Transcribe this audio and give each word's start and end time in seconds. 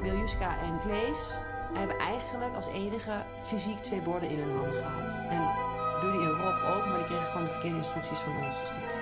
Miljuska 0.00 0.58
en 0.62 0.78
Klees 0.86 1.34
hebben 1.72 1.98
eigenlijk 1.98 2.54
als 2.54 2.66
enige 2.66 3.24
fysiek 3.40 3.78
twee 3.78 4.00
borden 4.00 4.30
in 4.30 4.38
hun 4.38 4.56
handen 4.56 4.74
gehad. 4.74 5.18
En 5.28 5.42
Buddy 6.00 6.24
en 6.24 6.30
Rob 6.30 6.76
ook, 6.76 6.86
maar 6.86 6.96
die 6.96 7.06
kregen 7.06 7.26
gewoon 7.26 7.46
de 7.46 7.52
verkeerde 7.52 7.76
instructies 7.76 8.18
van 8.18 8.32
ons. 8.44 8.58
Dus 8.58 8.70
dat 8.70 8.98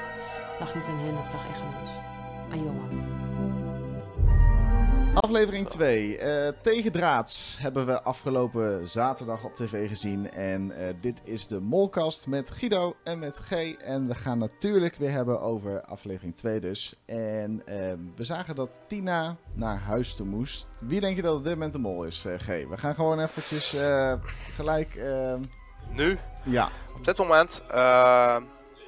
lag 0.59 0.75
niet 0.75 0.87
aan 0.87 0.99
hen, 0.99 1.15
dat 1.15 1.33
lag 1.33 1.49
echt 1.49 1.61
aan 1.61 1.81
ons. 1.81 1.91
Aan 2.51 2.63
Johan. 2.63 3.58
Aflevering 5.21 5.69
2. 5.69 6.19
Uh, 6.19 6.49
Tegendraads 6.63 7.57
hebben 7.61 7.87
we 7.87 8.03
afgelopen 8.03 8.89
zaterdag 8.89 9.45
op 9.45 9.57
tv 9.57 9.89
gezien. 9.89 10.31
En 10.31 10.71
uh, 10.71 10.89
dit 11.01 11.21
is 11.25 11.47
de 11.47 11.61
Molkast 11.61 12.27
met 12.27 12.51
Guido 12.51 12.97
en 13.05 13.19
met 13.19 13.39
G. 13.39 13.53
En 13.73 14.07
we 14.07 14.15
gaan 14.15 14.39
natuurlijk 14.39 14.97
weer 14.97 15.11
hebben 15.11 15.41
over 15.41 15.83
aflevering 15.83 16.37
2 16.37 16.61
dus. 16.61 16.95
En 17.07 17.53
uh, 17.53 17.65
we 18.17 18.25
zagen 18.25 18.55
dat 18.55 18.81
Tina 18.87 19.37
naar 19.53 19.79
huis 19.79 20.15
toe 20.15 20.27
moest. 20.27 20.69
Wie 20.81 21.01
denk 21.01 21.17
je 21.17 21.23
dat 21.23 21.37
op 21.37 21.45
dit 21.45 21.53
moment 21.53 21.73
de 21.73 21.79
mol 21.79 22.05
is, 22.05 22.25
G? 22.37 22.47
We 22.47 22.77
gaan 22.77 22.95
gewoon 22.95 23.21
eventjes 23.21 23.77
gelijk... 24.55 25.01
nu? 25.91 26.19
Ja. 26.45 26.69
Op 26.97 27.05
dit 27.05 27.19
moment 27.19 27.63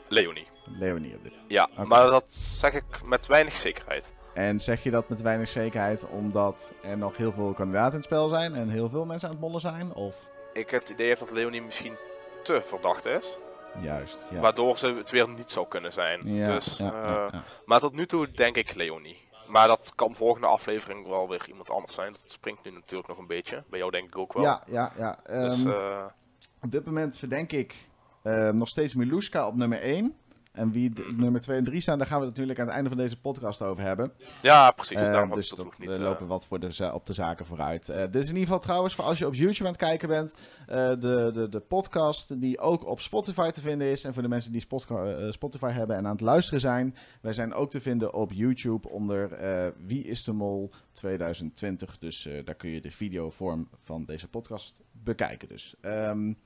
Leonie. 0.08 0.46
Leonie 0.64 1.14
op 1.16 1.22
dit 1.22 1.32
Ja, 1.48 1.68
okay. 1.72 1.84
maar 1.84 2.06
dat 2.06 2.24
zeg 2.32 2.72
ik 2.72 2.84
met 3.04 3.26
weinig 3.26 3.56
zekerheid. 3.56 4.12
En 4.40 4.60
zeg 4.60 4.82
je 4.82 4.90
dat 4.90 5.08
met 5.08 5.22
weinig 5.22 5.48
zekerheid 5.48 6.08
omdat 6.08 6.74
er 6.82 6.98
nog 6.98 7.16
heel 7.16 7.32
veel 7.32 7.52
kandidaten 7.52 7.90
in 7.90 7.96
het 7.96 8.04
spel 8.04 8.28
zijn 8.28 8.54
en 8.54 8.68
heel 8.68 8.88
veel 8.88 9.06
mensen 9.06 9.28
aan 9.28 9.34
het 9.34 9.42
mollen 9.42 9.60
zijn? 9.60 9.94
Of? 9.94 10.30
Ik 10.52 10.70
het 10.70 10.88
idee 10.88 11.08
heb 11.08 11.18
dat 11.18 11.30
Leonie 11.30 11.62
misschien 11.62 11.96
te 12.42 12.62
verdacht 12.62 13.06
is. 13.06 13.38
Juist. 13.80 14.18
Ja. 14.30 14.40
Waardoor 14.40 14.78
ze 14.78 14.94
het 14.94 15.10
weer 15.10 15.28
niet 15.28 15.50
zou 15.50 15.68
kunnen 15.68 15.92
zijn. 15.92 16.20
Ja, 16.24 16.54
dus, 16.54 16.76
ja, 16.76 16.92
uh, 17.32 17.40
maar 17.64 17.80
tot 17.80 17.92
nu 17.92 18.06
toe 18.06 18.30
denk 18.30 18.56
ik 18.56 18.74
Leonie. 18.74 19.28
Maar 19.48 19.68
dat 19.68 19.92
kan 19.94 20.14
volgende 20.14 20.46
aflevering 20.46 21.08
wel 21.08 21.28
weer 21.28 21.44
iemand 21.48 21.70
anders 21.70 21.94
zijn. 21.94 22.12
Dat 22.12 22.30
springt 22.30 22.64
nu 22.64 22.70
natuurlijk 22.70 23.08
nog 23.08 23.18
een 23.18 23.26
beetje. 23.26 23.64
Bij 23.70 23.78
jou 23.78 23.90
denk 23.90 24.06
ik 24.06 24.18
ook 24.18 24.32
wel. 24.32 24.42
Ja, 24.42 24.62
ja, 24.66 24.92
ja. 24.96 25.18
Dus, 25.26 25.64
um, 25.64 25.70
uh... 25.70 26.04
Op 26.62 26.70
dit 26.70 26.84
moment 26.84 27.16
verdenk 27.16 27.52
ik 27.52 27.74
uh, 28.22 28.50
nog 28.50 28.68
steeds 28.68 28.94
Miluska 28.94 29.46
op 29.46 29.54
nummer 29.54 29.80
1. 29.80 30.16
En 30.52 30.72
wie 30.72 30.90
de, 30.90 31.12
nummer 31.16 31.40
2 31.40 31.56
en 31.56 31.64
3 31.64 31.80
staan, 31.80 31.98
daar 31.98 32.06
gaan 32.06 32.18
we 32.18 32.24
het 32.24 32.32
natuurlijk 32.32 32.58
aan 32.58 32.66
het 32.66 32.74
einde 32.74 32.88
van 32.88 32.98
deze 32.98 33.20
podcast 33.20 33.62
over 33.62 33.82
hebben. 33.82 34.12
Ja, 34.42 34.70
precies. 34.70 34.96
Uh, 34.96 35.32
dus 35.32 35.48
dat, 35.48 35.78
niet, 35.78 35.90
uh, 35.90 35.96
lopen 35.96 36.26
wat 36.26 36.46
voor 36.46 36.60
de, 36.60 36.90
op 36.92 37.06
de 37.06 37.12
zaken 37.12 37.46
vooruit. 37.46 37.88
Uh, 37.88 37.96
dit 37.96 38.14
is 38.14 38.28
in 38.28 38.34
ieder 38.34 38.46
geval 38.46 38.58
trouwens, 38.58 38.94
voor 38.94 39.04
als 39.04 39.18
je 39.18 39.26
op 39.26 39.34
YouTube 39.34 39.64
aan 39.64 39.72
het 39.72 39.76
kijken 39.76 40.08
bent, 40.08 40.34
de, 40.66 41.30
de, 41.34 41.46
de 41.50 41.60
podcast 41.60 42.40
die 42.40 42.58
ook 42.58 42.86
op 42.86 43.00
Spotify 43.00 43.50
te 43.50 43.60
vinden 43.60 43.90
is. 43.90 44.04
En 44.04 44.12
voor 44.12 44.22
de 44.22 44.28
mensen 44.28 44.52
die 44.52 44.64
Spotify 45.30 45.70
hebben 45.70 45.96
en 45.96 46.06
aan 46.06 46.12
het 46.12 46.20
luisteren 46.20 46.60
zijn. 46.60 46.96
Wij 47.20 47.32
zijn 47.32 47.54
ook 47.54 47.70
te 47.70 47.80
vinden 47.80 48.14
op 48.14 48.32
YouTube 48.32 48.88
onder 48.88 49.38
Wie 49.86 50.04
is 50.04 50.24
de 50.24 50.32
Mol 50.32 50.70
2020. 50.92 51.98
Dus 51.98 52.28
daar 52.44 52.54
kun 52.54 52.70
je 52.70 52.80
de 52.80 52.90
videovorm 52.90 53.68
van 53.82 54.04
deze 54.04 54.28
podcast 54.28 54.80
bekijken. 54.92 55.48
Dus... 55.48 55.74
Um, 55.82 56.38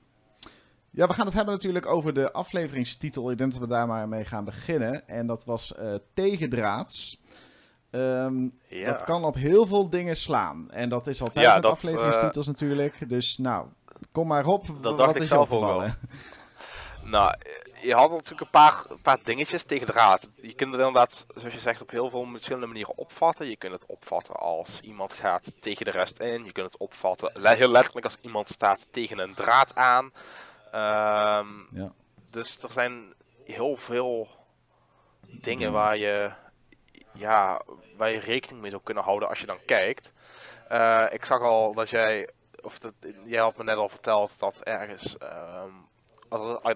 ja, 0.95 1.06
we 1.06 1.14
gaan 1.14 1.27
het 1.27 1.34
hebben 1.34 1.55
natuurlijk 1.55 1.87
over 1.87 2.14
de 2.14 2.33
afleveringstitel. 2.33 3.31
Ik 3.31 3.39
denk 3.39 3.53
dat 3.53 3.61
we 3.61 3.67
daar 3.67 3.87
maar 3.87 4.09
mee 4.09 4.25
gaan 4.25 4.45
beginnen. 4.45 5.09
En 5.09 5.27
dat 5.27 5.45
was 5.45 5.73
uh, 5.78 5.95
Tegendraads. 6.14 7.23
Um, 7.91 8.59
ja. 8.69 8.84
Dat 8.84 9.05
kan 9.05 9.25
op 9.25 9.34
heel 9.34 9.67
veel 9.67 9.91
dingen 9.91 10.17
slaan. 10.17 10.70
En 10.70 10.89
dat 10.89 11.06
is 11.06 11.20
altijd 11.20 11.45
ja, 11.45 11.55
met 11.55 11.62
dat, 11.62 11.73
afleveringstitels 11.73 12.47
uh, 12.47 12.53
natuurlijk. 12.53 13.09
Dus 13.09 13.39
nou, 13.39 13.67
kom 14.12 14.27
maar 14.27 14.47
op. 14.47 14.67
Dat 14.67 14.77
wat 14.81 14.98
dacht 14.98 15.17
is 15.17 15.23
ik 15.23 15.28
zelf 15.28 15.51
ook 15.51 15.64
wel. 15.64 15.89
nou, 17.03 17.34
je 17.83 17.95
had 17.95 18.11
natuurlijk 18.11 18.41
een 18.41 18.51
paar, 18.51 18.84
een 18.89 19.01
paar 19.03 19.19
dingetjes 19.23 19.62
tegen 19.62 19.86
draad. 19.86 20.31
Je 20.34 20.55
kunt 20.55 20.70
het 20.70 20.81
inderdaad, 20.81 21.27
zoals 21.34 21.55
je 21.55 21.61
zegt, 21.61 21.83
op 21.83 21.91
heel 21.91 22.11
veel 22.11 22.29
verschillende 22.31 22.67
manieren 22.67 22.98
opvatten. 22.98 23.48
Je 23.48 23.56
kunt 23.56 23.73
het 23.73 23.86
opvatten 23.86 24.34
als 24.34 24.81
iemand 24.81 25.12
gaat 25.12 25.53
tegen 25.61 25.84
de 25.84 25.91
rest 25.91 26.19
in. 26.19 26.45
Je 26.45 26.53
kunt 26.53 26.73
het 26.73 26.81
opvatten 26.81 27.56
heel 27.56 27.70
letterlijk 27.70 28.06
als 28.06 28.17
iemand 28.20 28.48
staat 28.48 28.86
tegen 28.91 29.19
een 29.19 29.34
draad 29.34 29.75
aan. 29.75 30.12
Um, 30.75 31.69
ja. 31.70 31.92
Dus 32.30 32.62
er 32.62 32.70
zijn 32.70 33.14
heel 33.45 33.77
veel 33.77 34.29
dingen 35.40 35.73
waar 35.73 35.96
je, 35.96 36.33
ja, 37.12 37.61
waar 37.96 38.11
je 38.11 38.18
rekening 38.18 38.61
mee 38.61 38.70
zou 38.70 38.83
kunnen 38.83 39.05
houden 39.05 39.29
als 39.29 39.40
je 39.40 39.46
dan 39.46 39.64
kijkt. 39.67 40.13
Uh, 40.70 41.07
ik 41.11 41.24
zag 41.24 41.40
al 41.40 41.74
dat 41.74 41.90
jij, 41.90 42.30
of 42.63 42.79
dat, 42.79 42.92
jij 43.24 43.40
had 43.40 43.57
me 43.57 43.64
net 43.64 43.77
al 43.77 43.89
verteld 43.89 44.39
dat 44.39 44.61
ergens, 44.63 45.17
um, 45.64 45.89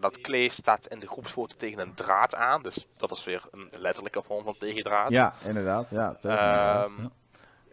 dat 0.00 0.20
Klee 0.20 0.48
staat 0.48 0.87
in 0.87 0.98
de 0.98 1.08
groepsfoto 1.08 1.54
tegen 1.56 1.78
een 1.78 1.94
draad 1.94 2.34
aan. 2.34 2.62
Dus 2.62 2.87
dat 2.97 3.10
is 3.10 3.25
weer 3.25 3.42
een 3.50 3.69
letterlijke 3.76 4.22
vorm 4.22 4.44
van 4.44 4.56
tegendraad. 4.58 5.10
Ja, 5.10 5.34
inderdaad. 5.44 5.91
Ja, 5.91 6.14
tegen 6.14 6.84
um, 6.84 7.03
ja. 7.03 7.10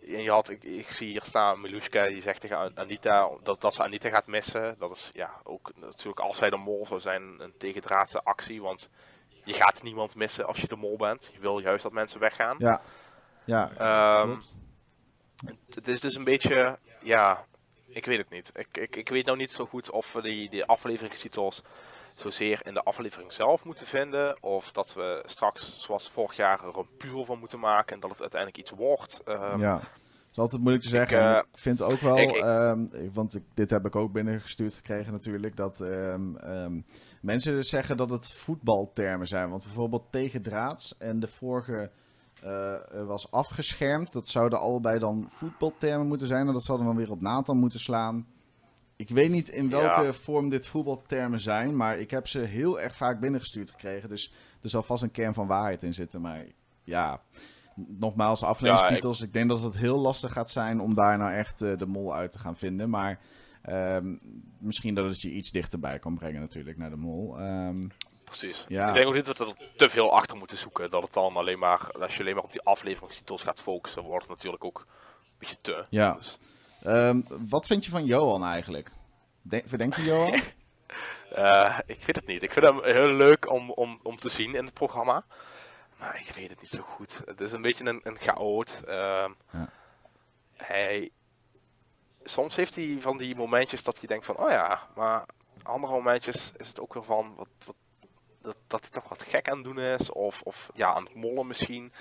En 0.07 0.21
je 0.21 0.31
had, 0.31 0.49
ik, 0.49 0.63
ik, 0.63 0.89
zie 0.89 1.09
hier 1.09 1.21
staan 1.21 1.61
Milushka 1.61 2.07
die 2.07 2.21
zegt 2.21 2.41
tegen 2.41 2.77
Anita 2.77 3.29
dat, 3.43 3.61
dat 3.61 3.73
ze 3.73 3.83
Anita 3.83 4.09
gaat 4.09 4.27
missen. 4.27 4.75
Dat 4.79 4.91
is 4.91 5.09
ja 5.13 5.31
ook 5.43 5.71
natuurlijk 5.75 6.19
als 6.19 6.37
zij 6.37 6.49
de 6.49 6.57
mol 6.57 6.85
zou 6.85 6.99
zijn 6.99 7.21
een 7.37 7.53
tegendraadse 7.57 8.23
actie. 8.23 8.61
Want 8.61 8.89
je 9.43 9.53
gaat 9.53 9.83
niemand 9.83 10.15
missen 10.15 10.45
als 10.45 10.61
je 10.61 10.67
de 10.67 10.75
mol 10.75 10.97
bent. 10.97 11.29
Je 11.33 11.39
wil 11.39 11.59
juist 11.59 11.83
dat 11.83 11.91
mensen 11.91 12.19
weggaan. 12.19 12.55
Ja, 12.59 12.81
ja. 13.45 14.21
Um, 14.21 14.41
het 15.73 15.87
is 15.87 15.99
dus 15.99 16.15
een 16.15 16.23
beetje, 16.23 16.79
ja, 17.01 17.45
ik 17.87 18.05
weet 18.05 18.17
het 18.17 18.29
niet. 18.29 18.51
Ik, 18.53 18.77
ik, 18.77 18.95
ik 18.95 19.09
weet 19.09 19.25
nou 19.25 19.37
niet 19.37 19.51
zo 19.51 19.65
goed 19.65 19.89
of 19.89 20.13
we 20.13 20.21
die, 20.21 20.49
die 20.49 20.65
afleveringstitels 20.65 21.61
zozeer 22.15 22.65
in 22.65 22.73
de 22.73 22.83
aflevering 22.83 23.33
zelf 23.33 23.65
moeten 23.65 23.85
vinden. 23.85 24.43
Of 24.43 24.71
dat 24.71 24.93
we 24.93 25.23
straks, 25.25 25.83
zoals 25.83 26.09
vorig 26.09 26.35
jaar, 26.35 26.63
er 26.63 26.77
een 26.77 26.97
puur 26.97 27.25
van 27.25 27.39
moeten 27.39 27.59
maken. 27.59 27.93
En 27.93 27.99
dat 27.99 28.09
het 28.09 28.21
uiteindelijk 28.21 28.61
iets 28.61 28.71
wordt. 28.71 29.21
Um, 29.25 29.59
ja. 29.59 29.73
Dat 29.73 30.43
is 30.45 30.51
altijd 30.51 30.61
moeilijk 30.61 30.83
te 30.83 30.89
zeggen. 30.89 31.17
Ik, 31.17 31.35
uh, 31.35 31.37
ik 31.37 31.59
vind 31.59 31.81
ook 31.81 31.99
wel, 31.99 32.17
ik, 32.17 32.31
ik, 32.31 32.43
um, 32.43 32.89
want 33.13 33.39
dit 33.53 33.69
heb 33.69 33.85
ik 33.85 33.95
ook 33.95 34.11
binnengestuurd 34.11 34.73
gekregen 34.73 35.11
natuurlijk, 35.11 35.55
dat 35.55 35.79
um, 35.79 36.85
mensen 37.21 37.53
dus 37.53 37.69
zeggen 37.69 37.97
dat 37.97 38.09
het 38.09 38.31
voetbaltermen 38.31 39.27
zijn. 39.27 39.49
Want 39.49 39.63
bijvoorbeeld 39.63 40.11
tegen 40.11 40.41
draads 40.41 40.97
en 40.97 41.19
de 41.19 41.27
vorige 41.27 41.91
uh, 42.43 43.05
was 43.05 43.31
afgeschermd. 43.31 44.13
Dat 44.13 44.27
zouden 44.27 44.59
allebei 44.59 44.99
dan 44.99 45.25
voetbaltermen 45.29 46.07
moeten 46.07 46.27
zijn. 46.27 46.47
En 46.47 46.53
dat 46.53 46.63
zouden 46.63 46.87
dan 46.87 46.95
weer 46.95 47.11
op 47.11 47.21
Nathan 47.21 47.57
moeten 47.57 47.79
slaan. 47.79 48.27
Ik 48.95 49.09
weet 49.09 49.29
niet 49.29 49.49
in 49.49 49.69
welke 49.69 50.03
Ja. 50.03 50.13
vorm 50.13 50.49
dit 50.49 50.67
voetbaltermen 50.67 51.39
zijn, 51.39 51.75
maar 51.75 51.99
ik 51.99 52.11
heb 52.11 52.27
ze 52.27 52.39
heel 52.39 52.79
erg 52.79 52.95
vaak 52.95 53.19
binnengestuurd 53.19 53.71
gekregen. 53.71 54.09
Dus 54.09 54.31
er 54.61 54.69
zal 54.69 54.83
vast 54.83 55.03
een 55.03 55.11
kern 55.11 55.33
van 55.33 55.47
waarheid 55.47 55.83
in 55.83 55.93
zitten. 55.93 56.21
Maar 56.21 56.45
ja, 56.83 57.21
nogmaals, 57.75 58.43
afleveringstitels. 58.43 59.21
ik... 59.21 59.33
denk 59.33 59.49
dat 59.49 59.61
het 59.61 59.77
heel 59.77 59.97
lastig 59.99 60.33
gaat 60.33 60.49
zijn 60.49 60.79
om 60.79 60.93
daar 60.93 61.17
nou 61.17 61.33
echt 61.33 61.61
eh, 61.61 61.77
de 61.77 61.85
mol 61.85 62.15
uit 62.15 62.31
te 62.31 62.39
gaan 62.39 62.57
vinden. 62.57 62.89
Maar 62.89 63.19
ehm, 63.61 64.15
misschien 64.57 64.95
dat 64.95 65.05
het 65.05 65.21
je 65.21 65.31
iets 65.31 65.51
dichterbij 65.51 65.99
kan 65.99 66.15
brengen 66.17 66.41
natuurlijk 66.41 66.77
naar 66.77 66.89
de 66.89 66.95
mol. 66.95 67.39
Ehm, 67.39 67.83
Precies. 68.23 68.65
Ja. 68.67 68.87
Ik 68.87 68.93
denk 68.93 69.07
ook 69.07 69.13
niet 69.13 69.25
dat 69.25 69.37
we 69.37 69.45
er 69.45 69.71
te 69.75 69.89
veel 69.89 70.11
achter 70.13 70.37
moeten 70.37 70.57
zoeken. 70.57 70.89
Dat 70.91 71.03
het 71.03 71.13
dan 71.13 71.35
alleen 71.35 71.59
maar, 71.59 71.91
als 71.99 72.13
je 72.15 72.19
alleen 72.19 72.35
maar 72.35 72.43
op 72.43 72.51
die 72.51 72.61
afleveringstitels 72.61 73.43
gaat 73.43 73.61
focussen, 73.61 74.03
wordt 74.03 74.27
het 74.27 74.35
natuurlijk 74.35 74.63
ook 74.63 74.79
een 74.87 75.35
beetje 75.37 75.57
te. 75.61 75.85
Ja. 75.89 76.13
Dus, 76.13 76.37
Ehm, 76.85 77.21
wat 77.49 77.65
vind 77.67 77.85
je 77.85 77.91
van 77.91 78.05
Johan 78.05 78.43
eigenlijk? 78.43 78.91
De- 79.41 79.63
verdenk 79.65 79.95
je 79.95 80.03
Johan? 80.03 80.33
eh, 81.31 81.79
ik 81.85 82.03
weet 82.05 82.15
het 82.15 82.27
niet. 82.27 82.43
Ik 82.43 82.53
vind 82.53 82.65
hem 82.65 82.83
heel 82.83 83.13
leuk 83.13 83.51
om, 83.51 83.71
om, 83.71 83.99
om 84.03 84.17
te 84.19 84.29
zien 84.29 84.55
in 84.55 84.65
het 84.65 84.73
programma. 84.73 85.25
Maar 85.99 86.19
ik 86.27 86.35
weet 86.35 86.49
het 86.49 86.61
niet 86.61 86.69
zo 86.69 86.81
goed. 86.83 87.21
Het 87.25 87.41
is 87.41 87.51
een 87.51 87.61
beetje 87.61 87.85
een, 87.85 87.99
een 88.03 88.17
chaot. 88.19 88.81
Ehm, 88.85 89.31
Ja. 89.51 89.69
Hij... 90.55 91.09
Soms 92.23 92.55
heeft 92.55 92.75
hij 92.75 92.95
van 92.99 93.17
die 93.17 93.35
momentjes 93.35 93.83
dat 93.83 93.97
hij 93.99 94.07
denkt 94.07 94.25
van, 94.25 94.37
oh 94.37 94.49
ja, 94.49 94.87
maar 94.95 95.25
andere 95.63 95.93
momentjes 95.93 96.51
is 96.57 96.67
het 96.67 96.79
ook 96.79 96.93
weer 96.93 97.03
van 97.03 97.33
wat, 97.35 97.47
wat, 97.65 97.75
dat, 98.41 98.55
dat 98.67 98.81
hij 98.81 98.89
toch 98.89 99.09
wat 99.09 99.23
gek 99.23 99.49
aan 99.49 99.55
het 99.55 99.63
doen 99.63 99.79
is. 99.79 100.11
Of, 100.11 100.41
of 100.41 100.69
ja, 100.73 100.93
aan 100.93 101.03
het 101.03 101.13
mollen 101.15 101.47
misschien. 101.47 101.93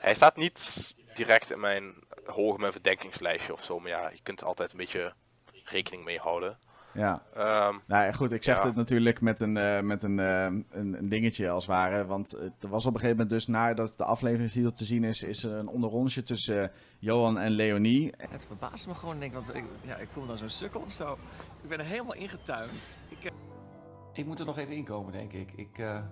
Hij 0.00 0.14
staat 0.14 0.36
niet 0.36 0.94
direct 1.14 1.50
in 1.50 1.60
mijn 1.60 1.94
hoog 2.24 2.56
mijn 2.56 2.72
verdenkingslijstje 2.72 3.52
of 3.52 3.64
zo. 3.64 3.78
Maar 3.80 3.90
ja, 3.90 4.08
je 4.10 4.20
kunt 4.22 4.40
er 4.40 4.46
altijd 4.46 4.70
een 4.72 4.76
beetje 4.78 5.12
rekening 5.64 6.04
mee 6.04 6.18
houden. 6.18 6.58
ja. 6.94 7.22
Ehm, 7.34 7.74
Nou 7.86 8.04
ja, 8.04 8.12
goed, 8.12 8.32
ik 8.32 8.42
zeg 8.42 8.56
Ja. 8.56 8.62
dit 8.62 8.74
natuurlijk 8.74 9.20
met, 9.20 9.40
een, 9.40 9.56
eh, 9.56 9.80
met 9.80 10.02
een, 10.02 10.18
eh, 10.18 10.44
een, 10.44 10.66
een 10.70 11.08
dingetje 11.08 11.50
als 11.50 11.66
het 11.66 11.72
ware. 11.74 12.06
Want 12.06 12.32
eh, 12.32 12.44
er 12.60 12.68
was 12.68 12.86
op 12.86 12.94
een 12.94 13.00
gegeven 13.00 13.16
moment 13.22 13.30
dus, 13.30 13.46
nadat 13.46 13.96
de 13.96 14.04
afleveringstitel 14.04 14.72
te 14.72 14.84
zien 14.84 15.04
is, 15.04 15.22
is 15.22 15.44
er 15.44 15.52
een 15.52 15.68
onderrondje 15.68 16.22
tussen 16.22 16.72
Johan 16.98 17.38
en 17.38 17.50
Leonie. 17.50 18.12
Het 18.30 18.46
verbaast 18.46 18.86
me 18.86 18.94
gewoon, 18.94 19.18
denk 19.18 19.32
ik, 19.36 19.44
want 19.44 19.54
ik, 19.56 19.64
ja, 19.82 19.96
ik 19.96 20.08
voel 20.10 20.22
me 20.22 20.28
dan 20.28 20.38
zo'n 20.38 20.48
sukkel 20.48 20.80
of 20.80 20.92
zo. 20.92 21.18
Ik 21.62 21.68
ben 21.68 21.78
er 21.78 21.84
helemaal 21.84 22.14
ingetuind. 22.14 22.96
Ik, 23.08 23.32
Ik 24.12 24.26
moet 24.26 24.40
er 24.40 24.46
nog 24.46 24.58
even 24.58 24.74
inkomen, 24.74 25.12
denk 25.12 25.32
ik. 25.32 25.52
Ik, 25.52 25.78
eh, 25.78 26.04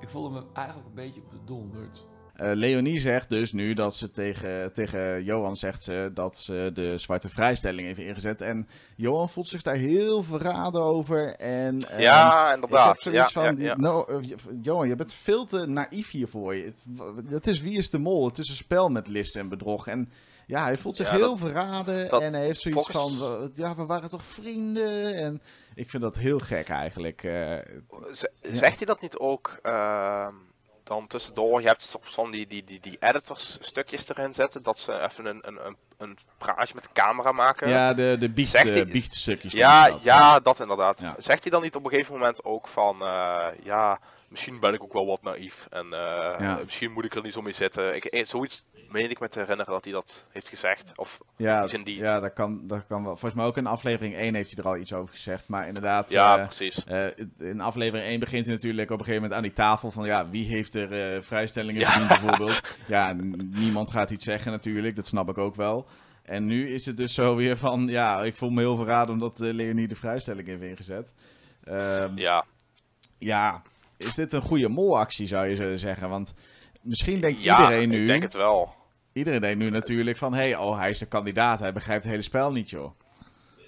ik 0.00 0.10
voelde 0.10 0.30
me 0.40 0.44
eigenlijk 0.54 0.88
een 0.88 0.94
beetje 0.94 1.22
bedonderd. 1.30 2.06
Eh, 2.34 2.50
Leonie 2.54 2.98
zegt 3.00 3.28
dus 3.28 3.52
nu 3.52 3.74
dat 3.74 3.94
ze 3.96 4.10
tegen, 4.10 4.72
tegen 4.72 5.24
Johan 5.24 5.56
zegt 5.56 5.82
ze 5.82 6.10
dat 6.14 6.38
ze 6.38 6.70
de 6.74 6.98
zwarte 6.98 7.28
vrijstelling 7.28 7.86
heeft 7.86 7.98
ingezet. 7.98 8.40
En 8.40 8.68
Johan 8.96 9.28
voelt 9.28 9.48
zich 9.48 9.62
daar 9.62 9.74
heel 9.76 10.22
verraden 10.22 10.80
over. 10.82 11.34
En, 11.36 11.78
ehm, 11.78 12.00
ja, 12.00 12.40
ik 12.42 12.46
heb 12.46 12.54
inderdaad. 12.54 13.00
zoiets 13.00 13.22
Ja, 13.22 13.28
van, 13.28 13.44
ja, 13.44 13.52
die- 13.52 13.64
ja. 13.64 13.76
no, 13.76 14.04
eh, 14.04 14.16
Johan, 14.62 14.88
je 14.88 14.94
bent 14.94 15.12
veel 15.12 15.44
te 15.44 15.66
naïef 15.66 16.10
hiervoor. 16.10 16.54
Het, 16.54 16.84
het 17.28 17.46
is 17.46 17.60
Wie 17.60 17.76
is 17.78 17.90
de 17.90 17.98
Mol? 17.98 18.26
Het 18.26 18.38
is 18.38 18.48
een 18.48 18.54
spel 18.54 18.88
met 18.88 19.08
list 19.08 19.36
en 19.36 19.48
bedrog. 19.48 19.86
En 19.86 20.12
ja, 20.46 20.62
hij 20.64 20.76
voelt 20.76 20.96
zich 20.96 21.10
heel 21.10 21.20
dat- 21.20 21.38
verraden. 21.38 22.08
dat- 22.08 22.22
en 22.22 22.32
hij 22.32 22.44
heeft 22.44 22.60
zoiets 22.60 22.88
volgens- 22.90 23.18
van, 23.18 23.50
ja, 23.54 23.74
we 23.74 23.86
waren 23.86 24.08
toch 24.10 24.24
vrienden? 24.24 25.14
En 25.14 25.42
ik 25.74 25.90
vind 25.90 26.02
dat 26.02 26.16
heel 26.16 26.38
gek 26.38 26.68
eigenlijk. 26.68 27.22
eh, 27.22 27.56
Zegt 28.42 28.76
hij 28.76 28.86
dat 28.86 29.00
niet 29.00 29.16
ook 29.18 29.58
ehm, 29.62 30.34
dan 30.84 31.06
tussendoor? 31.06 31.60
Je 31.60 31.66
hebt 31.66 31.90
toch 31.90 32.12
van 32.12 32.30
die, 32.30 32.46
die, 32.46 32.64
die, 32.64 32.80
die 32.80 32.96
editors 33.00 33.58
stukjes 33.60 34.08
erin 34.08 34.34
zetten, 34.34 34.62
dat 34.62 34.78
ze 34.78 35.00
even 35.00 35.26
een, 35.26 35.38
een, 35.46 35.66
een, 35.66 35.76
een 35.98 36.18
praatje 36.38 36.74
met 36.74 36.84
de 36.84 36.90
camera 36.92 37.32
maken. 37.32 37.68
ja, 37.68 37.94
de, 37.94 38.16
de 38.18 38.30
biecht, 38.30 38.52
hij- 38.52 38.80
eh, 38.84 38.92
biehtstukjes. 38.92 39.52
Ja, 39.52 39.96
ja, 40.00 40.40
dat 40.40 40.60
inderdaad. 40.60 41.00
Ja. 41.00 41.14
Zegt 41.18 41.42
hij 41.42 41.50
dan 41.50 41.62
niet 41.62 41.74
op 41.76 41.84
een 41.84 41.90
gegeven 41.90 42.12
moment 42.12 42.44
ook 42.44 42.68
van, 42.68 43.02
eh, 43.02 43.46
ja, 43.62 43.98
misschien 44.34 44.60
ben 44.60 44.74
ik 44.74 44.82
ook 44.82 44.92
wel 44.92 45.06
wat 45.06 45.22
naïef 45.22 45.66
en 45.70 45.84
eh, 45.92 46.34
Ja. 46.40 46.60
misschien 46.64 46.92
moet 46.92 47.04
ik 47.04 47.14
er 47.14 47.22
niet 47.22 47.32
zo 47.32 47.42
mee 47.42 47.52
zitten. 47.52 47.94
Ik, 47.94 48.04
eh, 48.04 48.24
zoiets 48.24 48.64
meen 48.88 49.10
ik 49.10 49.20
me 49.20 49.28
te 49.28 49.38
herinneren 49.38 49.72
dat 49.72 49.84
hij 49.84 49.92
dat 49.92 50.24
heeft 50.30 50.48
gezegd. 50.48 50.92
Of, 50.96 51.18
Ja, 51.36 51.66
in 51.72 51.82
die- 51.84 51.96
ja 51.98 52.20
dat, 52.20 52.32
kan, 52.32 52.66
dat 52.66 52.86
kan 52.86 53.02
wel. 53.02 53.10
Volgens 53.16 53.34
mij 53.34 53.44
ook 53.44 53.56
in 53.56 53.66
aflevering 53.66 54.14
1 54.16 54.34
heeft 54.34 54.54
hij 54.54 54.64
er 54.64 54.70
al 54.70 54.76
iets 54.76 54.92
over 54.92 55.14
gezegd. 55.14 55.48
Maar 55.48 55.66
inderdaad, 55.66 56.10
ja, 56.10 56.38
eh, 56.38 56.44
precies. 56.44 56.84
in 57.38 57.60
aflevering 57.60 58.08
1 58.10 58.20
begint 58.20 58.46
hij 58.46 58.54
natuurlijk 58.54 58.90
op 58.90 58.98
een 58.98 59.04
gegeven 59.04 59.22
moment 59.22 59.38
aan 59.38 59.46
die 59.46 59.56
tafel 59.56 59.90
van... 59.90 60.04
Ja, 60.04 60.28
wie 60.28 60.46
heeft 60.46 60.74
er 60.74 61.22
vrijstellingen 61.22 61.80
Ja. 61.80 61.90
verdiend 61.90 62.08
bijvoorbeeld? 62.20 62.60
Ja, 62.86 63.12
niemand 63.52 63.90
gaat 63.90 64.10
iets 64.10 64.24
zeggen 64.24 64.50
natuurlijk, 64.52 64.96
dat 64.96 65.06
snap 65.06 65.28
ik 65.28 65.38
ook 65.38 65.54
wel. 65.54 65.86
En 66.22 66.46
nu 66.46 66.68
is 66.68 66.86
het 66.86 66.96
dus 66.96 67.14
zo 67.14 67.36
weer 67.36 67.56
van... 67.56 67.88
Ja, 67.88 68.22
ik 68.22 68.36
voel 68.36 68.50
me 68.50 68.60
heel 68.60 68.76
verraden 68.76 69.14
omdat 69.14 69.38
Leonie 69.38 69.88
de 69.88 69.94
vrijstelling 69.96 70.46
heeft 70.48 70.62
ingezet. 70.62 71.14
Ehm, 71.64 72.16
Ja, 72.18 72.44
ja, 73.18 73.62
is 74.04 74.14
dit 74.14 74.32
een 74.32 74.42
goede 74.42 74.68
molactie 74.68 75.26
zou 75.26 75.46
je 75.46 75.56
zullen 75.56 75.78
zeggen? 75.78 76.08
Want 76.08 76.34
misschien 76.82 77.20
denkt 77.20 77.42
ja 77.42 77.60
iedereen 77.60 77.88
nu... 77.88 78.00
ik 78.00 78.06
denk 78.06 78.22
het 78.22 78.34
wel. 78.34 78.74
Iedereen 79.12 79.40
denkt 79.40 79.58
nu 79.58 79.70
natuurlijk 79.70 80.16
van... 80.16 80.34
Hé, 80.34 80.40
hey, 80.40 80.56
oh, 80.56 80.78
hij 80.78 80.90
is 80.90 80.98
de 80.98 81.06
kandidaat, 81.06 81.60
hij 81.60 81.72
begrijpt 81.72 82.02
het 82.02 82.12
hele 82.12 82.24
spel 82.24 82.52
niet, 82.52 82.70
joh. 82.70 82.90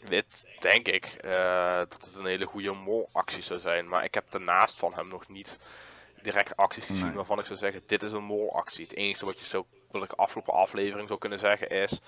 Dit 0.08 0.46
denk 0.58 0.88
ik 0.88 1.04
eh, 1.04 1.78
dat 1.78 2.04
het 2.06 2.16
een 2.16 2.26
hele 2.26 2.46
goede 2.46 2.72
molactie 2.72 3.42
zou 3.42 3.60
zijn. 3.60 3.88
Maar 3.88 4.04
ik 4.04 4.14
heb 4.14 4.30
daarnaast 4.30 4.78
van 4.78 4.94
hem 4.94 5.08
nog 5.08 5.28
niet 5.28 5.58
direct 6.22 6.56
acties 6.56 6.84
gezien 6.84 7.06
Nee. 7.06 7.14
waarvan 7.14 7.38
ik 7.38 7.46
zou 7.46 7.58
zeggen: 7.58 7.82
dit 7.86 8.02
is 8.02 8.12
een 8.12 8.24
molactie. 8.24 8.84
Het 8.84 8.94
enige 8.94 9.24
wat 9.24 9.38
je 9.38 9.46
zo, 9.46 9.66
wat 9.90 10.02
ik 10.02 10.12
afgelopen 10.12 10.54
aflevering 10.54 11.08
zou 11.08 11.20
kunnen 11.20 11.38
zeggen 11.38 11.68
is. 11.68 12.00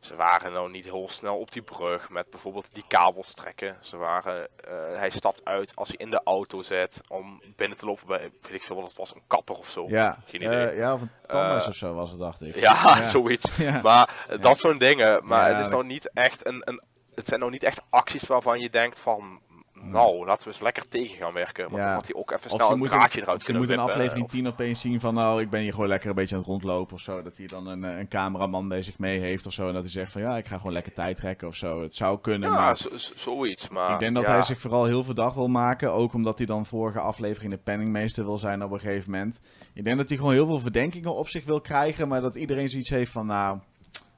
Ze 0.00 0.16
waren 0.16 0.52
nou 0.52 0.70
niet 0.70 0.84
heel 0.84 1.08
snel 1.08 1.36
op 1.38 1.52
die 1.52 1.62
brug 1.62 2.08
met 2.10 2.30
bijvoorbeeld 2.30 2.68
die 2.74 2.84
kabels 2.88 3.34
trekken. 3.34 3.76
Ze 3.80 3.96
waren, 3.96 4.48
eh, 4.64 4.72
hij 4.98 5.10
stapt 5.10 5.40
uit 5.44 5.76
als 5.76 5.88
hij 5.88 5.96
in 5.96 6.10
de 6.10 6.20
auto 6.24 6.62
zit 6.62 7.00
om 7.08 7.42
binnen 7.56 7.78
te 7.78 7.86
lopen 7.86 8.06
bij, 8.06 8.20
weet 8.42 8.52
ik 8.52 8.62
veel 8.62 8.76
wat 8.76 8.88
het 8.88 8.96
was, 8.96 9.14
een 9.14 9.22
kapper 9.26 9.56
of 9.56 9.68
zo. 9.70 9.86
Ja, 9.88 10.18
Geen 10.26 10.42
idee. 10.42 10.66
eh, 10.66 10.76
ja 10.78 10.94
of 10.94 11.00
een 11.00 11.10
tandarts 11.26 11.64
Eh, 11.64 11.70
of 11.70 11.76
zo 11.76 11.94
was 11.94 12.10
het, 12.10 12.18
dacht 12.18 12.42
ik. 12.42 12.60
Ja, 12.60 13.00
zoiets. 13.10 13.56
Ja. 13.56 13.80
Maar 13.82 14.26
dat 14.40 14.58
soort 14.58 14.80
dingen. 14.80 15.20
Maar 15.26 15.56
het 15.56 15.64
is 15.64 15.70
nou 15.70 15.84
niet 15.84 16.10
echt 16.14 16.46
een, 16.46 16.62
een. 16.64 16.82
Het 17.14 17.26
zijn 17.26 17.40
nou 17.40 17.52
niet 17.52 17.62
echt 17.62 17.82
acties 17.90 18.26
waarvan 18.26 18.60
je 18.60 18.70
denkt 18.70 18.98
van. 18.98 19.40
Nou, 19.82 20.26
laten 20.26 20.46
we 20.48 20.52
eens 20.54 20.62
lekker 20.62 20.88
tegen 20.88 21.16
gaan 21.16 21.32
werken. 21.32 21.62
Want 21.70 21.76
Ja. 21.76 21.84
dan 21.88 21.94
had 21.94 22.06
hij 22.06 22.14
ook 22.14 22.30
even 22.30 22.50
snel 22.50 22.70
een 22.72 22.82
draadje 22.82 23.20
eruit 23.20 23.36
of 23.36 23.46
je 23.46 23.52
kunnen 23.52 23.62
moet 23.62 23.70
in 23.72 23.78
aflevering 23.78 24.24
of- 24.24 24.30
10 24.30 24.46
opeens 24.46 24.80
zien 24.80 25.00
van... 25.00 25.14
Nou, 25.14 25.40
ik 25.40 25.50
ben 25.50 25.60
hier 25.60 25.72
gewoon 25.72 25.88
lekker 25.88 26.08
een 26.08 26.14
beetje 26.14 26.34
aan 26.34 26.40
het 26.40 26.50
rondlopen 26.50 26.94
of 26.94 27.00
zo. 27.00 27.22
Dat 27.22 27.36
hij 27.36 27.46
dan 27.46 27.66
een, 27.66 27.84
eh, 27.84 27.98
een 27.98 28.08
cameraman 28.08 28.68
bij 28.68 28.82
zich 28.82 28.98
mee 28.98 29.18
heeft 29.18 29.46
of 29.46 29.52
zo. 29.52 29.66
En 29.68 29.72
dat 29.74 29.82
hij 29.82 29.92
zegt 29.92 30.12
van 30.12 30.22
ja, 30.22 30.36
ik 30.36 30.46
ga 30.46 30.56
gewoon 30.56 30.72
lekker 30.72 30.92
tijd 30.92 31.16
trekken 31.16 31.48
of 31.48 31.54
zo. 31.54 31.82
Het 31.82 31.94
zou 31.94 32.20
kunnen, 32.20 32.50
Ja, 32.50 32.54
maar... 32.60 32.76
zo- 32.76 32.96
zo- 32.96 33.12
zoiets. 33.16 33.68
Maar, 33.68 33.92
Ik 33.92 33.98
denk 33.98 34.14
dat 34.14 34.24
ja, 34.24 34.32
hij 34.32 34.42
zich 34.42 34.60
vooral 34.60 34.84
heel 34.84 35.04
verdacht 35.04 35.34
wil 35.34 35.48
maken. 35.48 35.92
Ook 35.92 36.12
omdat 36.14 36.38
hij 36.38 36.46
dan 36.46 36.66
vorige 36.66 37.00
aflevering 37.00 37.52
de 37.52 37.58
penningmeester 37.58 38.24
wil 38.24 38.38
zijn 38.38 38.62
op 38.64 38.70
een 38.72 38.80
gegeven 38.80 39.10
moment. 39.10 39.40
Ik 39.74 39.84
denk 39.84 39.96
dat 39.96 40.08
hij 40.08 40.18
gewoon 40.18 40.32
heel 40.32 40.46
veel 40.46 40.60
verdenkingen 40.60 41.14
op 41.14 41.28
zich 41.28 41.44
wil 41.44 41.60
krijgen. 41.60 42.08
Maar 42.08 42.20
dat 42.20 42.34
iedereen 42.34 42.68
zoiets 42.68 42.90
heeft 42.90 43.12
van 43.12 43.26
nou, 43.26 43.58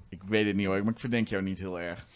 ik 0.09 0.23
weet 0.27 0.47
het 0.47 0.56
niet 0.56 0.67
hoor. 0.67 0.85
Maar 0.85 0.93
ik 0.93 1.01
verdenk 1.01 1.29
jou 1.29 1.43
niet 1.43 1.59
heel 1.59 1.81
erg. 1.81 2.06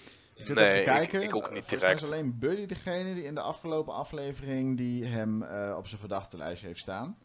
Ik 0.51 0.57
zit 0.57 0.57
Nee, 0.59 0.65
even 0.73 0.85
te 0.85 0.91
ik- 0.91 0.97
kijken. 0.97 1.23
ik 1.23 1.35
ook 1.37 1.51
niet 1.53 1.61
volgens 1.65 1.81
mij 1.83 1.93
is 1.93 2.05
alleen 2.05 2.39
Buddy 2.39 2.67
degene 2.67 3.15
die 3.15 3.25
in 3.25 3.35
de 3.35 3.41
afgelopen 3.41 3.95
aflevering 3.95 4.77
die 4.77 5.05
hem 5.05 5.43
eh, 5.43 5.75
op 5.77 5.87
zijn 5.87 6.01
verdachtenlijstje 6.01 6.67
heeft 6.67 6.81
staan. 6.81 7.19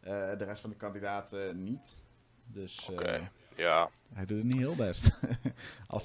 Eh, 0.00 0.12
de 0.12 0.44
rest 0.44 0.60
van 0.60 0.70
de 0.70 0.76
kandidaten 0.76 1.62
niet. 1.62 2.00
Dus 2.46 2.90
eh, 2.98 3.20
ja. 3.56 3.90
hij 4.12 4.26
doet 4.26 4.36
het 4.36 4.46
niet 4.46 4.56
heel 4.58 4.74
best. 4.74 5.10
Als 5.86 6.04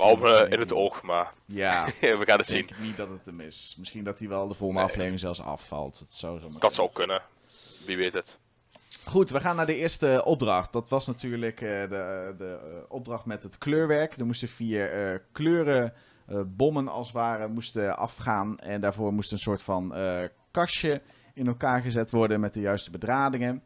in 0.50 0.60
het 0.60 0.74
oog, 0.74 1.01
maar 1.01 1.33
Ja, 1.45 1.86
we 2.00 2.00
gaan 2.01 2.18
het 2.18 2.25
denk 2.27 2.45
zien. 2.48 2.60
ik 2.68 2.80
niet 2.80 2.98
dat 2.98 3.09
het 3.09 3.25
hem 3.25 3.39
is. 3.39 3.75
Misschien 3.80 4.04
dat 4.04 4.19
hij 4.19 4.27
wel 4.27 4.48
de 4.48 4.54
volgende 4.54 4.81
Nee. 4.81 4.89
aflevering 4.89 5.19
zelfs 5.19 5.42
afvalt. 5.42 6.00
Dat 6.00 6.12
zou, 6.12 6.39
zomaar 6.39 6.59
Dat 6.59 6.74
zou 6.74 6.89
kunnen. 6.94 7.21
Wie 7.86 7.98
weet 7.98 8.13
het. 8.13 8.39
Goed, 9.06 9.30
we 9.30 9.39
gaan 9.39 9.56
naar 9.56 9.66
de 9.66 9.75
eerste 9.75 10.21
opdracht. 10.25 10.74
Dat 10.74 10.89
was 10.89 11.07
natuurlijk 11.07 11.57
de, 11.59 12.33
de 12.38 12.86
opdracht 12.89 13.25
met 13.25 13.44
het 13.44 13.57
kleurwerk. 13.57 14.18
Er 14.18 14.25
moesten 14.25 14.48
vier 14.48 15.21
kleuren, 15.31 15.94
bommen 16.45 16.87
als 16.87 17.07
het 17.07 17.15
ware, 17.15 17.47
moesten 17.47 17.97
afgaan. 17.97 18.57
En 18.57 18.81
daarvoor 18.81 19.13
moest 19.13 19.31
een 19.31 19.39
soort 19.39 19.61
van 19.61 19.95
eh, 19.95 20.23
kastje 20.51 21.01
in 21.33 21.47
elkaar 21.47 21.81
gezet 21.81 22.11
worden 22.11 22.39
met 22.39 22.53
de 22.53 22.59
juiste 22.59 22.91
bedradingen. 22.91 23.63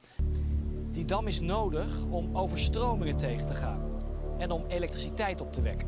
Die 0.91 1.05
dam 1.05 1.27
is 1.27 1.39
nodig 1.39 2.05
om 2.05 2.37
overstromingen 2.37 3.17
tegen 3.17 3.47
te 3.47 3.55
gaan 3.55 3.81
en 4.37 4.51
om 4.51 4.65
elektriciteit 4.67 5.41
op 5.41 5.53
te 5.53 5.61
wekken. 5.61 5.87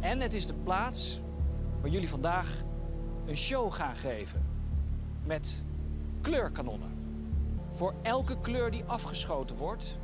En 0.00 0.20
het 0.20 0.34
is 0.34 0.46
de 0.46 0.54
plaats 0.54 1.22
waar 1.80 1.90
jullie 1.90 2.08
vandaag 2.08 2.62
een 3.26 3.36
show 3.36 3.72
gaan 3.72 3.94
geven 3.94 4.46
met 5.24 5.64
kleurkanonnen. 6.20 6.90
Voor 7.70 7.94
elke 8.02 8.40
kleur 8.40 8.70
die 8.70 8.84
afgeschoten 8.84 9.56
wordt, 9.56 10.00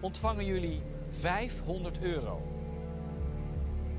ontvangen 0.00 0.44
jullie 0.44 0.82
500 1.10 2.00
euro. 2.00 2.57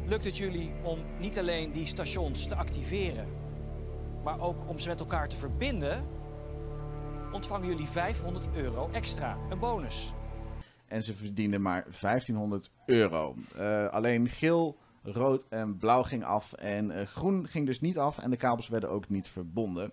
Lukt 0.09 0.23
het 0.23 0.37
jullie 0.37 0.71
om 0.83 0.99
niet 1.19 1.39
alleen 1.39 1.71
die 1.71 1.85
stations 1.85 2.47
te 2.47 2.55
activeren, 2.55 3.27
maar 4.23 4.39
ook 4.39 4.67
om 4.67 4.79
ze 4.79 4.87
met 4.87 4.99
elkaar 4.99 5.27
te 5.27 5.35
verbinden, 5.35 6.07
ontvangen 7.31 7.67
jullie 7.67 7.85
500 7.85 8.47
euro 8.53 8.89
extra, 8.91 9.37
een 9.49 9.59
bonus. 9.59 10.13
En 10.87 11.03
ze 11.03 11.15
verdienden 11.15 11.61
maar 11.61 11.85
1500 12.01 12.71
euro. 12.85 13.35
Eh, 13.55 13.87
alleen 13.87 14.27
geel, 14.27 14.77
rood 15.03 15.45
en 15.49 15.77
blauw 15.77 16.03
ging 16.03 16.23
af. 16.23 16.53
En 16.53 16.91
eh, 16.91 17.07
groen 17.07 17.47
ging 17.47 17.65
dus 17.65 17.81
niet 17.81 17.97
af. 17.97 18.19
En 18.19 18.29
de 18.29 18.37
kabels 18.37 18.67
werden 18.67 18.89
ook 18.89 19.09
niet 19.09 19.27
verbonden. 19.27 19.91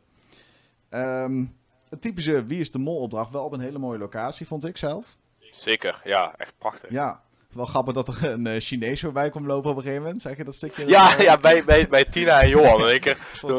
Ehm 0.88 1.44
een 1.88 1.98
typische 1.98 2.44
Wie 2.44 2.60
is 2.60 2.70
de 2.70 2.78
Mol 2.78 2.98
opdracht. 2.98 3.32
Wel 3.32 3.44
op 3.44 3.52
een 3.52 3.60
hele 3.60 3.78
mooie 3.78 3.98
locatie, 3.98 4.46
vond 4.46 4.64
ik 4.64 4.76
zelf. 4.76 5.16
Zeker, 5.38 6.00
ja, 6.04 6.34
echt 6.36 6.54
prachtig. 6.58 6.90
Ja, 6.90 7.22
wel 7.52 7.64
grappig 7.66 7.94
dat 7.94 8.08
er 8.08 8.30
een 8.30 8.46
eh, 8.46 8.60
Chinees 8.60 9.00
voorbij 9.00 9.30
kwam 9.30 9.46
lopen 9.46 9.70
op 9.70 9.76
een 9.76 9.82
gegeven 9.82 10.02
moment. 10.04 10.22
Zeg 10.22 10.36
je 10.36 10.44
dat 10.44 10.54
stukje? 10.54 10.86
Ja, 10.88 11.16
Eh, 11.18 11.24
ja 11.24 11.38
bij, 11.38 11.64
bij, 11.64 11.88
bij 11.88 12.04
Tina 12.04 12.40
en 12.40 12.48
Johan. 12.48 12.82
We, 12.82 12.94
ik 13.00 13.16
vond 13.32 13.52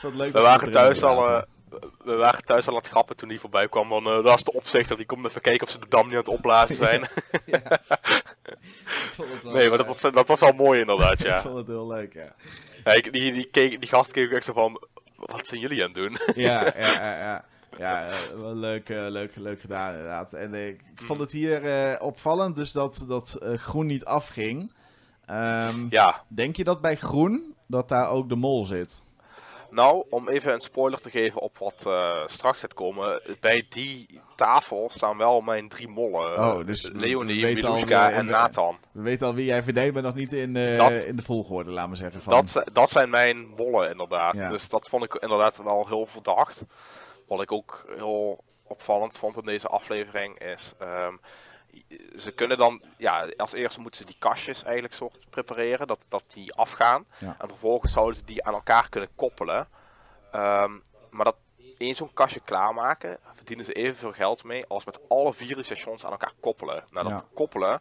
het 0.00 0.14
leuk 0.14 0.32
we 0.32 0.40
waren 0.40 0.70
thuis 0.70 1.02
al. 1.02 1.28
eh, 1.28 1.42
we 2.04 2.14
waren 2.14 2.44
thuis 2.44 2.66
al 2.66 2.72
aan 2.72 2.78
het 2.78 2.88
grappen 2.88 3.16
toen 3.16 3.28
die 3.28 3.40
voorbij 3.40 3.68
kwam. 3.68 3.88
Dan, 3.88 4.06
eh, 4.06 4.24
dat 4.24 4.36
is 4.36 4.44
de 4.44 4.52
opzichter, 4.52 4.96
die 4.96 5.06
komt 5.06 5.26
even 5.26 5.40
kijken 5.40 5.66
of 5.66 5.72
ze 5.72 5.78
de 5.78 5.86
dam 5.88 6.02
niet 6.04 6.12
aan 6.12 6.18
het 6.18 6.28
opblazen 6.28 6.76
zijn. 6.86 7.02
Ik 7.44 9.42
nee, 9.52 9.68
maar 9.68 9.78
dat 9.78 9.80
eh, 9.80 9.86
was, 9.86 10.00
dat 10.00 10.28
was 10.28 10.40
wel 10.40 10.52
mooi 10.52 10.80
inderdaad, 10.80 11.12
Ik 11.20 11.26
ja. 11.26 11.40
vond 11.40 11.56
het 11.56 11.66
heel 11.66 11.86
leuk, 11.86 12.12
ja. 12.14 12.34
ja 12.84 12.92
ik- 12.92 13.12
die, 13.12 13.32
die, 13.32 13.44
keek, 13.50 13.80
die 13.80 13.88
gast 13.88 14.12
keek 14.12 14.26
ook 14.26 14.32
echt 14.32 14.44
zo 14.44 14.52
van, 14.52 14.82
wat 15.16 15.46
zijn 15.46 15.60
jullie 15.60 15.82
aan 15.84 15.90
het 15.90 15.94
doen? 15.94 16.16
Ja, 16.34 16.72
ja, 16.78 16.92
ja. 17.18 17.44
Ja. 17.78 18.06
Eh, 18.08 18.12
wel 18.40 18.54
leuk, 18.54 18.88
eh, 18.88 19.06
leuk, 19.08 19.36
leuk 19.36 19.60
gedaan 19.60 19.90
inderdaad. 19.92 20.32
En 20.32 20.54
eh, 20.54 20.66
ik 20.66 20.80
vond 20.94 21.18
Mm. 21.18 21.24
het 21.24 21.32
hier 21.32 22.00
opvallend, 22.00 22.56
dus 22.56 22.72
dat, 22.72 23.04
dat 23.08 23.38
groen 23.54 23.86
niet 23.86 24.04
afging. 24.04 24.72
Ehm, 25.26 25.86
ja, 25.90 26.22
Denk 26.28 26.56
je 26.56 26.64
dat 26.64 26.80
bij 26.80 26.96
groen, 26.96 27.54
dat 27.66 27.88
daar 27.88 28.10
ook 28.10 28.28
de 28.28 28.36
mol 28.36 28.64
zit? 28.64 29.04
nou, 29.72 30.04
om 30.10 30.28
even 30.28 30.52
een 30.52 30.60
spoiler 30.60 31.00
te 31.00 31.10
geven 31.10 31.40
op 31.40 31.58
wat 31.58 31.88
straks 32.26 32.58
gaat 32.58 32.74
komen. 32.74 33.20
Bij 33.40 33.66
die 33.68 34.20
tafel 34.36 34.90
staan 34.92 35.16
wel 35.18 35.40
mijn 35.40 35.68
drie 35.68 35.88
mollen. 35.88 36.38
Oh, 36.38 36.66
dus 36.66 36.90
Leonie, 36.92 37.46
al, 37.46 37.52
Miluska 37.74 38.10
en 38.10 38.26
we- 38.26 38.32
Nathan. 38.32 38.78
We 38.92 39.02
weten 39.02 39.26
al 39.26 39.34
wie 39.34 39.44
jij 39.44 39.62
verdenkt, 39.62 39.94
maar 39.94 40.02
nog 40.02 40.14
niet 40.14 40.32
in, 40.32 40.52
Dat- 40.76 41.04
in 41.04 41.16
de 41.16 41.22
volgorde, 41.22 41.70
laten 41.70 41.90
we 41.90 41.96
zeggen. 41.96 42.20
Van. 42.20 42.32
Dat, 42.32 42.70
dat 42.72 42.90
zijn 42.90 43.10
mijn 43.10 43.46
mollen 43.56 43.90
inderdaad. 43.90 44.34
Ja. 44.34 44.48
Dus 44.48 44.68
dat 44.68 44.88
vond 44.88 45.04
ik 45.04 45.14
inderdaad 45.14 45.62
wel 45.62 45.86
heel 45.88 46.06
verdacht. 46.06 46.64
Wat 47.30 47.40
ik 47.42 47.52
ook 47.52 47.84
heel 47.96 48.44
opvallend 48.62 49.16
vond 49.18 49.36
in 49.36 49.44
deze 49.44 49.68
aflevering 49.68 50.38
is... 50.38 50.72
ehm, 50.78 51.16
ze 52.18 52.30
kunnen 52.30 52.58
dan... 52.58 52.82
Ja, 52.96 53.28
als 53.36 53.52
eerste 53.52 53.80
moeten 53.80 54.00
ze 54.00 54.06
die 54.06 54.16
kastjes 54.18 54.62
eigenlijk 54.62 54.94
soort 54.94 55.30
prepareren. 55.30 55.86
Dat, 55.86 56.00
dat 56.08 56.24
die 56.28 56.54
afgaan. 56.54 57.06
Ja. 57.18 57.36
En 57.38 57.48
vervolgens 57.48 57.92
zouden 57.92 58.16
ze 58.16 58.24
die 58.24 58.44
aan 58.44 58.54
elkaar 58.54 58.88
kunnen 58.88 59.10
koppelen. 59.14 59.68
Ehm, 60.32 60.72
maar 61.10 61.24
dat 61.24 61.36
één 61.78 61.94
zo'n 61.94 62.12
kastje 62.12 62.40
klaarmaken, 62.40 63.18
verdienen 63.32 63.64
ze 63.64 63.72
evenveel 63.72 64.12
geld 64.12 64.44
mee 64.44 64.66
als 64.66 64.84
met 64.84 65.08
alle 65.08 65.34
vier 65.34 65.56
de 65.56 65.62
stations 65.62 66.04
aan 66.04 66.10
elkaar 66.10 66.32
koppelen. 66.40 66.84
Nou, 66.90 67.08
dat 67.08 67.18
Ja. 67.18 67.26
koppelen, 67.34 67.80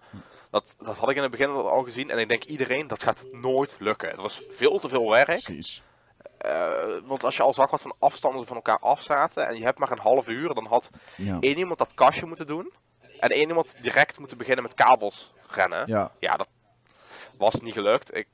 dat, 0.49 0.75
dat 0.77 0.97
had 0.97 1.09
ik 1.09 1.15
in 1.15 1.21
het 1.21 1.31
begin 1.31 1.49
al 1.49 1.83
gezien. 1.83 2.09
En 2.09 2.17
ik 2.17 2.27
denk 2.29 2.43
iedereen, 2.43 2.87
dat 2.87 3.03
gaat 3.03 3.25
nooit 3.31 3.75
lukken. 3.79 4.09
Het 4.09 4.19
was 4.19 4.41
veel 4.49 4.79
te 4.79 4.89
veel 4.89 5.09
werk. 5.09 5.25
Precies. 5.25 5.81
Eh, 6.37 6.97
want 7.03 7.23
als 7.23 7.35
je 7.35 7.43
al 7.43 7.53
zag 7.53 7.69
wat 7.71 7.81
van 7.81 7.95
afstanden 7.99 8.45
van 8.45 8.55
elkaar 8.55 8.79
af 8.79 9.01
zaten 9.01 9.47
en 9.47 9.57
je 9.57 9.63
hebt 9.63 9.79
maar 9.79 9.91
een 9.91 9.99
half 9.99 10.27
uur, 10.27 10.53
dan 10.53 10.65
had 10.65 10.89
Ja. 11.15 11.37
één 11.39 11.57
iemand 11.57 11.77
dat 11.79 11.93
kastje 11.93 12.25
moeten 12.25 12.47
doen. 12.47 12.73
En 13.19 13.29
één 13.29 13.47
iemand 13.47 13.75
direct 13.81 14.19
moeten 14.19 14.37
beginnen 14.37 14.63
met 14.63 14.73
kabels 14.73 15.33
rennen. 15.47 15.83
Ja, 15.87 16.11
Ja, 16.19 16.33
dat 16.35 16.47
was 17.37 17.61
niet 17.61 17.73
gelukt. 17.73 18.15
Ik, 18.15 18.27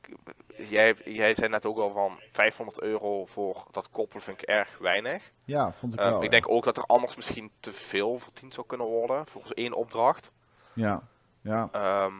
jij, 0.57 0.95
jij 1.05 1.35
zei 1.35 1.49
net 1.49 1.65
ook 1.65 1.77
al 1.77 1.91
van 1.91 2.19
500 2.31 2.81
euro 2.81 3.25
voor 3.25 3.65
dat 3.71 3.89
koppelen 3.89 4.23
vind 4.23 4.41
ik 4.41 4.47
erg 4.47 4.77
weinig. 4.77 5.31
ja, 5.45 5.73
vond 5.73 5.93
ik 5.93 5.99
Eh, 5.99 6.05
wel. 6.05 6.17
ik 6.17 6.23
ja. 6.23 6.29
denk 6.29 6.49
ook 6.49 6.63
dat 6.63 6.77
er 6.77 6.83
anders 6.83 7.15
misschien 7.15 7.51
te 7.59 7.73
veel 7.73 8.17
verdiend 8.17 8.53
zou 8.53 8.67
kunnen 8.67 8.87
worden 8.87 9.27
voor 9.27 9.43
één 9.53 9.73
opdracht. 9.73 10.31
Ja, 10.73 11.01
ja. 11.41 11.69
Ehm, 11.71 12.13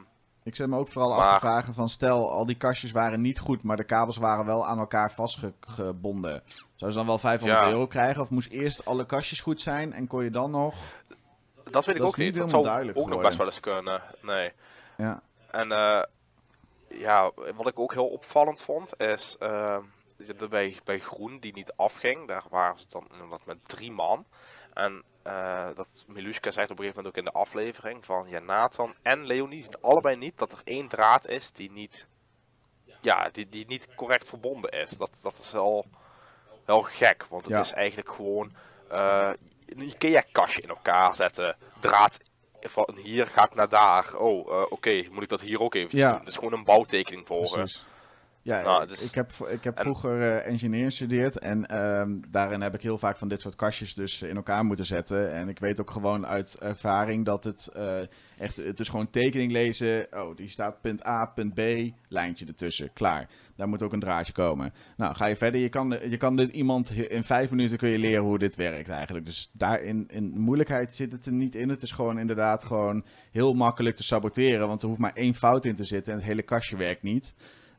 Ik 0.46 0.56
zet 0.56 0.68
me 0.68 0.78
ook 0.78 0.88
vooral 0.88 1.14
af 1.14 1.34
te 1.34 1.40
vragen 1.40 1.74
van 1.74 1.90
stel, 1.90 2.32
al 2.32 2.46
die 2.46 2.58
kastjes 2.58 2.92
waren 2.92 3.22
niet 3.22 3.40
goed, 3.40 3.64
maar 3.64 3.78
de 3.78 3.84
kabels 3.84 4.18
waren 4.18 4.46
wel 4.46 4.66
aan 4.68 4.80
elkaar 4.80 5.12
vastgebonden. 5.12 6.42
Zou 6.76 6.92
ze 6.92 6.98
dan 6.98 7.06
wel 7.08 7.18
500 7.18 7.60
Ja. 7.62 7.68
euro 7.70 7.88
krijgen 7.88 8.22
of 8.22 8.30
moest 8.30 8.50
eerst 8.50 8.86
alle 8.86 9.06
kastjes 9.06 9.40
goed 9.42 9.62
zijn 9.62 9.94
en 9.94 10.08
kon 10.08 10.24
je 10.24 10.30
dan 10.30 10.52
nog... 10.52 10.76
dat 11.64 11.86
weet 11.86 11.96
ik 11.96 12.02
Dat 12.02 12.10
ook 12.10 12.18
niet 12.18 12.26
niet. 12.28 12.36
Dat 12.36 12.50
zou 12.50 12.94
ook 12.94 13.10
nog 13.10 13.22
best 13.22 13.38
wel 13.38 13.46
eens 13.46 13.60
kunnen. 13.60 14.02
Nee. 14.22 14.52
Ja, 14.98 15.22
En 15.52 15.72
eh, 15.72 16.02
ja, 16.90 17.32
wat 17.56 17.68
ik 17.68 17.80
ook 17.80 17.94
heel 17.94 18.08
opvallend 18.08 18.62
vond 18.62 19.00
is 19.00 19.36
de- 19.40 20.48
bij, 20.50 20.80
bij 20.84 21.00
Groen 21.00 21.40
die 21.40 21.54
niet 21.54 21.74
afging, 21.76 22.28
daar 22.28 22.44
waren 22.50 22.80
ze 22.80 22.86
dan 22.90 23.08
inderdaad 23.12 23.46
met 23.46 23.58
drie 23.66 23.92
man. 23.92 24.26
En 24.76 25.04
eh, 25.24 25.68
dat 25.76 26.04
Milushka 26.08 26.52
zegt 26.52 26.72
op 26.72 26.80
een 26.80 26.84
gegeven 26.86 27.04
moment 27.04 27.08
ook 27.08 27.26
in 27.26 27.32
de 27.32 27.40
aflevering 27.40 28.06
van 28.06 28.26
ja, 28.30 28.40
Nathan 28.40 28.96
en 29.02 29.26
Leonie 29.26 29.62
zien 29.64 29.82
allebei 29.82 30.16
niet 30.16 30.38
dat 30.38 30.52
er 30.52 30.62
één 30.64 30.88
draad 30.88 31.28
is 31.28 31.52
die 31.52 31.72
niet, 31.72 32.08
ja, 33.02 33.30
die, 33.32 33.50
die 33.50 33.66
niet 33.68 33.96
correct 33.96 34.30
verbonden 34.30 34.72
is. 34.72 34.90
Dat, 34.90 35.20
dat 35.22 35.38
is 35.40 35.52
wel, 35.52 35.86
wel 36.66 36.82
gek, 36.82 37.26
want 37.30 37.46
het 37.46 37.54
Ja. 37.54 37.62
is 37.62 37.72
eigenlijk 37.72 38.10
gewoon 38.16 38.52
eh, 38.90 39.32
een 39.66 39.82
Ikea-kastje 39.82 40.62
in 40.62 40.70
elkaar 40.70 41.16
zetten, 41.16 41.56
draad 41.80 42.18
van 42.62 42.98
hier 43.02 43.28
gaat 43.28 43.56
naar 43.56 43.70
daar. 43.70 44.16
Oh, 44.18 44.52
eh, 44.62 44.72
oké, 44.72 45.08
moet 45.12 45.24
ik 45.24 45.30
dat 45.30 45.42
hier 45.42 45.62
ook 45.62 45.76
even 45.76 45.98
Ja. 45.98 46.10
doen? 46.10 46.20
Het 46.20 46.28
is 46.28 46.36
gewoon 46.36 46.54
een 46.54 46.64
bouwtekening 46.64 47.28
volgen. 47.28 47.58
precies. 47.60 47.86
Ja, 48.46 48.62
Nou, 48.62 48.84
ik- 48.92 49.16
heb, 49.16 49.32
ik 49.50 49.64
heb 49.64 49.80
vroeger 49.80 50.22
eh 50.22 50.48
engineer 50.52 50.86
gestudeerd 50.86 51.40
en 51.40 51.66
ehm, 51.66 52.18
daarin 52.30 52.62
heb 52.62 52.74
ik 52.74 52.82
heel 52.82 52.98
vaak 52.98 53.18
van 53.18 53.28
dit 53.28 53.42
soort 53.42 53.56
kastjes 53.56 53.94
dus 53.94 54.22
in 54.22 54.36
elkaar 54.36 54.66
moeten 54.66 54.86
zetten. 54.86 55.32
En 55.34 55.50
ik 55.50 55.60
weet 55.60 55.82
ook 55.82 55.92
gewoon 55.92 56.26
uit 56.28 56.58
ervaring 56.60 57.26
dat 57.26 57.44
het 57.44 57.68
eh, 57.68 58.00
echt, 58.38 58.58
het 58.58 58.80
is 58.80 58.90
gewoon 58.90 59.10
tekening 59.10 59.52
lezen. 59.52 60.08
Oh, 60.12 60.36
die 60.36 60.48
staat 60.50 60.82
punt 60.82 61.06
A, 61.08 61.26
punt 61.26 61.54
B, 61.54 61.60
lijntje 62.08 62.46
ertussen, 62.46 62.94
klaar. 62.94 63.30
Daar 63.56 63.68
moet 63.68 63.82
ook 63.84 63.94
een 63.94 64.00
draadje 64.00 64.34
komen. 64.34 64.74
Nou, 64.98 65.16
ga 65.16 65.26
je 65.26 65.36
verder. 65.36 65.62
Je 65.62 65.70
kan, 65.70 65.98
je 66.10 66.18
kan 66.18 66.36
dit 66.36 66.50
iemand 66.50 66.92
in 66.92 67.24
vijf 67.24 67.50
minuten 67.50 67.78
kun 67.78 67.90
je 67.90 67.98
leren 68.00 68.24
hoe 68.24 68.40
dit 68.40 68.56
werkt 68.56 68.90
eigenlijk. 68.90 69.26
Dus 69.26 69.50
daarin 69.54 70.06
in 70.10 70.40
moeilijkheid 70.40 70.94
zit 70.94 71.12
het 71.12 71.26
er 71.26 71.32
niet 71.34 71.56
in. 71.56 71.70
Het 71.70 71.82
is 71.82 71.92
gewoon 71.92 72.20
inderdaad 72.20 72.64
gewoon 72.64 73.06
heel 73.32 73.54
makkelijk 73.54 73.96
te 73.96 74.04
saboteren, 74.04 74.68
want 74.68 74.82
er 74.82 74.88
hoeft 74.88 75.00
maar 75.00 75.14
één 75.14 75.36
fout 75.36 75.66
in 75.66 75.76
te 75.76 75.84
zitten 75.84 76.14
en 76.14 76.20
het 76.20 76.28
hele 76.28 76.42
kastje 76.44 76.78
werkt 76.78 77.04
niet. 77.04 77.36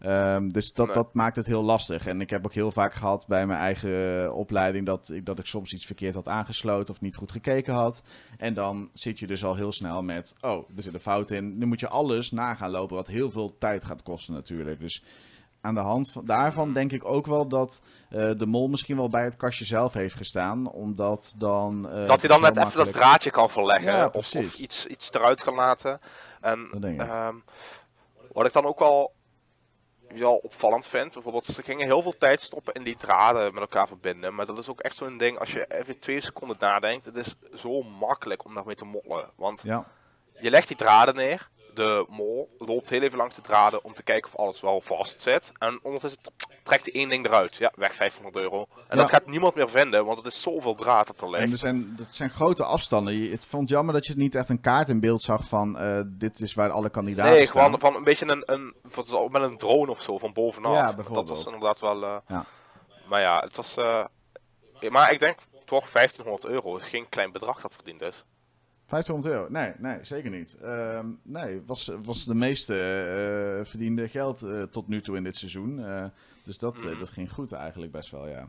Ehm, 0.06 0.48
dus 0.48 0.72
dat, 0.72 0.86
Nee. 0.86 0.94
dat 0.94 1.14
maakt 1.14 1.36
het 1.36 1.46
heel 1.46 1.62
lastig. 1.62 2.06
En 2.06 2.20
ik 2.20 2.30
heb 2.30 2.44
ook 2.44 2.52
heel 2.52 2.70
vaak 2.70 2.94
gehad 2.94 3.26
bij 3.26 3.46
mijn 3.46 3.58
eigen 3.58 4.24
eh, 4.24 4.36
opleiding 4.36 4.86
dat 4.86 5.10
ik, 5.12 5.26
dat 5.26 5.38
ik 5.38 5.46
soms 5.46 5.72
iets 5.72 5.86
verkeerd 5.86 6.14
had 6.14 6.28
aangesloten 6.28 6.94
of 6.94 7.00
niet 7.00 7.16
goed 7.16 7.32
gekeken 7.32 7.74
had. 7.74 8.02
En 8.38 8.54
dan 8.54 8.90
zit 8.92 9.18
je 9.18 9.26
dus 9.26 9.44
al 9.44 9.54
heel 9.54 9.72
snel 9.72 10.02
met, 10.02 10.34
oh, 10.40 10.68
er 10.76 10.82
zit 10.82 10.94
een 10.94 11.00
fout 11.00 11.30
in. 11.30 11.58
Nu 11.58 11.66
moet 11.66 11.80
je 11.80 11.88
alles 11.88 12.30
na 12.30 12.54
gaan 12.54 12.70
lopen, 12.70 12.96
wat 12.96 13.06
heel 13.06 13.30
veel 13.30 13.58
tijd 13.58 13.84
gaat 13.84 14.02
kosten 14.02 14.34
natuurlijk. 14.34 14.80
Dus 14.80 15.02
aan 15.60 15.74
de 15.74 15.80
hand 15.80 16.12
van, 16.12 16.24
daarvan 16.24 16.72
denk 16.72 16.92
ik 16.92 17.04
ook 17.04 17.26
wel 17.26 17.48
dat 17.48 17.82
eh, 18.10 18.30
de 18.36 18.46
mol 18.46 18.68
misschien 18.68 18.96
wel 18.96 19.08
bij 19.08 19.24
het 19.24 19.36
kastje 19.36 19.64
zelf 19.64 19.92
heeft 19.92 20.14
gestaan. 20.16 20.70
Omdat 20.70 21.34
dan... 21.38 21.88
eh, 21.90 22.06
dat 22.06 22.20
hij 22.20 22.28
dan 22.28 22.40
net 22.40 22.56
even 22.56 22.84
dat 22.84 22.92
draadje 22.92 23.30
kan 23.30 23.50
verleggen. 23.50 23.92
Ja, 23.92 24.10
of, 24.12 24.34
iets, 24.34 24.86
iets 24.86 25.12
eruit 25.12 25.42
kan 25.42 25.54
laten. 25.54 26.00
En 26.40 26.68
Dat 26.72 26.82
denk 26.82 27.00
ik. 27.02 27.08
ehm, 27.08 27.34
wat 28.32 28.46
ik 28.46 28.52
dan 28.52 28.64
ook 28.64 28.78
wel, 28.78 29.12
wel 30.14 30.36
opvallend 30.36 30.86
vind. 30.86 31.12
Bijvoorbeeld, 31.12 31.44
ze 31.44 31.62
gingen 31.62 31.86
heel 31.86 32.02
veel 32.02 32.18
tijd 32.18 32.40
stoppen 32.40 32.74
in 32.74 32.82
die 32.82 32.96
draden 32.96 33.52
met 33.52 33.62
elkaar 33.62 33.86
verbinden. 33.86 34.34
Maar 34.34 34.46
dat 34.46 34.58
is 34.58 34.68
ook 34.68 34.80
echt 34.80 34.96
zo'n 34.96 35.16
ding, 35.16 35.38
als 35.38 35.52
je 35.52 35.66
even 35.68 35.98
twee 35.98 36.20
seconden 36.20 36.56
nadenkt. 36.60 37.04
Het 37.04 37.16
is 37.16 37.34
zo 37.54 37.82
makkelijk 37.82 38.44
om 38.44 38.54
daarmee 38.54 38.74
te 38.74 38.84
mollen. 38.84 39.30
Want 39.36 39.62
Ja, 39.62 39.86
je 40.40 40.50
legt 40.50 40.68
die 40.68 40.76
draden 40.76 41.14
neer. 41.14 41.48
De 41.76 42.06
mol 42.08 42.54
loopt 42.58 42.88
heel 42.88 43.02
even 43.02 43.18
langs 43.18 43.34
de 43.34 43.40
draden 43.42 43.84
om 43.84 43.94
te 43.94 44.02
kijken 44.02 44.30
of 44.32 44.38
alles 44.40 44.60
wel 44.60 44.80
vast 44.80 45.22
zit. 45.22 45.52
En 45.58 45.78
ondertussen 45.82 46.20
trekt 46.62 46.84
hij 46.84 46.94
één 46.94 47.08
ding 47.08 47.26
eruit. 47.26 47.54
Ja, 47.56 47.72
weg 47.74 47.94
500 47.94 48.36
euro. 48.36 48.66
En 48.88 48.96
Ja. 48.96 48.96
dat 48.96 49.10
gaat 49.10 49.26
niemand 49.26 49.54
meer 49.54 49.68
vinden, 49.70 50.04
want 50.04 50.18
het 50.18 50.26
is 50.26 50.40
zoveel 50.42 50.74
draad 50.74 51.06
dat 51.06 51.20
er 51.20 51.30
ligt. 51.30 51.42
En 51.44 51.50
er 51.50 51.58
zijn, 51.58 51.96
dat 51.96 52.14
zijn 52.14 52.30
grote 52.30 52.64
afstanden. 52.64 53.14
Je, 53.14 53.30
het 53.30 53.46
vond 53.46 53.68
jammer 53.68 53.94
dat 53.94 54.06
je 54.06 54.14
niet 54.16 54.34
echt 54.34 54.48
een 54.48 54.60
kaart 54.60 54.88
in 54.88 55.00
beeld 55.00 55.22
zag 55.22 55.44
van 55.48 55.78
eh, 55.78 56.00
dit 56.06 56.40
is 56.40 56.54
waar 56.54 56.70
alle 56.70 56.90
kandidaten 56.90 57.32
Nee, 57.32 57.46
staan. 57.46 57.62
gewoon 57.64 57.80
van 57.80 57.94
een 57.96 58.04
beetje 58.04 58.26
een, 58.26 58.42
een 58.46 58.74
met 59.30 59.42
een 59.42 59.56
drone 59.56 59.90
of 59.90 60.02
zo 60.02 60.18
van 60.18 60.32
bovenaf. 60.32 60.72
Ja, 60.72 60.92
dat 61.12 61.28
was 61.28 61.44
inderdaad 61.44 61.80
wel. 61.80 62.02
eh, 62.04 62.16
Ja. 62.28 62.44
Maar 63.08 63.20
ja, 63.20 63.40
het 63.40 63.56
was. 63.56 63.76
eh, 63.76 64.04
maar 64.88 65.12
ik 65.12 65.18
denk 65.18 65.38
toch 65.64 65.90
1500 65.92 66.44
euro 66.46 66.76
is 66.76 66.84
geen 66.84 67.08
klein 67.08 67.32
bedrag 67.32 67.60
dat 67.60 67.74
verdiend 67.74 68.02
is. 68.02 68.24
500 68.86 69.34
euro? 69.34 69.46
Nee, 69.50 69.72
nee, 69.78 69.98
zeker 70.02 70.30
niet. 70.30 70.56
Ehm, 70.62 71.06
nee, 71.22 71.62
was, 71.66 71.90
was 72.02 72.24
de 72.24 72.34
meeste 72.34 72.74
eh, 72.74 73.64
verdiende 73.68 74.08
geld 74.08 74.42
eh, 74.42 74.62
tot 74.62 74.88
nu 74.88 75.00
toe 75.00 75.16
in 75.16 75.24
dit 75.24 75.36
seizoen. 75.36 75.84
Eh, 75.84 76.04
dus 76.44 76.58
dat, 76.58 76.84
Mhm. 76.84 76.98
dat 76.98 77.10
ging 77.10 77.32
goed 77.32 77.52
eigenlijk 77.52 77.92
best 77.92 78.10
wel, 78.10 78.28
ja. 78.28 78.48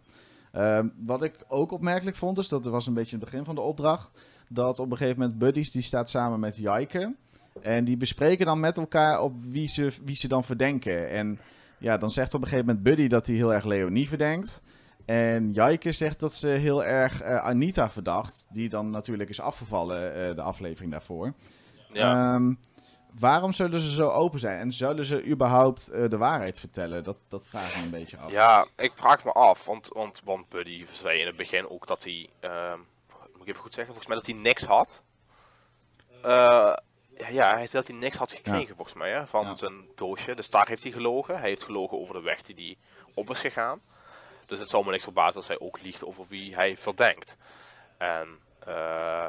Ehm, 0.51 0.87
wat 1.05 1.23
ik 1.23 1.35
ook 1.47 1.71
opmerkelijk 1.71 2.17
vond, 2.17 2.35
dus 2.35 2.47
dat 2.47 2.65
was 2.65 2.87
een 2.87 2.93
beetje 2.93 3.15
het 3.15 3.25
begin 3.25 3.45
van 3.45 3.55
de 3.55 3.61
opdracht, 3.61 4.11
dat 4.47 4.79
op 4.79 4.91
een 4.91 4.97
gegeven 4.97 5.19
moment 5.19 5.37
Buddies, 5.39 5.71
die 5.71 5.81
staat 5.81 6.09
samen 6.09 6.39
met 6.39 6.55
Jaiken. 6.55 7.17
En 7.61 7.85
die 7.85 7.97
bespreken 7.97 8.45
dan 8.45 8.59
met 8.59 8.77
elkaar 8.77 9.21
op 9.21 9.33
wie 9.49 9.67
ze, 9.69 9.91
wie 10.03 10.15
ze 10.15 10.27
dan 10.27 10.43
verdenken. 10.43 11.09
En 11.09 11.39
ja, 11.77 11.97
dan 11.97 12.09
zegt 12.09 12.33
op 12.33 12.41
een 12.41 12.47
gegeven 12.47 12.65
moment 12.65 12.83
Buddy 12.83 13.07
dat 13.07 13.27
hij 13.27 13.35
heel 13.35 13.53
erg 13.53 13.65
Leonie 13.65 14.07
verdenkt. 14.07 14.61
En 15.07 15.53
Jaike 15.53 15.91
zegt 15.91 16.19
dat 16.19 16.33
ze 16.33 16.47
heel 16.47 16.83
erg 16.83 17.21
eh, 17.21 17.37
Anita 17.45 17.89
verdacht. 17.89 18.47
Die 18.49 18.69
dan 18.69 18.89
natuurlijk 18.89 19.29
is 19.29 19.39
afgevallen 19.41 20.13
eh, 20.29 20.35
de 20.35 20.41
aflevering 20.41 20.91
daarvoor. 20.91 21.33
Ja. 21.93 22.33
Ehm, 22.35 22.53
waarom 23.19 23.53
zullen 23.53 23.79
ze 23.79 23.91
zo 23.93 24.09
open 24.09 24.39
zijn? 24.39 24.59
En 24.59 24.71
zullen 24.73 25.05
ze 25.05 25.25
überhaupt 25.25 25.87
eh, 25.87 26.09
de 26.09 26.17
waarheid 26.17 26.59
vertellen? 26.59 27.03
Dat, 27.03 27.17
dat 27.27 27.47
vraag 27.47 27.69
ik 27.71 27.77
me 27.77 27.83
een 27.83 27.89
beetje 27.91 28.17
af. 28.17 28.31
ja, 28.31 28.67
ik 28.75 28.91
vraag 28.95 29.23
me 29.23 29.31
af, 29.31 29.65
want, 29.65 29.87
want, 29.93 30.21
want 30.23 30.49
Buddy 30.49 30.85
zei 30.91 31.19
in 31.19 31.27
het 31.27 31.35
begin 31.35 31.69
ook 31.69 31.87
dat 31.87 32.03
hij. 32.03 32.29
ehm, 32.39 32.77
moet 33.33 33.41
ik 33.41 33.47
even 33.47 33.61
goed 33.61 33.73
zeggen, 33.73 33.93
volgens 33.93 34.07
mij 34.07 34.17
dat 34.17 34.25
hij 34.25 34.35
niks 34.35 34.63
had. 34.63 35.01
Ja, 36.23 36.79
ja, 37.29 37.49
hij 37.49 37.67
zei 37.67 37.83
dat 37.83 37.87
hij 37.87 37.95
niks 37.97 38.15
had 38.17 38.31
gekregen 38.31 38.75
volgens 38.75 38.95
mij 38.97 39.11
hè, 39.11 39.27
van 39.27 39.45
Ja. 39.45 39.55
zijn 39.55 39.85
doosje. 39.95 40.35
Dus 40.35 40.49
daar 40.49 40.67
heeft 40.67 40.83
hij 40.83 40.91
gelogen. 40.91 41.39
Hij 41.39 41.49
heeft 41.49 41.63
gelogen 41.63 41.99
over 41.99 42.13
de 42.15 42.21
weg 42.21 42.41
die 42.41 42.55
hij 42.55 42.77
op 43.13 43.29
is 43.29 43.39
gegaan. 43.39 43.79
Dus 44.47 44.59
het 44.59 44.69
zou 44.69 44.85
me 44.85 44.91
niks 44.91 45.03
verbazen 45.03 45.35
als 45.35 45.47
hij 45.47 45.59
ook 45.59 45.81
liegt 45.81 46.05
over 46.05 46.25
wie 46.27 46.55
hij 46.55 46.77
verdenkt. 46.77 47.37
En 47.97 48.27
eh 48.65 49.25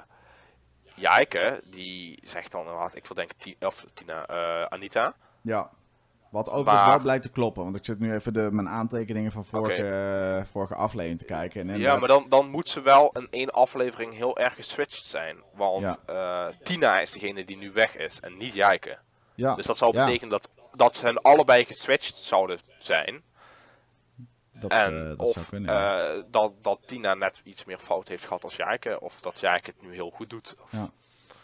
Jaike, 0.94 1.60
die 1.64 2.18
zegt 2.22 2.52
dan 2.52 2.60
inderdaad, 2.64 2.94
ik 2.94 3.06
verdenk 3.06 3.30
of 3.60 3.84
Tina, 3.94 4.26
eh, 4.26 4.62
Anita. 4.62 5.14
Ja. 5.40 5.70
Wat 6.30 6.48
overigens 6.48 6.80
Maar- 6.80 6.88
wel 6.88 7.00
blijkt 7.02 7.22
te 7.22 7.30
kloppen. 7.30 7.62
Want 7.62 7.76
ik 7.76 7.84
zit 7.84 7.98
nu 7.98 8.14
even 8.14 8.32
de, 8.32 8.48
mijn 8.52 8.68
aantekeningen 8.68 9.32
van 9.32 9.44
vorige, 9.44 9.86
eh, 10.38 10.44
vorige 10.44 10.74
aflevering 10.74 11.18
te 11.18 11.24
kijken. 11.24 11.70
En 11.70 11.78
Ja, 11.78 11.96
maar 11.96 12.08
dan, 12.08 12.26
dan 12.28 12.50
moet 12.50 12.68
ze 12.68 12.80
wel 12.80 13.10
in 13.12 13.28
één 13.30 13.50
aflevering 13.50 14.14
heel 14.14 14.38
erg 14.38 14.54
geswitcht 14.54 15.04
zijn. 15.04 15.36
Want 15.54 15.98
Ja. 16.06 16.46
eh, 16.48 16.54
Tina 16.62 17.00
is 17.00 17.12
degene 17.12 17.44
die 17.44 17.56
nu 17.56 17.72
weg 17.72 17.96
is 17.96 18.20
en 18.20 18.36
niet 18.36 18.54
Jaike. 18.54 18.98
ja, 19.34 19.54
Dus 19.54 19.66
dat 19.66 19.76
zou 19.76 19.96
ja. 19.96 20.04
betekenen 20.04 20.30
dat, 20.30 20.48
dat 20.72 20.96
ze 20.96 21.04
hen 21.06 21.22
allebei 21.22 21.64
geswitcht 21.64 22.16
zouden 22.16 22.58
zijn. 22.78 23.22
Dat, 24.60 24.70
en 24.70 25.10
eh, 25.10 25.16
dat 25.16 25.16
zou 25.16 25.44
of 25.44 25.48
kunnen. 25.48 25.74
ja. 25.74 26.14
eh, 26.14 26.22
dat, 26.30 26.52
dat 26.62 26.78
Tina 26.86 27.14
net 27.14 27.40
iets 27.44 27.64
meer 27.64 27.78
fout 27.78 28.08
heeft 28.08 28.24
gehad 28.26 28.44
als 28.44 28.56
Jaike. 28.56 29.00
Of 29.00 29.20
dat 29.20 29.40
Jaike 29.40 29.70
het 29.70 29.82
nu 29.82 29.94
heel 29.94 30.10
goed 30.10 30.30
doet. 30.30 30.56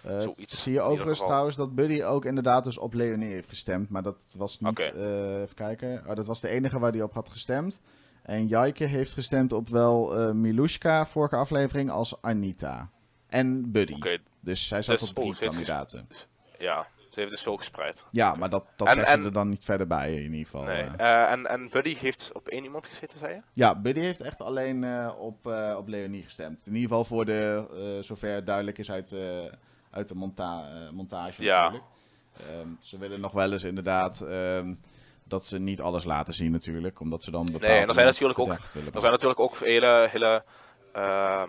Eh, 0.03 0.21
zoiets 0.21 0.63
zie 0.63 0.73
je 0.73 0.81
overigens 0.81 1.19
trouwens 1.19 1.57
dat 1.57 1.75
Buddy 1.75 2.03
ook 2.03 2.25
inderdaad 2.25 2.65
dus 2.65 2.79
op 2.79 2.95
Leonie 2.95 3.33
heeft 3.33 3.49
gestemd. 3.49 3.91
Maar 3.91 4.03
dat 4.03 4.35
was 4.39 4.61
niet, 4.61 4.79
even 4.79 5.55
kijken. 5.55 6.03
Oh, 6.07 6.15
dat 6.15 6.27
was 6.27 6.41
de 6.41 6.49
enige 6.49 6.79
waar 6.79 6.93
hij 6.93 7.03
op 7.03 7.13
had 7.13 7.29
gestemd. 7.29 7.81
En 8.23 8.47
Jaike 8.47 8.85
heeft 8.85 9.13
gestemd 9.13 9.53
op 9.53 9.69
wel 9.69 10.17
eh 10.17 10.33
Milushka, 10.33 11.07
vorige 11.07 11.37
aflevering, 11.37 11.91
als 11.91 12.23
Anita. 12.23 12.91
En 13.29 13.71
Buddy. 13.73 14.19
Dus 14.41 14.69
zij 14.69 14.83
zat 14.83 14.99
Dus- 14.99 15.09
op 15.09 15.15
drie 15.15 15.33
oh, 15.33 15.39
kandidaten. 15.39 16.09
ja. 16.59 16.87
Ze 17.15 17.21
heeft 17.21 17.33
het 17.33 17.41
zo 17.41 17.57
gespreid. 17.57 18.05
Ja, 18.11 18.35
maar 18.35 18.51
dat, 18.51 18.65
dat 18.77 18.89
En- 18.89 18.95
zegt 18.95 19.09
ze 19.11 19.23
er 19.23 19.33
dan 19.33 19.49
niet 19.49 19.65
verder 19.65 19.87
bij 19.87 20.15
in 20.15 20.23
ieder 20.33 20.45
geval. 20.45 20.63
Nee. 20.63 20.83
eh. 20.97 21.15
Eh, 21.25 21.31
en, 21.31 21.47
en 21.47 21.69
Buddy 21.71 21.97
heeft 21.97 22.31
op 22.33 22.49
één 22.49 22.65
iemand 22.65 22.87
gezeten, 22.87 23.19
zei 23.19 23.35
je? 23.35 23.41
Ja, 23.53 23.81
Buddy 23.81 24.01
heeft 24.01 24.21
echt 24.21 24.41
alleen 24.43 24.85
eh, 24.85 25.13
op, 25.19 25.47
op 25.77 25.89
Leonie 25.89 26.23
gestemd. 26.23 26.67
In 26.67 26.73
ieder 26.75 26.89
geval 26.89 27.05
voor 27.05 27.25
de, 27.25 27.99
zover 28.01 28.45
duidelijk 28.45 28.79
is 28.79 28.91
uit, 28.91 29.15
uit 29.91 30.09
de 30.09 30.15
monta 30.15 30.65
montage 30.93 31.43
Ja. 31.43 31.61
natuurlijk. 31.61 31.85
Ehm, 32.51 32.69
ze 32.81 32.99
willen 32.99 33.21
nog 33.21 33.33
wel 33.33 33.53
eens 33.53 33.65
inderdaad 33.65 34.21
ehm, 34.21 34.75
dat 35.25 35.45
ze 35.45 35.59
niet 35.59 35.81
alles 35.81 36.05
laten 36.05 36.35
zien 36.35 36.53
natuurlijk, 36.53 37.01
omdat 37.01 37.23
ze 37.23 37.31
dan 37.31 37.45
bepaald 37.53 37.73
en 37.73 37.89
er 37.89 37.95
zijn 37.95 38.07
natuurlijk 38.07 38.39
ook- 38.39 38.49
Er 38.49 39.01
zijn 39.01 39.13
natuurlijk 39.13 39.41
ook 39.41 39.57
hele, 39.59 40.09
hele 40.11 40.45
ehm, 40.93 41.49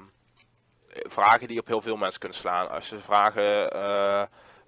vragen 0.90 1.48
die 1.48 1.60
op 1.60 1.68
heel 1.68 1.82
veel 1.82 1.96
mensen 1.98 2.20
kunnen 2.20 2.38
slaan. 2.38 2.70
Als 2.70 2.88
ze 2.88 3.00
vragen, 3.02 3.72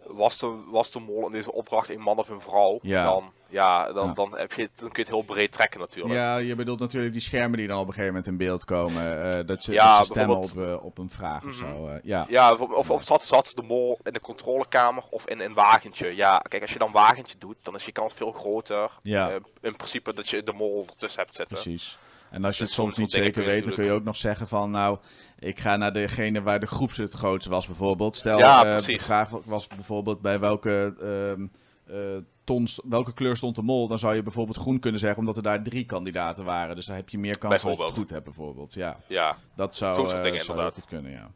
was, 0.07 0.39
de, 0.39 0.63
was 0.67 0.91
de 0.91 0.99
mol 0.99 1.25
in 1.25 1.31
deze 1.31 1.51
opdracht 1.51 1.89
een 1.89 1.99
man 2.01 2.17
of 2.17 2.29
een 2.29 2.41
vrouw? 2.41 2.79
Ja. 2.81 3.03
Dan, 3.03 3.31
ja, 3.49 3.91
dan, 3.93 4.07
Ja. 4.07 4.13
Dan, 4.13 4.37
heb 4.37 4.53
je, 4.53 4.69
dan 4.75 4.87
kun 4.91 4.91
je 4.93 4.99
het 5.01 5.09
heel 5.09 5.21
breed 5.21 5.51
trekken 5.51 5.79
natuurlijk. 5.79 6.13
Ja, 6.13 6.37
je 6.37 6.55
bedoelt 6.55 6.79
natuurlijk 6.79 7.13
die 7.13 7.21
schermen 7.21 7.57
die 7.57 7.67
dan 7.67 7.77
op 7.79 7.87
een 7.87 7.93
gegeven 7.93 8.13
moment 8.13 8.27
in 8.31 8.37
beeld 8.37 8.65
komen. 8.65 9.31
eh, 9.33 9.45
dat, 9.45 9.63
ze, 9.63 9.71
Ja, 9.73 9.97
dat 9.97 10.05
ze 10.07 10.13
stemmen 10.13 10.37
op, 10.37 10.57
eh, 10.57 10.85
op 10.85 10.97
een 10.97 11.09
vraag 11.09 11.43
of 11.45 11.59
Mhm. 11.61 11.67
zo. 11.75 11.87
eh, 11.87 11.95
ja. 12.03 12.25
Ja, 12.29 12.53
of, 12.53 12.89
of, 12.89 13.03
zat, 13.03 13.23
zat 13.23 13.51
de 13.55 13.61
mol 13.61 13.99
in 14.03 14.13
de 14.13 14.19
controlekamer 14.19 15.03
of 15.09 15.27
in 15.27 15.39
een 15.39 15.53
wagentje? 15.53 16.15
Ja, 16.15 16.37
kijk, 16.37 16.61
als 16.61 16.71
je 16.73 16.79
dan 16.79 16.91
wagentje 16.91 17.37
doet, 17.37 17.55
dan 17.61 17.75
is 17.75 17.85
je 17.85 17.91
kans 17.91 18.13
veel 18.13 18.31
groter. 18.31 18.91
Ja. 19.01 19.29
In 19.61 19.75
principe 19.75 20.13
dat 20.13 20.29
je 20.29 20.43
de 20.43 20.53
mol 20.53 20.85
ertussen 20.89 21.21
hebt 21.21 21.35
zitten. 21.35 21.57
Precies. 21.61 21.97
En 22.29 22.45
als 22.45 22.57
je 22.57 22.63
het 22.63 22.73
soms 22.73 22.97
niet 22.97 23.11
zeker 23.11 23.45
weet, 23.45 23.65
dan 23.65 23.73
kun 23.73 23.83
je 23.83 23.91
ook 23.91 24.03
nog 24.03 24.15
zeggen 24.15 24.47
van, 24.47 24.71
nou, 24.71 24.97
ik 25.39 25.59
ga 25.59 25.75
naar 25.75 25.93
degene 25.93 26.41
waar 26.41 26.59
de 26.59 26.67
groep 26.67 26.95
het 26.95 27.13
grootste 27.13 27.49
was 27.49 27.65
bijvoorbeeld. 27.65 28.15
Stel, 28.15 28.37
Ja, 28.37 28.75
eh, 28.75 28.85
de 28.85 28.99
vraag 28.99 29.29
was 29.29 29.67
bijvoorbeeld 29.67 30.21
bij 30.21 30.39
welke, 30.39 30.95
ehm, 31.01 31.47
eh, 31.85 32.17
ton, 32.43 32.67
welke 32.83 33.13
kleur 33.13 33.35
stond 33.35 33.55
de 33.55 33.61
mol. 33.61 33.87
Dan 33.87 33.99
zou 33.99 34.15
je 34.15 34.23
bijvoorbeeld 34.23 34.57
groen 34.57 34.79
kunnen 34.79 34.99
zeggen, 34.99 35.19
omdat 35.19 35.37
er 35.37 35.43
daar 35.43 35.63
drie 35.63 35.85
kandidaten 35.85 36.45
waren. 36.45 36.75
Dus 36.75 36.85
dan 36.85 36.95
heb 36.95 37.09
je 37.09 37.17
meer 37.17 37.37
kans 37.37 37.61
dat 37.61 37.77
je 37.77 37.83
het 37.83 37.93
goed 37.93 38.09
hebt 38.09 38.23
bijvoorbeeld. 38.23 38.73
Ja, 38.73 38.99
Ja, 39.07 39.37
dat 39.55 39.75
zou, 39.75 39.95
Zo'n 39.95 40.05
eh, 40.05 40.23
dingen, 40.23 40.39
zou 40.39 40.49
inderdaad. 40.49 40.73
goed 40.73 40.85
kunnen, 40.85 41.11
ja. 41.11 41.31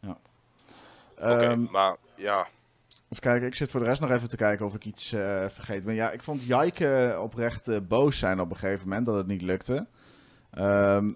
ja. 0.00 0.18
oké. 1.16 1.42
Ehm, 1.42 1.66
maar 1.70 1.96
ja, 2.14 2.46
Even 3.10 3.22
kijken, 3.22 3.46
ik 3.46 3.54
zit 3.54 3.70
voor 3.70 3.80
de 3.80 3.86
rest 3.86 4.00
nog 4.00 4.10
even 4.10 4.28
te 4.28 4.36
kijken 4.36 4.66
of 4.66 4.74
ik 4.74 4.84
iets 4.84 5.08
vergeten 5.48 5.84
ben. 5.84 5.94
Ja, 5.94 6.10
ik 6.10 6.22
vond 6.22 6.42
Jijke 6.42 7.18
oprecht 7.22 7.88
boos 7.88 8.18
zijn 8.18 8.40
op 8.40 8.50
een 8.50 8.56
gegeven 8.56 8.88
moment 8.88 9.06
dat 9.06 9.14
het 9.14 9.26
niet 9.26 9.42
lukte. 9.42 9.86
Ehm 10.50 11.08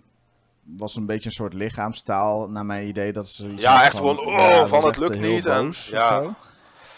was 0.77 0.97
een 0.97 1.07
beetje 1.07 1.25
een 1.29 1.35
soort 1.35 1.53
lichaamstaal, 1.55 2.49
naar 2.51 2.67
mijn 2.67 2.89
idee. 2.89 3.13
Dat 3.13 3.29
ze 3.29 3.53
Ja, 3.57 3.85
echt 3.85 3.97
gewoon, 3.97 4.19
oh, 4.19 4.51
dat 4.51 4.69
van 4.69 4.85
het 4.85 4.97
lukt 4.97 5.15
eh, 5.15 5.21
niet 5.21 5.47
en- 5.47 5.73
ja. 5.73 6.35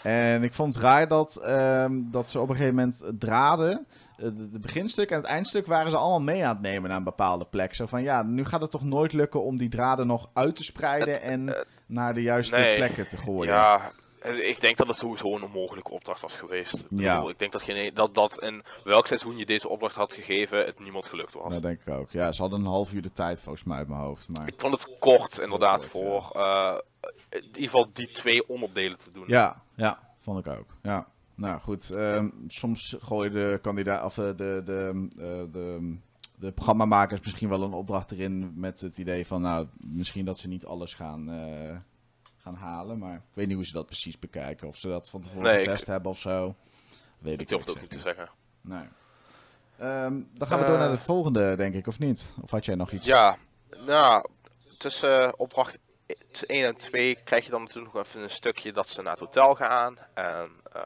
En 0.03 0.43
ik 0.43 0.53
vond 0.53 0.73
het 0.73 0.83
raar 0.83 1.07
dat, 1.07 1.35
ehm, 1.35 1.91
dat 2.11 2.29
ze 2.29 2.39
op 2.39 2.49
een 2.49 2.55
gegeven 2.55 2.75
moment 2.75 3.03
draden. 3.19 3.85
eh, 4.17 4.23
De, 4.25 4.49
de 4.49 4.59
beginstuk 4.59 5.09
en 5.09 5.15
het 5.17 5.25
eindstuk 5.25 5.65
waren 5.65 5.91
ze 5.91 5.97
allemaal 5.97 6.21
mee 6.21 6.43
aan 6.45 6.53
het 6.53 6.61
nemen 6.61 6.89
naar 6.89 6.97
een 6.97 7.03
bepaalde 7.03 7.45
plek. 7.45 7.75
Zo 7.75 7.85
van 7.85 8.01
ja, 8.03 8.23
nu 8.23 8.45
gaat 8.45 8.61
het 8.61 8.71
toch 8.71 8.83
nooit 8.83 9.13
lukken 9.13 9.43
om 9.43 9.57
die 9.57 9.69
draden 9.69 10.07
nog 10.07 10.29
uit 10.33 10.55
te 10.55 10.63
spreiden 10.63 11.21
en 11.21 11.55
eh, 11.55 11.61
naar 11.85 12.13
de 12.13 12.21
juiste 12.21 12.55
nee. 12.55 12.75
plekken 12.75 13.07
te 13.07 13.17
gooien. 13.17 13.53
Ja, 13.53 13.75
eh, 13.75 13.83
ik 14.33 14.61
denk 14.61 14.77
dat 14.77 14.87
het 14.87 14.95
sowieso 14.97 15.35
een 15.35 15.43
onmogelijke 15.43 15.91
opdracht 15.91 16.21
was 16.21 16.35
geweest. 16.35 16.73
Ik, 16.73 16.85
Ja. 16.89 17.13
bedoel, 17.15 17.29
ik 17.29 17.39
denk 17.39 17.51
dat, 17.51 17.61
geen, 17.61 17.93
dat, 17.93 18.13
dat 18.13 18.41
in 18.41 18.63
welk 18.83 19.07
seizoen 19.07 19.37
je 19.37 19.45
deze 19.45 19.69
opdracht 19.69 19.95
had 19.95 20.13
gegeven, 20.13 20.65
het 20.65 20.79
niemand 20.79 21.07
gelukt 21.07 21.33
was. 21.33 21.53
Dat 21.53 21.61
denk 21.61 21.81
ik 21.85 21.93
ook. 21.93 22.11
Ja, 22.11 22.31
ze 22.31 22.41
hadden 22.41 22.59
een 22.59 22.65
half 22.65 22.93
uur 22.93 23.01
de 23.01 23.11
tijd 23.11 23.39
volgens 23.39 23.63
mij 23.63 23.77
uit 23.77 23.87
mijn 23.87 24.01
hoofd. 24.01 24.29
Maar... 24.29 24.47
Ik 24.47 24.53
vond 24.57 24.73
het 24.73 24.97
kort 24.99 25.37
inderdaad 25.39 25.79
Kort, 25.79 25.91
voor 25.91 26.31
eh, 26.41 26.77
in 27.29 27.43
ieder 27.45 27.61
geval 27.61 27.89
die 27.93 28.11
twee 28.11 28.49
onderdelen 28.49 28.97
te 28.97 29.11
doen. 29.11 29.23
Ja, 29.27 29.63
ja, 29.75 29.99
vond 30.19 30.45
ik 30.45 30.53
ook. 30.57 30.67
Ja. 30.81 31.07
Nou 31.35 31.59
goed, 31.59 31.89
ehm, 31.89 32.29
soms 32.47 32.95
gooien 32.99 33.31
de 33.33 33.59
kandidaat 33.61 34.03
of 34.03 34.17
eh, 34.17 34.25
de, 34.25 34.61
de, 34.65 35.07
eh, 35.17 35.51
de, 35.53 35.97
de 36.39 36.51
programmamakers 36.51 37.21
misschien 37.21 37.49
wel 37.49 37.61
een 37.61 37.73
opdracht 37.73 38.11
erin 38.11 38.53
met 38.55 38.81
het 38.81 38.97
idee 38.97 39.27
van, 39.27 39.41
nou, 39.41 39.67
misschien 39.77 40.25
dat 40.25 40.39
ze 40.39 40.47
niet 40.47 40.65
alles 40.65 40.93
gaan, 40.93 41.29
gaan 42.45 42.55
halen. 42.55 42.97
Maar 42.97 43.15
ik 43.15 43.21
weet 43.33 43.47
niet 43.47 43.55
hoe 43.55 43.65
ze 43.65 43.73
dat 43.73 43.85
precies 43.85 44.19
bekijken. 44.19 44.67
Of 44.67 44.77
ze 44.77 44.87
dat 44.87 45.09
van 45.09 45.21
tevoren 45.21 45.43
Nee, 45.43 45.59
ik- 45.59 45.65
getest 45.65 45.85
hebben 45.87 46.11
of 46.11 46.19
zo. 46.19 46.55
Weet 47.17 47.41
ik, 47.41 47.51
Ik 47.51 47.65
niet 47.81 47.89
te 47.89 47.99
zeggen. 47.99 48.29
Nee. 48.61 48.83
Ehm, 49.77 50.21
dan 50.33 50.47
gaan 50.47 50.59
we 50.59 50.65
door 50.65 50.73
Eh. 50.75 50.79
naar 50.81 50.89
de 50.89 50.97
volgende, 50.97 51.55
denk 51.55 51.73
ik, 51.75 51.87
of 51.87 51.99
niet? 51.99 52.33
Of 52.41 52.51
had 52.51 52.65
jij 52.65 52.75
nog 52.75 52.91
iets? 52.91 53.05
Ja, 53.05 53.37
nou, 53.85 54.25
tussen 54.77 55.21
eh, 55.27 55.33
opdracht 55.37 55.77
1 56.47 56.65
en 56.65 56.75
2 56.75 57.15
krijg 57.23 57.45
je 57.45 57.51
dan 57.51 57.61
natuurlijk 57.61 57.93
nog 57.93 58.05
even 58.05 58.21
een 58.23 58.29
stukje 58.29 58.71
dat 58.73 58.89
ze 58.89 59.01
naar 59.01 59.11
het 59.11 59.19
hotel 59.19 59.55
gaan 59.55 59.97
en 60.13 60.49
eh, 60.73 60.81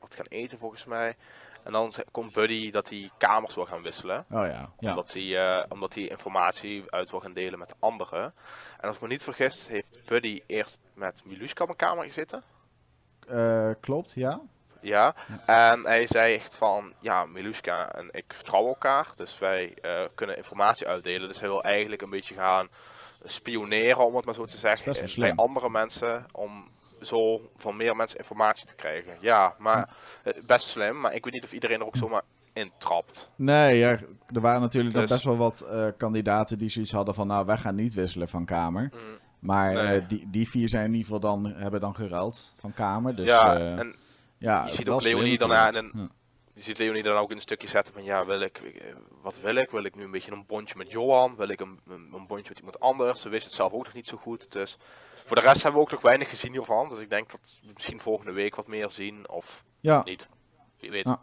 wat 0.00 0.14
gaan 0.14 0.26
eten 0.28 0.58
volgens 0.58 0.84
mij. 0.84 1.16
En 1.62 1.72
dan 1.72 1.92
komt 2.10 2.32
Buddy 2.32 2.70
dat 2.70 2.88
hij 2.88 3.10
kamers 3.18 3.54
wil 3.54 3.66
gaan 3.66 3.82
wisselen. 3.82 4.24
Oh 4.30 4.46
ja, 4.46 4.70
ja. 4.78 4.90
Omdat, 4.90 5.12
hij, 5.12 5.36
eh, 5.36 5.64
omdat 5.68 5.94
hij 5.94 6.08
informatie 6.08 6.84
uit 6.86 7.10
wil 7.10 7.20
gaan 7.20 7.32
delen 7.32 7.58
met 7.58 7.68
de 7.68 7.74
anderen. 7.78 8.34
En 8.80 8.86
als 8.86 8.94
ik 8.94 9.02
me 9.02 9.08
niet 9.08 9.22
vergis, 9.22 9.68
heeft 9.68 9.98
Buddy 10.06 10.42
eerst 10.46 10.80
met 10.94 11.22
Miluska 11.24 11.64
op 11.64 11.70
een 11.70 11.76
kamer 11.76 12.04
gezeten. 12.04 12.42
Eh, 13.28 13.70
klopt, 13.80 14.12
ja. 14.14 14.40
Ja, 14.80 15.14
en 15.46 15.84
hij 15.84 16.06
zei 16.06 16.34
echt 16.34 16.54
van, 16.54 16.92
ja, 17.00 17.24
Miluska 17.24 17.92
en 17.92 18.08
ik 18.10 18.24
vertrouwen 18.34 18.72
elkaar, 18.72 19.06
dus 19.14 19.38
wij 19.38 19.74
eh, 19.74 20.04
kunnen 20.14 20.36
informatie 20.36 20.86
uitdelen. 20.86 21.28
Dus 21.28 21.40
hij 21.40 21.48
wil 21.48 21.62
eigenlijk 21.62 22.02
een 22.02 22.10
beetje 22.10 22.34
gaan 22.34 22.68
spioneren, 23.24 24.06
om 24.06 24.16
het 24.16 24.24
maar 24.24 24.34
zo 24.34 24.44
te 24.44 24.56
zeggen, 24.56 25.20
bij 25.20 25.34
andere 25.34 25.70
mensen, 25.70 26.26
om 26.32 26.70
zo 27.02 27.50
van 27.56 27.76
meer 27.76 27.96
mensen 27.96 28.18
informatie 28.18 28.66
te 28.66 28.74
krijgen. 28.74 29.16
Ja, 29.20 29.54
maar 29.58 29.96
eh, 30.22 30.32
best 30.46 30.66
slim, 30.68 31.00
maar 31.00 31.14
ik 31.14 31.24
weet 31.24 31.34
niet 31.34 31.44
of 31.44 31.52
iedereen 31.52 31.80
er 31.80 31.86
ook 31.86 31.96
zomaar 31.96 32.22
in 32.52 32.72
trapt. 32.78 33.30
Nee, 33.36 33.78
ja, 33.78 33.98
er 34.28 34.40
waren 34.40 34.60
natuurlijk 34.60 34.94
Dus- 34.94 35.10
best 35.10 35.24
wel 35.24 35.36
wat 35.36 35.60
eh, 35.60 35.86
kandidaten 35.96 36.58
die 36.58 36.68
zoiets 36.68 36.92
hadden 36.92 37.14
van, 37.14 37.26
nou, 37.26 37.46
wij 37.46 37.56
gaan 37.58 37.74
niet 37.74 37.94
wisselen 37.94 38.28
van 38.28 38.44
kamer. 38.44 38.90
Mm, 38.92 38.98
Maar 39.38 39.72
Nee. 39.72 40.00
eh, 40.00 40.08
die, 40.08 40.30
die 40.30 40.48
vier 40.48 40.68
zijn 40.68 40.84
in 40.84 40.90
ieder 40.94 41.04
geval 41.04 41.20
dan, 41.20 41.44
hebben 41.54 41.80
dan 41.80 41.94
geruild 41.94 42.52
van 42.56 42.72
kamer. 42.74 43.16
Dus 43.16 43.28
ja, 43.28 43.58
en 43.58 43.96
ja, 44.38 44.66
je 44.66 44.72
ziet 44.72 44.88
ook 44.88 45.02
Leonie 45.02 45.38
daarna 45.38 45.66
in 45.66 45.72
natuurlijk. 45.72 45.94
een, 45.94 46.10
je 46.54 46.62
ziet 46.62 46.78
Leonie 46.78 47.02
dan 47.02 47.16
ook 47.16 47.30
in 47.30 47.36
een 47.36 47.42
stukje 47.42 47.68
zetten 47.68 47.94
van 47.94 48.04
ja, 48.04 48.26
wil 48.26 48.40
ik, 48.40 48.82
wat 49.22 49.40
wil 49.40 49.54
ik? 49.54 49.70
Wil 49.70 49.84
ik 49.84 49.96
nu 49.96 50.04
een 50.04 50.10
beetje 50.10 50.32
een 50.32 50.46
bondje 50.46 50.74
met 50.76 50.90
Johan? 50.90 51.36
Wil 51.36 51.48
ik 51.48 51.60
een, 51.60 51.80
een, 51.88 52.08
een 52.14 52.26
bondje 52.26 52.48
met 52.48 52.58
iemand 52.58 52.80
anders? 52.80 53.20
Ze 53.20 53.28
wist 53.28 53.44
het 53.44 53.54
zelf 53.54 53.72
ook 53.72 53.84
nog 53.84 53.94
niet 53.94 54.06
zo 54.06 54.16
goed. 54.16 54.52
Dus 54.52 54.76
voor 55.24 55.36
de 55.36 55.42
rest 55.42 55.62
hebben 55.62 55.80
we 55.80 55.86
ook 55.86 55.92
nog 55.92 56.02
weinig 56.02 56.28
gezien 56.30 56.52
hiervan. 56.52 56.88
Dus 56.88 56.98
ik 56.98 57.10
denk 57.10 57.30
dat 57.30 57.60
we 57.62 57.70
misschien 57.74 58.00
volgende 58.00 58.32
week 58.32 58.54
wat 58.54 58.66
meer 58.66 58.90
zien 58.90 59.28
of 59.28 59.64
Ja, 59.80 60.02
niet. 60.04 60.28
Wie 60.80 60.90
weet. 60.90 61.06
Ja. 61.06 61.22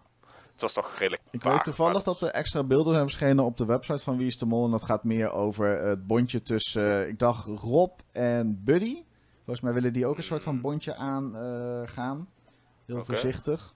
Het 0.52 0.62
was 0.62 0.74
toch 0.74 0.98
redelijk 0.98 1.22
ik 1.32 1.42
vaag, 1.42 1.54
weet 1.54 1.64
toevallig 1.64 2.04
dat 2.04 2.22
er 2.22 2.30
extra 2.30 2.64
beelden 2.64 2.94
zijn 2.94 3.06
verschenen 3.08 3.46
op 3.46 3.58
de 3.58 3.66
website 3.66 4.04
van 4.04 4.18
Wie 4.18 4.28
is 4.28 4.38
de 4.38 4.46
Mol. 4.46 4.66
En 4.66 4.72
dat 4.72 4.84
gaat 4.84 5.04
meer 5.04 5.32
over 5.32 5.68
het 5.82 6.08
bondje 6.08 6.42
tussen, 6.42 7.02
eh, 7.02 7.08
ik 7.08 7.20
dacht, 7.20 7.46
Rob 7.46 8.00
en 8.12 8.64
Buddy. 8.64 9.04
Volgens 9.36 9.62
mij 9.62 9.74
willen 9.74 9.94
die 9.94 10.06
ook 10.06 10.18
een 10.18 10.24
soort 10.24 10.44
van 10.44 10.56
Mm. 10.56 10.62
bondje 10.62 10.96
aan 10.96 11.36
eh, 11.36 11.82
gaan. 11.86 12.30
Heel 12.86 13.04
voorzichtig. 13.04 13.74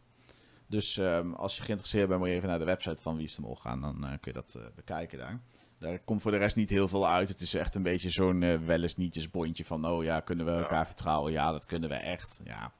Dus 0.67 0.97
ehm, 0.97 1.33
als 1.33 1.55
je 1.57 1.63
geïnteresseerd 1.63 2.07
bent, 2.07 2.19
moet 2.19 2.29
je 2.29 2.36
even 2.36 2.49
naar 2.49 2.59
de 2.59 2.65
website 2.65 3.01
van 3.01 3.15
Wie 3.15 3.25
is 3.25 3.36
de 3.36 3.41
Mol 3.41 3.55
gaan. 3.55 3.81
Dan 3.81 4.03
eh, 4.03 4.09
kun 4.09 4.19
je 4.21 4.33
dat 4.33 4.55
eh, 4.55 4.63
bekijken 4.75 5.17
daar. 5.17 5.39
Daar 5.84 6.00
komt 6.00 6.22
voor 6.22 6.32
de 6.32 6.38
rest 6.38 6.56
niet 6.56 6.69
heel 6.69 6.88
veel 6.88 7.08
uit. 7.10 7.28
Het 7.28 7.41
is 7.41 7.54
echt 7.54 7.76
een 7.76 7.84
beetje 7.84 8.10
zo'n 8.10 8.43
eh, 8.43 8.58
wel 8.65 8.82
eens 8.82 8.96
nietjes 8.98 9.30
bondje 9.32 9.65
van... 9.65 9.86
oh 9.88 10.04
ja, 10.04 10.19
kunnen 10.19 10.46
we 10.46 10.52
Ja. 10.52 10.58
elkaar 10.58 10.86
vertrouwen? 10.86 11.32
Ja, 11.32 11.52
dat 11.52 11.65
kunnen 11.65 11.89
we 11.89 11.96
echt. 11.96 12.41
Ja, 12.43 12.72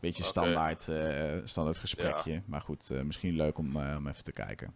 beetje 0.00 0.22
standaard, 0.22 0.88
eh, 0.88 1.32
standaard 1.44 1.78
gesprekje. 1.78 2.42
Maar 2.46 2.60
goed, 2.60 2.90
eh, 2.90 3.00
misschien 3.00 3.36
leuk 3.36 3.58
om, 3.58 3.76
om 3.76 4.08
even 4.08 4.24
te 4.24 4.32
kijken. 4.32 4.74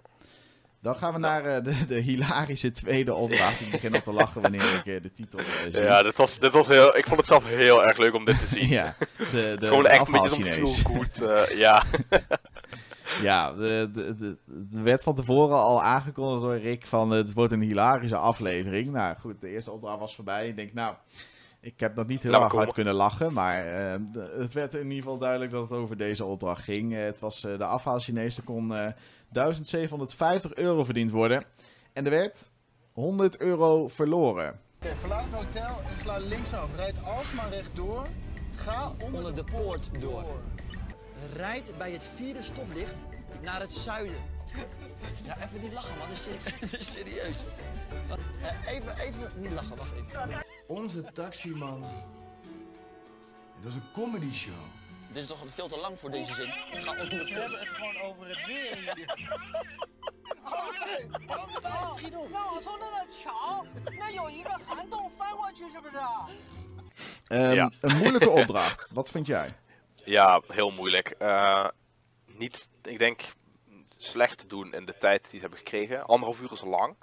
Dan 0.83 0.97
gaan 0.97 1.13
we 1.13 1.19
naar 1.19 1.63
de, 1.63 1.87
de 1.87 2.01
hilarische 2.01 2.71
tweede 2.71 3.15
opdracht. 3.15 3.61
Ik 3.61 3.71
begin 3.71 3.95
al 3.95 4.01
te 4.03 4.13
lachen 4.13 4.43
wanneer 4.43 4.75
ik 4.85 5.03
de 5.03 5.13
titel 5.13 5.41
zie. 5.71 5.83
Ja, 5.83 6.03
dit 6.03 6.17
was, 6.17 6.39
dit 6.39 6.53
was 6.53 6.67
heel, 6.67 6.97
ik 6.97 7.05
vond 7.05 7.17
het 7.19 7.27
zelf 7.29 7.45
heel 7.45 7.85
erg 7.87 7.97
leuk 7.99 8.15
om 8.15 8.25
dit 8.25 8.39
te 8.39 8.47
zien. 8.47 8.69
Ja, 8.69 8.95
de, 8.99 9.29
de, 9.31 9.37
het 9.39 9.63
is 9.63 9.69
gewoon 9.69 9.83
de 9.83 9.89
echt 9.89 10.07
een 10.07 10.13
beetje 10.13 10.67
zo'n 10.67 11.29
eh, 11.29 11.59
ja. 11.59 11.85
Ja, 13.23 13.53
de, 13.53 13.91
de, 13.93 14.15
de, 14.17 14.37
er 14.77 14.83
werd 14.83 15.03
van 15.03 15.15
tevoren 15.15 15.57
al 15.57 15.83
aangekondigd 15.83 16.43
door 16.43 16.57
Rick 16.57 16.87
van 16.87 17.13
eh, 17.13 17.19
het 17.19 17.35
wordt 17.35 17.53
een 17.53 17.61
hilarische 17.61 18.17
aflevering. 18.17 18.91
Nou 18.91 19.17
goed, 19.19 19.41
de 19.41 19.49
eerste 19.49 19.71
opdracht 19.71 19.99
was 19.99 20.15
voorbij. 20.15 20.49
Ik 20.49 20.57
denk, 20.57 20.73
nou, 20.73 20.95
ik 21.61 21.81
heb 21.81 21.95
nog 21.95 22.07
niet 22.07 22.23
heel 22.23 22.43
erg 22.43 22.53
hard 22.53 22.73
kunnen 22.73 22.95
lachen. 22.95 23.33
Maar 23.33 23.67
eh, 23.67 24.01
het 24.39 24.53
werd 24.53 24.75
in 24.75 24.83
ieder 24.83 24.97
geval 24.97 25.19
duidelijk 25.19 25.51
dat 25.51 25.71
het 25.71 25.79
over 25.79 25.97
deze 25.97 26.25
opdracht 26.25 26.65
ging. 26.65 26.95
Eh, 26.95 27.05
het 27.05 27.19
was 27.19 27.45
eh, 27.45 27.59
de 27.59 27.65
afhaal 27.65 27.99
Chinees. 27.99 28.37
Er 28.37 28.43
kon 28.43 28.75
eh 28.75 28.93
1750 29.33 30.55
euro 30.55 30.85
verdiend 30.85 31.11
worden. 31.11 31.45
En 31.93 32.05
er 32.05 32.11
werd 32.11 32.51
100 32.93 33.41
euro 33.41 33.89
verloren. 33.89 34.61
Verlaat 34.97 35.25
het 35.25 35.35
hotel 35.35 35.77
en 35.91 35.97
sla 35.99 36.19
linksaf. 36.19 36.77
Rijd 36.77 37.05
alsmaar 37.05 37.51
rechtdoor. 37.51 38.07
Ga 38.55 38.93
onder, 39.05 39.19
Onder 39.19 39.35
de 39.35 39.45
poort 39.45 39.91
door. 40.01 40.23
door. 40.23 40.41
Rijd 41.37 41.75
bij 41.79 41.91
het 41.91 42.05
vierde 42.05 42.43
stoplicht 42.43 42.95
naar 43.43 43.61
het 43.61 43.75
zuiden. 43.75 44.23
Ja, 45.25 45.37
even 45.43 45.61
niet 45.61 45.73
lachen, 45.73 45.99
man. 45.99 46.11
Is 46.79 46.91
serieus. 46.93 47.45
Even, 48.67 48.99
even 48.99 49.33
niet 49.37 49.51
lachen. 49.51 49.77
Wacht 49.77 49.93
even. 49.93 50.45
Onze 50.67 51.03
taximan. 51.13 51.85
Het 53.55 53.65
was 53.65 53.75
een 53.75 53.93
comedy 53.93 54.33
show. 54.33 54.55
Dit 55.13 55.23
is 55.23 55.29
toch 55.29 55.39
veel 55.45 55.69
te 55.69 55.79
lang 55.79 55.99
voor 55.99 56.11
deze 56.11 56.35
zin. 56.35 56.47
We 56.47 57.31
hebben 57.33 57.59
het 57.59 57.69
gewoon 57.69 58.01
over 58.03 58.29
het 58.29 58.47
weer 58.47 58.95
hier. 58.95 59.17
Oh 60.45 60.71
nee, 60.87 61.07
Um, 67.33 67.55
ja. 67.55 67.71
Een 67.81 67.97
moeilijke 67.97 68.31
opdracht. 68.31 68.91
Wat 68.93 69.11
vind 69.11 69.27
jij? 69.27 69.49
Ja, 70.05 70.43
heel 70.49 70.71
moeilijk. 70.71 71.15
Uh, 71.19 71.67
niet, 72.41 72.69
ik 72.83 72.99
denk, 72.99 73.21
slecht 73.97 74.39
te 74.39 74.47
doen 74.47 74.73
in 74.75 74.85
de 74.87 74.97
tijd 74.99 75.23
die 75.23 75.31
ze 75.35 75.41
hebben 75.41 75.59
gekregen. 75.59 76.05
Anderhalf 76.05 76.41
uur 76.41 76.53
is 76.53 76.65
lang. 76.65 76.95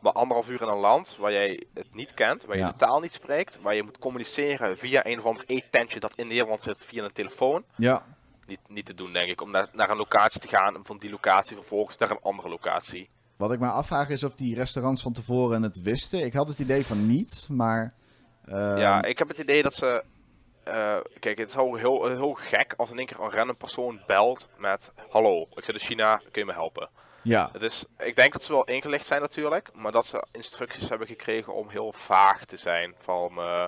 Maar 0.00 0.12
anderhalf 0.12 0.48
uur 0.48 0.62
in 0.62 0.68
een 0.68 0.78
land 0.78 1.16
waar 1.18 1.32
jij 1.32 1.62
het 1.74 1.94
niet 1.94 2.14
kent, 2.14 2.44
waar 2.44 2.56
je 2.56 2.62
Ja. 2.62 2.68
de 2.68 2.74
taal 2.76 3.00
niet 3.00 3.12
spreekt, 3.12 3.58
waar 3.62 3.74
je 3.74 3.82
moet 3.82 3.98
communiceren 3.98 4.78
via 4.78 5.06
een 5.06 5.18
of 5.18 5.24
ander 5.24 5.44
eetentje 5.46 6.00
dat 6.00 6.14
in 6.14 6.26
Nederland 6.26 6.62
zit 6.62 6.84
via 6.84 7.04
een 7.04 7.12
telefoon. 7.12 7.64
Ja, 7.76 8.04
Niet, 8.46 8.60
niet 8.68 8.86
te 8.86 8.94
doen, 8.94 9.12
denk 9.12 9.30
ik, 9.30 9.40
om 9.40 9.50
naar, 9.50 9.68
naar 9.72 9.90
een 9.90 9.96
locatie 9.96 10.40
te 10.40 10.48
gaan 10.48 10.74
en 10.74 10.84
van 10.84 10.98
die 10.98 11.10
locatie 11.10 11.56
vervolgens 11.56 11.98
naar 11.98 12.10
een 12.10 12.22
andere 12.22 12.48
locatie. 12.48 13.08
wat 13.36 13.52
ik 13.52 13.58
me 13.60 13.68
afvraag 13.68 14.08
is 14.08 14.24
of 14.24 14.34
die 14.34 14.54
restaurants 14.54 15.02
van 15.02 15.12
tevoren 15.12 15.62
het 15.62 15.82
wisten. 15.82 16.24
Ik 16.24 16.32
had 16.32 16.46
het 16.48 16.58
idee 16.58 16.86
van 16.86 17.06
niet, 17.06 17.46
maar... 17.50 17.92
ehm, 18.44 18.76
Ja, 18.78 19.02
ik 19.02 19.18
heb 19.18 19.28
het 19.28 19.38
idee 19.38 19.62
dat 19.62 19.74
ze. 19.74 20.04
Eh, 20.68 21.00
kijk, 21.18 21.38
het 21.38 21.48
is 21.48 21.54
heel, 21.54 21.74
heel, 21.74 22.06
heel 22.06 22.32
gek 22.34 22.74
als 22.76 22.90
in 22.90 22.98
één 22.98 23.06
keer 23.06 23.20
een 23.20 23.30
random 23.30 23.56
persoon 23.56 24.00
belt 24.06 24.48
met: 24.56 24.92
Hallo, 25.10 25.46
ik 25.54 25.64
zit 25.64 25.74
in 25.74 25.80
China, 25.80 26.16
kun 26.16 26.40
je 26.40 26.44
me 26.44 26.52
helpen? 26.52 26.88
ja, 27.22 27.48
Het 27.52 27.62
is, 27.62 27.84
ik 27.98 28.16
denk 28.16 28.32
dat 28.32 28.42
ze 28.42 28.52
wel 28.52 28.64
ingelicht 28.64 29.06
zijn 29.06 29.20
natuurlijk, 29.20 29.70
maar 29.74 29.92
dat 29.92 30.06
ze 30.06 30.26
instructies 30.32 30.88
hebben 30.88 31.06
gekregen 31.06 31.54
om 31.54 31.68
heel 31.68 31.92
vaag 31.92 32.44
te 32.44 32.56
zijn. 32.56 32.94
Van, 32.98 33.38
eh, 33.38 33.66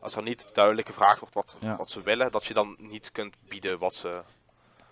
als 0.00 0.16
er 0.16 0.22
niet 0.22 0.54
duidelijk 0.54 0.86
gevraagd 0.86 1.20
wordt 1.20 1.34
wat, 1.34 1.56
Ja. 1.60 1.76
wat 1.76 1.88
ze 1.88 2.02
willen, 2.02 2.32
dat 2.32 2.46
je 2.46 2.54
dan 2.54 2.76
niet 2.78 3.12
kunt 3.12 3.36
bieden 3.48 3.78
wat 3.78 3.94
ze... 3.94 4.22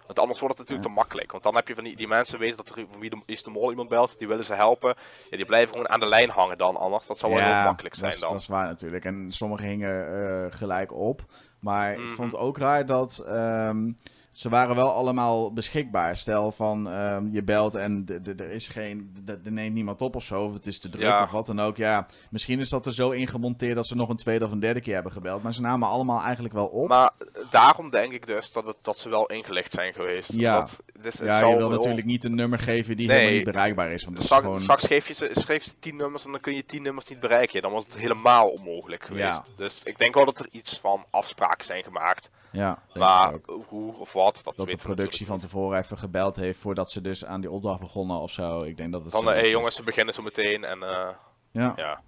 Want 0.07 0.21
anders 0.21 0.41
wordt 0.41 0.59
het 0.59 0.69
natuurlijk 0.69 0.95
te 0.95 1.01
makkelijk. 1.01 1.33
Want 1.33 1.43
dan 1.43 1.55
heb 1.55 1.69
je 1.69 1.75
van 1.75 1.85
die, 1.85 1.97
die 1.97 2.09
mensen 2.09 2.39
weten 2.39 2.57
dat 2.57 2.69
er 2.69 2.87
van 2.91 3.01
wie 3.01 3.11
de, 3.11 3.23
is 3.27 3.43
de 3.43 3.51
mol 3.51 3.71
iemand 3.71 3.89
belt, 3.89 4.19
die 4.19 4.29
willen 4.29 4.45
ze 4.45 4.55
helpen. 4.55 4.95
Ja, 5.31 5.37
die 5.37 5.47
blijven 5.47 5.69
gewoon 5.69 5.89
aan 5.89 6.01
de 6.01 6.07
lijn 6.07 6.31
hangen 6.31 6.59
dan 6.59 6.77
anders. 6.77 7.07
Dat 7.07 7.19
zou 7.19 7.33
wel 7.33 7.41
ja, 7.43 7.55
heel 7.55 7.65
makkelijk 7.65 7.95
dat 7.95 7.99
zijn 8.05 8.13
is, 8.13 8.21
dan. 8.21 8.33
dat 8.33 8.41
is 8.41 8.47
waar 8.47 8.67
natuurlijk. 8.67 9.05
En 9.05 9.33
sommigen 9.33 9.67
hingen 9.67 10.07
eh, 10.47 10.59
gelijk 10.59 10.93
op. 10.93 11.21
Maar 11.61 11.93
ik 11.93 11.99
Mhm. 11.99 12.13
vond 12.15 12.33
het 12.33 12.41
ook 12.41 12.59
raar 12.59 12.87
dat 12.87 13.19
ehm, 13.27 13.91
ze 14.39 14.49
waren 14.49 14.77
wel 14.77 14.93
allemaal 14.93 15.53
beschikbaar. 15.53 16.17
Stel 16.17 16.51
van 16.53 16.89
ehm, 16.91 17.29
je 17.33 17.43
belt 17.43 17.75
en 17.75 18.05
er 18.39 18.51
is 18.51 18.69
geen, 18.69 19.15
er 19.45 19.53
neemt 19.53 19.75
niemand 19.75 20.03
op 20.03 20.17
of 20.17 20.25
zo, 20.25 20.43
of 20.45 20.53
het 20.53 20.67
is 20.67 20.81
te 20.81 20.89
druk 20.89 21.03
Ja. 21.03 21.23
of 21.23 21.31
wat 21.31 21.47
dan 21.47 21.61
ook. 21.61 21.77
Ja, 21.77 22.07
misschien 22.31 22.61
is 22.61 22.69
dat 22.69 22.87
er 22.87 22.95
zo 22.95 23.11
ingemonteerd 23.11 23.75
dat 23.75 23.87
ze 23.87 23.97
nog 23.97 24.09
een 24.09 24.17
tweede 24.17 24.45
of 24.45 24.51
een 24.51 24.61
derde 24.61 24.81
keer 24.81 24.95
hebben 24.95 25.13
gebeld. 25.13 25.43
Maar 25.43 25.55
ze 25.55 25.61
namen 25.61 25.89
allemaal 25.89 26.23
eigenlijk 26.23 26.55
wel 26.55 26.67
op. 26.67 26.89
Maar 26.89 27.11
daarom 27.51 27.91
denk 27.91 28.13
ik 28.13 28.27
dus 28.27 28.53
dat, 28.53 28.67
het, 28.67 28.77
dat 28.83 28.99
ze 28.99 29.09
wel 29.09 29.27
ingelicht 29.27 29.73
zijn 29.73 29.93
geweest. 29.93 30.33
Ja. 30.33 30.59
Dat, 30.61 30.83
dus 31.01 31.19
het 31.19 31.29
ja, 31.29 31.47
je 31.47 31.57
wil 31.57 31.71
natuurlijk 31.71 32.07
niet 32.07 32.25
een 32.25 32.35
nummer 32.35 32.59
geven 32.59 32.97
die 32.97 33.07
Nee. 33.07 33.17
helemaal 33.17 33.37
niet 33.37 33.53
bereikbaar 33.53 33.91
is. 33.93 34.03
Want 34.05 34.13
dat 34.15 34.21
is 34.23 34.27
Straks, 34.31 34.45
gewoon... 34.45 34.61
straks 34.61 34.87
geef 34.87 35.09
je 35.09 35.15
ze, 35.15 35.31
schreef 35.33 35.65
ze 35.65 35.79
10 35.79 35.97
nummers 35.97 36.25
en 36.25 36.31
dan 36.33 36.41
kun 36.41 36.55
je 36.55 36.65
10 36.65 36.83
nummers 36.83 37.09
niet 37.09 37.21
bereiken. 37.21 37.63
Dan 37.63 37.73
was 37.73 37.85
het 37.85 37.97
helemaal 37.97 38.49
onmogelijk 38.49 39.05
geweest. 39.05 39.25
Ja. 39.25 39.45
Dus 39.57 39.83
ik 39.85 39.99
denk 39.99 40.15
wel 40.15 40.25
dat 40.25 40.39
er 40.39 40.49
iets 40.51 40.79
van 40.79 41.05
afspraken 41.11 41.65
zijn 41.65 41.83
gemaakt. 41.85 42.31
Ja, 42.53 42.79
Maar 42.95 43.35
hoe 43.67 43.95
of 43.99 44.13
wat, 44.13 44.41
dat, 44.45 44.57
Dat 44.57 44.69
de 44.71 44.77
productie 44.77 45.27
van 45.27 45.39
tevoren 45.39 45.79
even 45.79 45.99
gebeld 45.99 46.37
heeft 46.37 46.59
voordat 46.61 46.91
ze 46.91 47.01
dus 47.01 47.25
aan 47.25 47.41
die 47.41 47.51
opdracht 47.51 47.81
begonnen 47.81 48.19
of 48.19 48.31
zo. 48.31 48.63
Ik 48.63 48.77
denk 48.77 48.93
dat 48.93 49.03
het. 49.03 49.13
Van, 49.13 49.23
zo 49.23 49.29
hé 49.29 49.41
is. 49.41 49.51
jongens, 49.51 49.75
ze 49.75 49.83
beginnen 49.83 50.15
zo 50.15 50.23
meteen 50.23 50.65
en 50.65 50.83
eh, 50.83 51.09
Ja, 51.51 51.73
ja. 51.77 52.01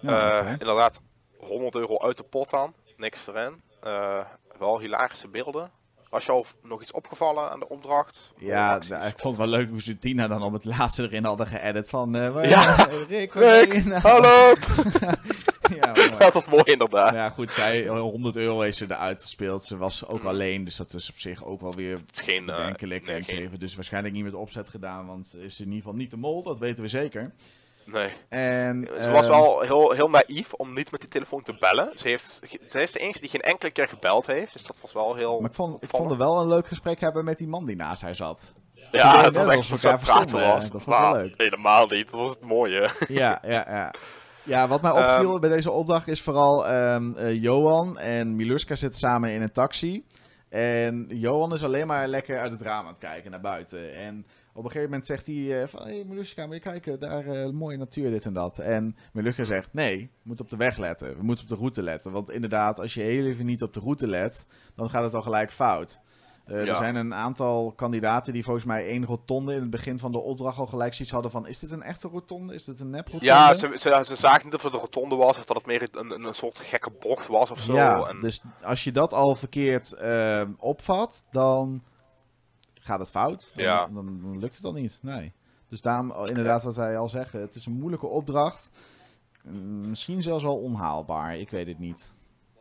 ja, 0.00 0.40
Eh. 0.40 0.50
Inderdaad, 0.58 1.00
100 1.38 1.74
euro 1.74 1.98
uit 1.98 2.16
de 2.16 2.22
pot 2.22 2.50
dan. 2.50 2.74
Niks 2.96 3.26
erin. 3.26 3.62
Eh, 3.80 4.18
wel 4.58 4.80
hilarische 4.80 5.28
beelden. 5.28 5.70
Was 6.10 6.24
jou 6.26 6.44
nog 6.62 6.82
iets 6.82 6.92
opgevallen 6.92 7.50
aan 7.50 7.58
de 7.58 7.68
opdracht? 7.68 8.32
Ja, 8.36 8.78
d- 8.78 8.90
ik 8.90 9.18
vond 9.18 9.36
het 9.36 9.36
wel 9.36 9.46
leuk 9.46 9.68
hoe 9.70 9.82
ze 9.82 9.98
Tina 9.98 10.28
dan 10.28 10.42
op 10.42 10.52
het 10.52 10.64
laatste 10.78 11.02
erin 11.02 11.24
hadden 11.24 11.46
geëdit 11.46 11.88
van... 11.88 12.14
eh, 12.16 12.50
Ja. 12.50 12.74
Rick, 13.08 13.32
Rick, 13.34 13.84
nou? 13.84 14.00
hallo! 14.00 14.52
ja, 15.80 15.92
dat 16.18 16.32
was 16.32 16.46
mooi 16.48 16.62
inderdaad. 16.64 17.14
ja, 17.14 17.28
goed, 17.30 17.52
zij 17.52 17.86
100 17.86 18.36
euro 18.36 18.60
heeft 18.60 18.76
ze 18.76 18.84
eruit 18.88 19.22
gespeeld. 19.22 19.64
Ze 19.64 19.76
was 19.76 20.06
ook 20.06 20.20
Mm. 20.20 20.26
alleen, 20.28 20.64
dus 20.64 20.76
dat 20.76 20.94
is 20.94 21.10
op 21.10 21.16
zich 21.18 21.44
ook 21.44 21.60
wel 21.60 21.74
weer 21.74 21.98
geen... 22.12 22.48
eh, 22.48 22.56
bedenkelijk. 22.56 23.06
nee, 23.06 23.16
en 23.16 23.24
ze 23.24 23.36
geen- 23.36 23.50
dus 23.58 23.74
waarschijnlijk 23.74 24.14
niet 24.14 24.24
met 24.24 24.34
opzet 24.34 24.68
gedaan, 24.68 25.06
want 25.06 25.26
ze 25.26 25.42
is 25.42 25.58
in 25.60 25.64
ieder 25.66 25.78
geval 25.82 25.94
niet 25.96 26.10
de 26.10 26.16
mol, 26.16 26.42
dat 26.42 26.58
weten 26.58 26.82
we 26.82 26.88
zeker. 26.88 27.32
nee. 27.84 28.10
En, 28.28 28.88
Ze 29.00 29.10
was 29.10 29.20
ehm, 29.26 29.30
wel 29.30 29.60
heel, 29.60 29.90
heel 29.90 30.10
naïef 30.10 30.52
om 30.52 30.72
niet 30.74 30.90
met 30.90 31.00
die 31.00 31.08
telefoon 31.10 31.42
te 31.42 31.56
bellen. 31.58 31.90
Ze, 31.94 32.08
heeft, 32.08 32.40
ze 32.68 32.80
is 32.82 32.92
de 32.92 32.98
enige 32.98 33.20
die 33.20 33.30
geen 33.30 33.40
enkele 33.40 33.72
keer 33.72 33.88
gebeld 33.88 34.26
heeft. 34.26 34.52
Dus 34.52 34.62
dat 34.62 34.80
was 34.80 34.92
wel 34.92 35.14
heel. 35.14 35.40
Maar 35.40 35.50
ik 35.50 35.56
vond, 35.56 35.82
ik 35.82 35.88
vond 35.88 36.10
er 36.10 36.16
wel 36.18 36.40
een 36.40 36.48
leuk 36.48 36.66
gesprek 36.66 37.00
hebben 37.00 37.24
met 37.24 37.38
die 37.38 37.48
man 37.48 37.66
die 37.66 37.76
naast 37.76 38.02
haar 38.02 38.14
zat. 38.14 38.52
ja, 38.92 39.22
het 39.24 39.36
was 39.36 39.46
echt 39.48 39.64
zo 39.80 39.96
praten 39.96 40.40
was. 40.40 40.70
Dat 40.70 40.82
vond 40.82 40.96
ik 40.96 41.12
leuk. 41.12 41.34
Helemaal 41.36 41.86
niet, 41.86 42.10
dat 42.10 42.20
was 42.20 42.30
het 42.30 42.44
mooie. 42.44 42.90
Ja, 43.08 43.38
ja, 43.46 43.64
ja. 43.68 43.94
Ja, 44.44 44.68
wat 44.68 44.82
mij 44.82 44.90
Ehm. 44.90 45.12
opviel 45.14 45.38
bij 45.38 45.50
deze 45.50 45.70
opdracht 45.70 46.08
is 46.08 46.22
vooral 46.22 46.66
ehm, 46.66 47.12
eh, 47.14 47.42
Johan 47.42 47.98
en 47.98 48.36
Miluska 48.36 48.74
zitten 48.74 48.98
samen 49.00 49.30
in 49.30 49.42
een 49.42 49.52
taxi. 49.52 50.04
En 50.48 51.06
Johan 51.08 51.52
is 51.52 51.64
alleen 51.64 51.86
maar 51.86 52.08
lekker 52.08 52.38
uit 52.38 52.52
het 52.52 52.60
raam 52.60 52.84
aan 52.84 52.90
het 52.92 52.98
kijken 52.98 53.30
naar 53.30 53.40
buiten. 53.40 53.94
En 53.94 54.26
op 54.52 54.64
een 54.64 54.70
gegeven 54.70 54.90
moment 54.90 55.06
zegt 55.06 55.26
hij 55.26 55.62
eh, 55.62 55.68
van... 55.68 55.86
Hé 55.86 55.94
hey, 55.94 56.04
Miluska, 56.04 56.46
moet 56.46 56.54
je 56.54 56.60
kijken, 56.60 57.00
daar 57.00 57.26
eh, 57.26 57.50
mooie 57.50 57.76
natuur, 57.76 58.10
dit 58.10 58.24
en 58.24 58.32
dat. 58.32 58.58
En 58.58 58.96
Miluska 59.12 59.44
zegt, 59.44 59.68
nee, 59.72 59.96
we 59.98 60.08
moeten 60.22 60.44
op 60.44 60.50
de 60.50 60.56
weg 60.56 60.76
letten. 60.78 61.16
We 61.16 61.22
moeten 61.22 61.44
op 61.44 61.50
de 61.50 61.56
route 61.56 61.82
letten. 61.82 62.12
Want 62.12 62.30
inderdaad, 62.30 62.80
als 62.80 62.94
je 62.94 63.00
heel 63.00 63.24
even 63.24 63.46
niet 63.46 63.62
op 63.62 63.72
de 63.72 63.80
route 63.80 64.06
let, 64.08 64.46
dan 64.74 64.90
gaat 64.90 65.02
het 65.02 65.14
al 65.14 65.22
gelijk 65.22 65.50
fout. 65.52 66.00
Eh, 66.44 66.64
Ja. 66.64 66.70
Er 66.70 66.76
zijn 66.76 66.94
een 66.94 67.14
aantal 67.14 67.72
kandidaten 67.76 68.32
die 68.32 68.44
volgens 68.44 68.64
mij 68.64 68.86
één 68.86 69.04
rotonde 69.04 69.54
in 69.54 69.60
het 69.60 69.70
begin 69.70 69.98
van 69.98 70.12
de 70.12 70.18
opdracht 70.18 70.58
al 70.58 70.66
gelijk 70.66 70.94
zoiets 70.94 71.14
hadden 71.14 71.30
van... 71.30 71.46
Is 71.46 71.58
dit 71.58 71.70
een 71.70 71.82
echte 71.82 72.08
rotonde? 72.08 72.54
Is 72.54 72.64
dit 72.64 72.80
een 72.80 72.90
nep 72.90 73.04
rotonde? 73.06 73.24
Ja, 73.24 73.54
ze, 73.54 73.70
ze, 73.76 74.02
ze 74.06 74.16
zagen 74.16 74.44
niet 74.44 74.54
of 74.54 74.62
het 74.62 74.72
een 74.72 74.78
rotonde 74.80 75.16
was 75.16 75.38
of 75.38 75.44
dat 75.44 75.56
het 75.56 75.66
meer 75.66 75.88
een, 75.92 76.24
een, 76.24 76.34
soort 76.34 76.58
gekke 76.58 76.90
bocht 77.00 77.26
was 77.26 77.50
of 77.50 77.60
zo. 77.60 77.74
Ja, 77.74 78.06
en, 78.08 78.20
dus 78.20 78.42
als 78.62 78.84
je 78.84 78.92
dat 78.92 79.12
al 79.12 79.34
verkeerd 79.34 79.92
ehm, 79.92 80.50
opvat, 80.58 81.24
dan 81.30 81.82
gaat 82.74 82.98
het 82.98 83.10
fout. 83.10 83.52
Dan- 83.54 83.64
Ja. 83.64 83.86
Dan, 83.86 84.20
dan 84.22 84.38
lukt 84.38 84.56
het 84.56 84.64
al 84.64 84.72
niet. 84.72 84.98
Nee. 85.02 85.32
Dus 85.68 85.82
daarom, 85.82 86.10
oh, 86.10 86.26
inderdaad, 86.28 86.62
wat 86.62 86.76
wij 86.76 86.98
al 86.98 87.08
zeggen, 87.08 87.40
het 87.40 87.54
is 87.54 87.66
een 87.66 87.72
moeilijke 87.78 88.06
opdracht. 88.06 88.70
Mm, 89.42 89.88
Misschien 89.88 90.22
zelfs 90.22 90.44
wel 90.44 90.56
onhaalbaar, 90.58 91.36
ik 91.38 91.50
weet 91.50 91.66
het 91.66 91.78
niet. 91.78 92.14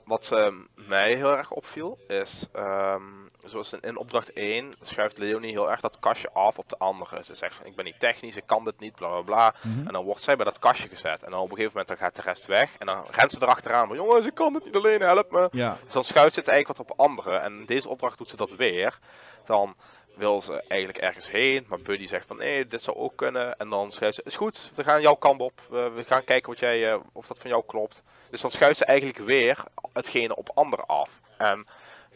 Wat 0.06 0.32
ehm, 0.32 0.56
mij 0.76 1.16
heel 1.16 1.38
erg 1.38 1.52
opviel 1.52 1.98
is, 2.08 2.48
ehm, 2.52 3.02
zoals 3.44 3.74
in, 3.74 3.80
in 3.82 3.98
opdracht 3.98 4.34
1 4.34 4.76
schuift 4.82 5.18
Leonie 5.18 5.52
heel 5.52 5.72
erg 5.72 5.80
dat 5.80 6.00
kastje 6.00 6.30
af 6.34 6.58
op 6.58 6.70
de 6.70 6.78
andere. 6.78 7.24
Ze 7.24 7.36
zegt 7.36 7.56
van 7.56 7.66
ik 7.66 7.76
ben 7.76 7.86
niet 7.86 8.00
technisch, 8.00 8.36
ik 8.36 8.46
kan 8.46 8.64
dit 8.64 8.80
niet, 8.80 8.96
bla 8.96 9.08
bla 9.08 9.22
bla. 9.22 9.54
Mhm. 9.62 9.88
En 9.88 9.94
dan 9.94 10.06
wordt 10.06 10.22
zij 10.22 10.36
bij 10.36 10.46
dat 10.46 10.60
kastje 10.60 10.88
gezet. 10.88 11.24
En 11.24 11.32
dan 11.32 11.40
op 11.40 11.50
een 11.50 11.56
gegeven 11.56 11.78
moment 11.78 11.88
dan 11.88 11.98
gaat 11.98 12.16
de 12.16 12.22
rest 12.22 12.46
weg. 12.46 12.76
En 12.78 12.86
dan 12.86 13.06
rent 13.12 13.32
ze 13.32 13.38
erachteraan 13.42 13.88
van 13.88 13.96
jongens, 13.96 14.26
ik 14.26 14.34
kan 14.34 14.54
het 14.54 14.66
niet 14.66 14.76
alleen, 14.76 15.02
help 15.02 15.32
me. 15.32 15.48
Ja, 15.52 15.78
Dus 15.84 15.94
dan 15.94 16.04
schuift 16.04 16.34
ze 16.34 16.40
het 16.40 16.50
eigenlijk 16.50 16.78
wat 16.78 16.90
op 16.90 17.00
anderen. 17.00 17.42
En 17.42 17.60
in 17.60 17.66
deze 17.66 17.90
opdracht 17.90 18.18
doet 18.18 18.30
ze 18.30 18.36
dat 18.36 18.56
weer. 18.56 19.00
Dan 19.46 19.76
wil 20.15 20.41
ze 20.41 20.63
eigenlijk 20.67 21.00
ergens 21.04 21.32
heen. 21.32 21.65
Maar 21.69 21.80
Buddy 21.80 22.08
zegt 22.08 22.28
van 22.28 22.38
nee, 22.38 22.67
dit 22.67 22.82
zou 22.82 22.97
ook 22.97 23.15
kunnen. 23.15 23.58
En 23.58 23.69
dan 23.69 23.91
schuift 23.91 24.15
ze, 24.15 24.21
is 24.26 24.36
goed, 24.36 24.71
we 24.76 24.84
gaan 24.84 25.02
jouw 25.02 25.13
kant 25.15 25.41
op. 25.41 25.62
We 25.69 26.04
gaan 26.08 26.24
kijken 26.24 26.50
wat 26.50 26.60
jij, 26.60 26.91
eh, 26.91 27.00
of 27.13 27.28
dat 27.28 27.39
van 27.39 27.50
jou 27.50 27.63
klopt. 27.67 28.04
Dus 28.30 28.41
dan 28.41 28.52
schuift 28.52 28.78
ze 28.78 28.86
eigenlijk 28.86 29.19
weer 29.19 29.63
hetgene 29.93 30.36
op 30.36 30.50
anderen 30.54 30.86
af. 30.86 31.21
En 31.38 31.65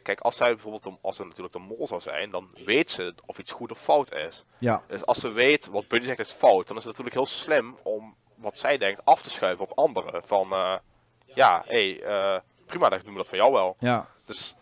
kijk, 0.03 0.19
als 0.19 0.35
zij 0.35 0.47
bijvoorbeeld, 0.49 0.83
de- 0.83 0.97
als 1.01 1.15
ze 1.15 1.23
natuurlijk 1.23 1.53
de 1.53 1.59
mol 1.59 1.87
zou 1.87 2.01
zijn, 2.01 2.29
dan 2.29 2.49
weet 2.65 2.89
ze 2.89 3.13
of 3.25 3.39
iets 3.39 3.51
goed 3.51 3.71
of 3.71 3.79
fout 3.79 4.13
is. 4.13 4.43
ja, 4.59 4.83
Dus 4.87 5.05
als 5.05 5.19
ze 5.19 5.31
weet 5.31 5.65
wat 5.67 5.87
Buddy 5.87 6.05
zegt 6.05 6.19
is 6.19 6.31
fout, 6.31 6.67
dan 6.67 6.77
is 6.77 6.83
het 6.83 6.97
natuurlijk 6.97 7.15
heel 7.15 7.25
slim 7.37 7.77
om 7.83 8.15
wat 8.35 8.57
zij 8.57 8.77
denkt 8.77 9.01
af 9.05 9.21
te 9.21 9.29
schuiven 9.29 9.65
op 9.65 9.77
anderen. 9.77 10.23
Van 10.25 10.51
eh, 10.51 10.77
ja, 11.25 11.63
hé, 11.67 11.97
hey, 11.97 12.03
eh, 12.03 12.39
prima, 12.65 12.89
dan 12.89 12.99
doen 13.03 13.11
we 13.11 13.17
dat 13.17 13.29
van 13.29 13.37
jou 13.37 13.51
wel. 13.51 13.75
ja. 13.79 14.07
Dus 14.25 14.55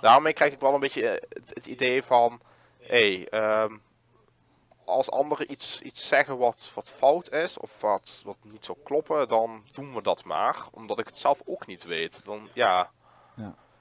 daarmee 0.00 0.32
krijg 0.32 0.52
ik 0.52 0.60
wel 0.60 0.74
een 0.74 0.80
beetje 0.80 1.02
het, 1.28 1.50
het 1.54 1.66
idee 1.66 2.02
van, 2.02 2.40
hey, 2.86 3.28
ehm, 3.28 3.72
als 4.84 5.10
anderen 5.10 5.52
iets, 5.52 5.80
iets 5.82 6.06
zeggen 6.08 6.38
wat, 6.38 6.70
wat 6.74 6.90
fout 6.90 7.32
is 7.32 7.58
of 7.58 7.80
wat, 7.80 8.20
wat 8.24 8.36
niet 8.42 8.64
zou 8.64 8.78
kloppen, 8.84 9.28
dan 9.28 9.62
doen 9.72 9.94
we 9.94 10.02
dat 10.02 10.24
maar. 10.24 10.56
Omdat 10.70 10.98
ik 10.98 11.06
het 11.06 11.18
zelf 11.18 11.40
ook 11.44 11.66
niet 11.66 11.84
weet. 11.84 12.20
Dan, 12.24 12.48
ja, 12.52 12.90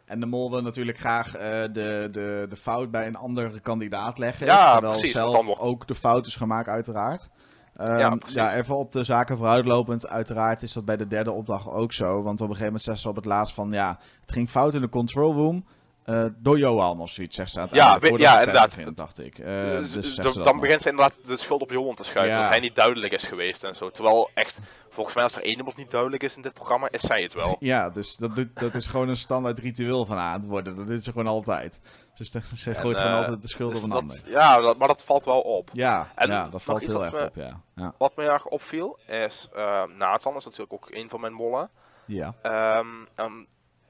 En 0.06 0.20
de 0.20 0.26
mol 0.26 0.50
wil 0.52 0.62
natuurlijk 0.62 0.98
graag 0.98 1.36
eh, 1.36 1.62
de, 1.62 2.08
de, 2.12 2.46
de 2.50 2.56
fout 2.58 2.92
bij 2.92 3.08
een 3.08 3.16
andere 3.16 3.60
kandidaat 3.60 4.18
leggen. 4.18 4.46
Ja, 4.46 4.72
terwijl 4.72 4.94
precies, 4.94 5.12
zelf 5.12 5.46
wordt- 5.46 5.62
ook 5.62 5.88
de 5.88 5.96
fout 5.96 6.26
is 6.26 6.36
gemaakt, 6.36 6.68
uiteraard. 6.68 7.30
Ehm, 7.74 7.98
Ja, 8.00 8.18
ja, 8.28 8.54
even 8.56 8.76
op 8.76 8.92
de 8.92 9.04
zaken 9.04 9.38
vooruitlopend. 9.38 10.08
Uiteraard 10.08 10.62
is 10.62 10.74
dat 10.74 10.86
bij 10.86 10.98
de 10.98 11.08
derde 11.08 11.32
opdracht 11.32 11.68
ook 11.68 11.92
zo. 11.94 12.22
Want 12.22 12.26
op 12.42 12.48
een 12.50 12.56
gegeven 12.56 12.66
moment 12.66 12.84
zegt 12.84 13.00
ze 13.00 13.10
op 13.10 13.16
het 13.16 13.26
laatst 13.26 13.54
van... 13.54 13.72
Ja, 13.72 14.00
het 14.22 14.32
ging 14.32 14.50
fout 14.50 14.74
in 14.74 14.82
de 14.82 14.90
control 14.90 15.34
room. 15.34 15.66
Eh, 16.04 16.26
door 16.38 16.58
Johan 16.58 17.00
of 17.00 17.10
zoiets, 17.10 17.36
zegt 17.36 17.52
ze 17.52 17.60
aan 17.60 17.66
het 17.68 17.76
Ja, 17.76 18.00
einde, 18.00 18.20
ja, 18.20 18.40
inderdaad. 18.40 18.76
begint, 18.76 18.98
dacht 18.98 19.20
ik. 19.20 19.40
Eh, 19.40 19.46
Dus- 19.62 19.92
dus 19.92 20.16
dus 20.16 20.34
dan 20.34 20.60
begint 20.60 20.82
ze 20.82 20.90
inderdaad 20.90 21.18
de 21.26 21.38
schuld 21.38 21.62
op 21.62 21.72
Johan 21.72 21.96
te 21.96 22.04
schuiven. 22.04 22.36
Ja. 22.36 22.42
Dat 22.42 22.50
hij 22.50 22.60
niet 22.60 22.76
duidelijk 22.76 23.14
is 23.14 23.24
geweest 23.24 23.64
en 23.64 23.76
zo. 23.76 23.90
Terwijl 23.90 24.30
echt, 24.34 24.60
volgens 24.90 25.16
mij 25.16 25.24
als 25.24 25.36
er 25.36 25.44
één 25.44 25.58
iemand 25.58 25.78
niet 25.78 25.92
duidelijk 25.92 26.24
is 26.24 26.36
in 26.36 26.42
dit 26.42 26.54
programma, 26.54 26.88
is 26.92 27.02
zij 27.02 27.22
het 27.22 27.34
wel. 27.34 27.56
Ja, 27.74 27.90
dus 27.90 28.16
dat, 28.16 28.32
dat 28.54 28.74
is 28.74 28.88
gewoon 28.88 29.10
een 29.10 29.18
standaard 29.18 29.60
ritueel 29.60 30.06
van 30.06 30.18
aan 30.18 30.34
het 30.40 30.46
worden. 30.46 30.76
Dat 30.76 30.88
doet 30.88 31.04
ze 31.04 31.12
gewoon 31.12 31.28
altijd. 31.28 31.80
Dus 32.16 32.32
de- 32.32 32.42
ze 32.56 32.74
gooit 32.74 32.98
En, 32.98 33.04
gewoon 33.04 33.18
eh, 33.18 33.24
altijd 33.26 33.42
de 33.42 33.48
schuld 33.48 33.70
dus 33.74 33.78
op 33.80 33.84
een 33.84 33.90
dat- 33.92 34.02
ander. 34.02 34.22
Ja, 34.26 34.58
dat, 34.62 34.78
maar 34.78 34.88
dat 34.88 35.04
valt 35.04 35.26
wel 35.26 35.40
op. 35.42 35.70
Ja, 35.74 36.12
En 36.16 36.30
ja 36.30 36.50
dat 36.50 36.64
valt 36.64 36.86
heel 36.86 37.06
erg 37.06 37.26
op, 37.26 37.36
ja. 37.36 37.62
Ja. 37.76 37.94
Wat 37.98 38.16
me 38.16 38.24
erg 38.24 38.46
opviel 38.46 39.00
is, 39.08 39.50
Nathan 39.98 40.36
is 40.36 40.44
natuurlijk 40.46 40.74
ook 40.74 40.88
een 40.92 41.10
van 41.10 41.22
mijn 41.22 41.34
mollen. 41.34 41.70
ja. 42.06 42.34
Ehm, 42.42 42.88
ehm, 43.16 43.32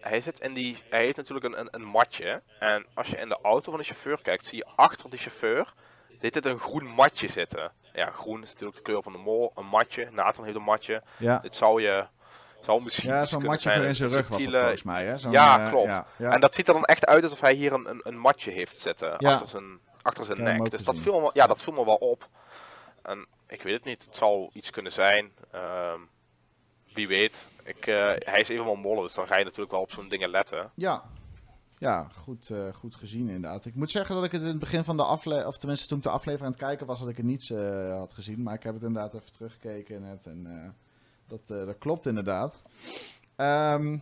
hij 0.04 0.22
zit 0.22 0.40
in 0.40 0.54
die, 0.54 0.84
hij 0.90 1.04
heeft 1.04 1.18
natuurlijk 1.18 1.46
een, 1.46 1.60
een, 1.60 1.68
een 1.72 1.84
matje. 1.84 2.42
En 2.60 2.86
als 2.94 3.08
je 3.08 3.18
in 3.18 3.30
de 3.30 3.40
auto 3.42 3.72
van 3.72 3.80
de 3.80 3.86
chauffeur 3.86 4.22
kijkt, 4.22 4.46
zie 4.46 4.58
je 4.58 4.66
achter 4.76 5.10
die 5.10 5.20
chauffeur, 5.20 5.74
dit 6.20 6.36
het 6.36 6.46
een 6.46 6.60
groen 6.60 6.86
matje 6.86 7.28
zitten. 7.30 7.72
Ja, 7.94 8.10
groen 8.12 8.44
is 8.44 8.50
natuurlijk 8.50 8.76
de 8.76 8.82
kleur 8.84 9.04
van 9.04 9.12
de 9.12 9.18
mol, 9.18 9.52
een 9.56 9.66
matje. 9.66 10.10
Nathan 10.12 10.44
heeft 10.44 10.56
een 10.56 10.64
matje. 10.64 11.02
Ja, 11.18 11.38
Dit 11.38 11.56
zou 11.56 11.82
je, 11.82 12.06
zou 12.62 12.82
misschien 12.84 13.10
ja 13.10 13.26
zo'n 13.26 13.44
matje 13.44 13.72
voor 13.72 13.84
in 13.84 13.96
zijn 13.96 14.10
rug 14.10 14.28
was 14.28 14.46
het 14.46 14.58
volgens 14.58 14.84
mij, 14.84 15.06
hè? 15.06 15.16
Ja, 15.30 15.64
eh, 15.66 15.70
klopt. 15.70 15.88
Ja, 15.88 16.06
ja. 16.18 16.32
En 16.32 16.42
dat 16.42 16.56
ziet 16.56 16.68
er 16.68 16.74
dan 16.74 16.86
echt 16.86 17.06
uit 17.06 17.24
alsof 17.24 17.42
hij 17.42 17.54
hier 17.54 17.74
een, 17.74 17.90
een, 17.90 18.02
een 18.04 18.18
matje 18.18 18.52
heeft 18.52 18.78
zitten 18.78 19.16
Ja. 19.18 19.32
achter 19.32 19.50
zijn, 19.50 19.80
achter 20.02 20.26
zijn 20.26 20.44
nek. 20.44 20.70
Dus 20.72 20.84
dat 20.84 21.00
viel, 21.00 21.20
me, 21.20 21.30
ja, 21.34 21.48
dat 21.48 21.64
viel 21.64 21.74
me 21.74 21.86
wel 21.86 21.96
op. 21.96 22.28
En 23.02 23.26
ik 23.48 23.62
weet 23.62 23.74
het 23.74 23.84
niet, 23.84 24.06
het 24.06 24.16
zal 24.16 24.50
iets 24.54 24.70
kunnen 24.70 24.92
zijn. 24.92 25.32
Ehm, 25.52 26.00
wie 26.94 27.08
weet. 27.08 27.48
Ik, 27.64 27.88
eh, 27.88 27.96
hij 28.18 28.40
is 28.40 28.50
even 28.50 28.66
wel 28.66 28.76
mollen, 28.76 29.04
dus 29.04 29.14
dan 29.14 29.28
ga 29.28 29.38
je 29.38 29.44
natuurlijk 29.44 29.72
wel 29.72 29.82
op 29.82 29.92
zo'n 29.92 30.10
dingen 30.10 30.30
letten. 30.30 30.72
Ja, 30.76 31.04
ja 31.78 32.08
goed, 32.16 32.50
eh, 32.50 32.74
goed 32.74 32.96
gezien 32.96 33.28
inderdaad. 33.28 33.66
Ik 33.66 33.76
moet 33.76 33.92
zeggen 33.92 34.16
dat 34.16 34.24
ik 34.24 34.32
het 34.32 34.42
in 34.42 34.48
het 34.48 34.60
begin 34.60 34.84
van 34.84 34.98
de 34.98 35.04
aflevering, 35.04 35.50
of 35.50 35.58
tenminste 35.58 35.88
toen 35.88 35.98
ik 35.98 36.04
de 36.04 36.10
aflevering 36.10 36.46
aan 36.46 36.60
het 36.60 36.70
kijken 36.70 36.88
was, 36.88 37.00
dat 37.00 37.10
ik 37.10 37.18
het 37.18 37.26
niet 37.26 37.50
eh, 37.50 37.98
had 37.98 38.14
gezien. 38.14 38.44
Maar 38.44 38.54
ik 38.54 38.64
heb 38.64 38.74
het 38.74 38.84
inderdaad 38.84 39.14
even 39.14 39.32
teruggekeken 39.32 40.02
net 40.02 40.26
en 40.26 40.76
dat, 41.28 41.48
dat 41.48 41.78
klopt 41.78 42.06
inderdaad. 42.06 42.62
Ehm, 43.36 43.98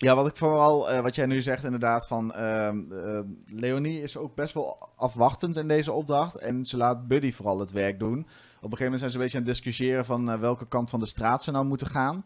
ja, 0.00 0.14
wat 0.14 0.26
ik 0.26 0.36
vooral, 0.36 1.02
wat 1.02 1.14
jij 1.14 1.26
nu 1.26 1.40
zegt 1.40 1.64
inderdaad 1.64 2.06
van, 2.06 2.32
ehm, 2.32 2.92
eh, 2.92 3.20
Leonie 3.46 4.02
is 4.02 4.16
ook 4.16 4.34
best 4.34 4.54
wel 4.54 4.88
afwachtend 4.96 5.56
in 5.56 5.68
deze 5.68 5.92
opdracht. 5.92 6.36
En 6.36 6.64
ze 6.64 6.76
laat 6.76 7.06
Buddy 7.06 7.32
vooral 7.32 7.58
het 7.58 7.70
werk 7.70 7.98
doen. 7.98 8.26
Op 8.62 8.70
een 8.70 8.78
gegeven 8.78 8.84
moment 8.84 9.00
zijn 9.00 9.10
ze 9.10 9.16
een 9.16 9.22
beetje 9.22 9.38
aan 9.38 9.44
het 9.44 9.52
discussiëren 9.54 10.04
van 10.04 10.30
eh, 10.30 10.38
welke 10.38 10.66
kant 10.68 10.90
van 10.90 11.00
de 11.00 11.06
straat 11.06 11.42
ze 11.44 11.50
nou 11.50 11.64
moeten 11.64 11.86
gaan. 11.86 12.24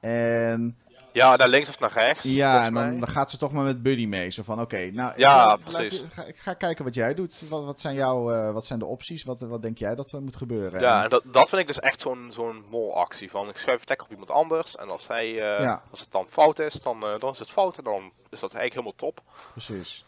En 0.00 0.76
Ja, 1.12 1.36
naar 1.36 1.48
links 1.48 1.68
of 1.68 1.78
naar 1.78 1.92
rechts. 1.92 2.24
ja, 2.24 2.64
en 2.64 2.74
dan, 2.74 3.08
gaat 3.08 3.30
ze 3.30 3.36
toch 3.38 3.52
maar 3.52 3.64
met 3.64 3.82
Buddy 3.82 4.06
mee. 4.06 4.30
Zo 4.30 4.42
van, 4.42 4.60
oké, 4.60 4.90
nou, 4.90 5.12
Ja, 5.16 5.54
ik, 5.54 5.64
precies. 5.64 5.98
je- 6.00 6.06
ga, 6.10 6.24
ik 6.24 6.36
ga 6.36 6.54
kijken 6.54 6.84
wat 6.84 6.94
jij 6.94 7.14
doet. 7.14 7.48
Wat, 7.48 7.64
wat, 7.64 7.80
zijn 7.80 7.94
jouw, 7.94 8.30
eh, 8.32 8.52
wat 8.52 8.66
zijn 8.66 8.78
de 8.78 8.84
opties? 8.84 9.24
Wat, 9.24 9.40
wat 9.40 9.62
denk 9.62 9.78
jij 9.78 9.94
dat 9.94 10.12
er 10.12 10.22
moet 10.22 10.36
gebeuren? 10.36 10.80
Ja, 10.80 11.02
en 11.04 11.10
dat, 11.10 11.22
dat 11.32 11.48
vind 11.48 11.60
ik 11.60 11.66
dus 11.66 11.80
echt 11.80 12.00
zo'n 12.00 12.30
zo'n 12.32 12.64
molactie. 12.70 13.30
Van 13.30 13.48
ik 13.48 13.56
schuif 13.56 13.80
het 13.80 13.88
lekker 13.88 14.06
op 14.06 14.12
iemand 14.12 14.30
anders. 14.30 14.76
En 14.76 14.90
als, 14.90 15.08
hij, 15.08 15.26
eh, 15.28 15.62
Ja. 15.64 15.82
als 15.90 16.00
het 16.00 16.10
dan 16.10 16.26
fout 16.28 16.58
is, 16.58 16.72
dan, 16.74 17.00
dan 17.18 17.30
is 17.32 17.38
het 17.38 17.50
fout. 17.50 17.78
En 17.78 17.84
dan 17.84 18.12
is 18.30 18.40
dat 18.40 18.54
eigenlijk 18.54 18.72
helemaal 18.72 18.94
top. 19.12 19.20
Precies. 19.52 20.04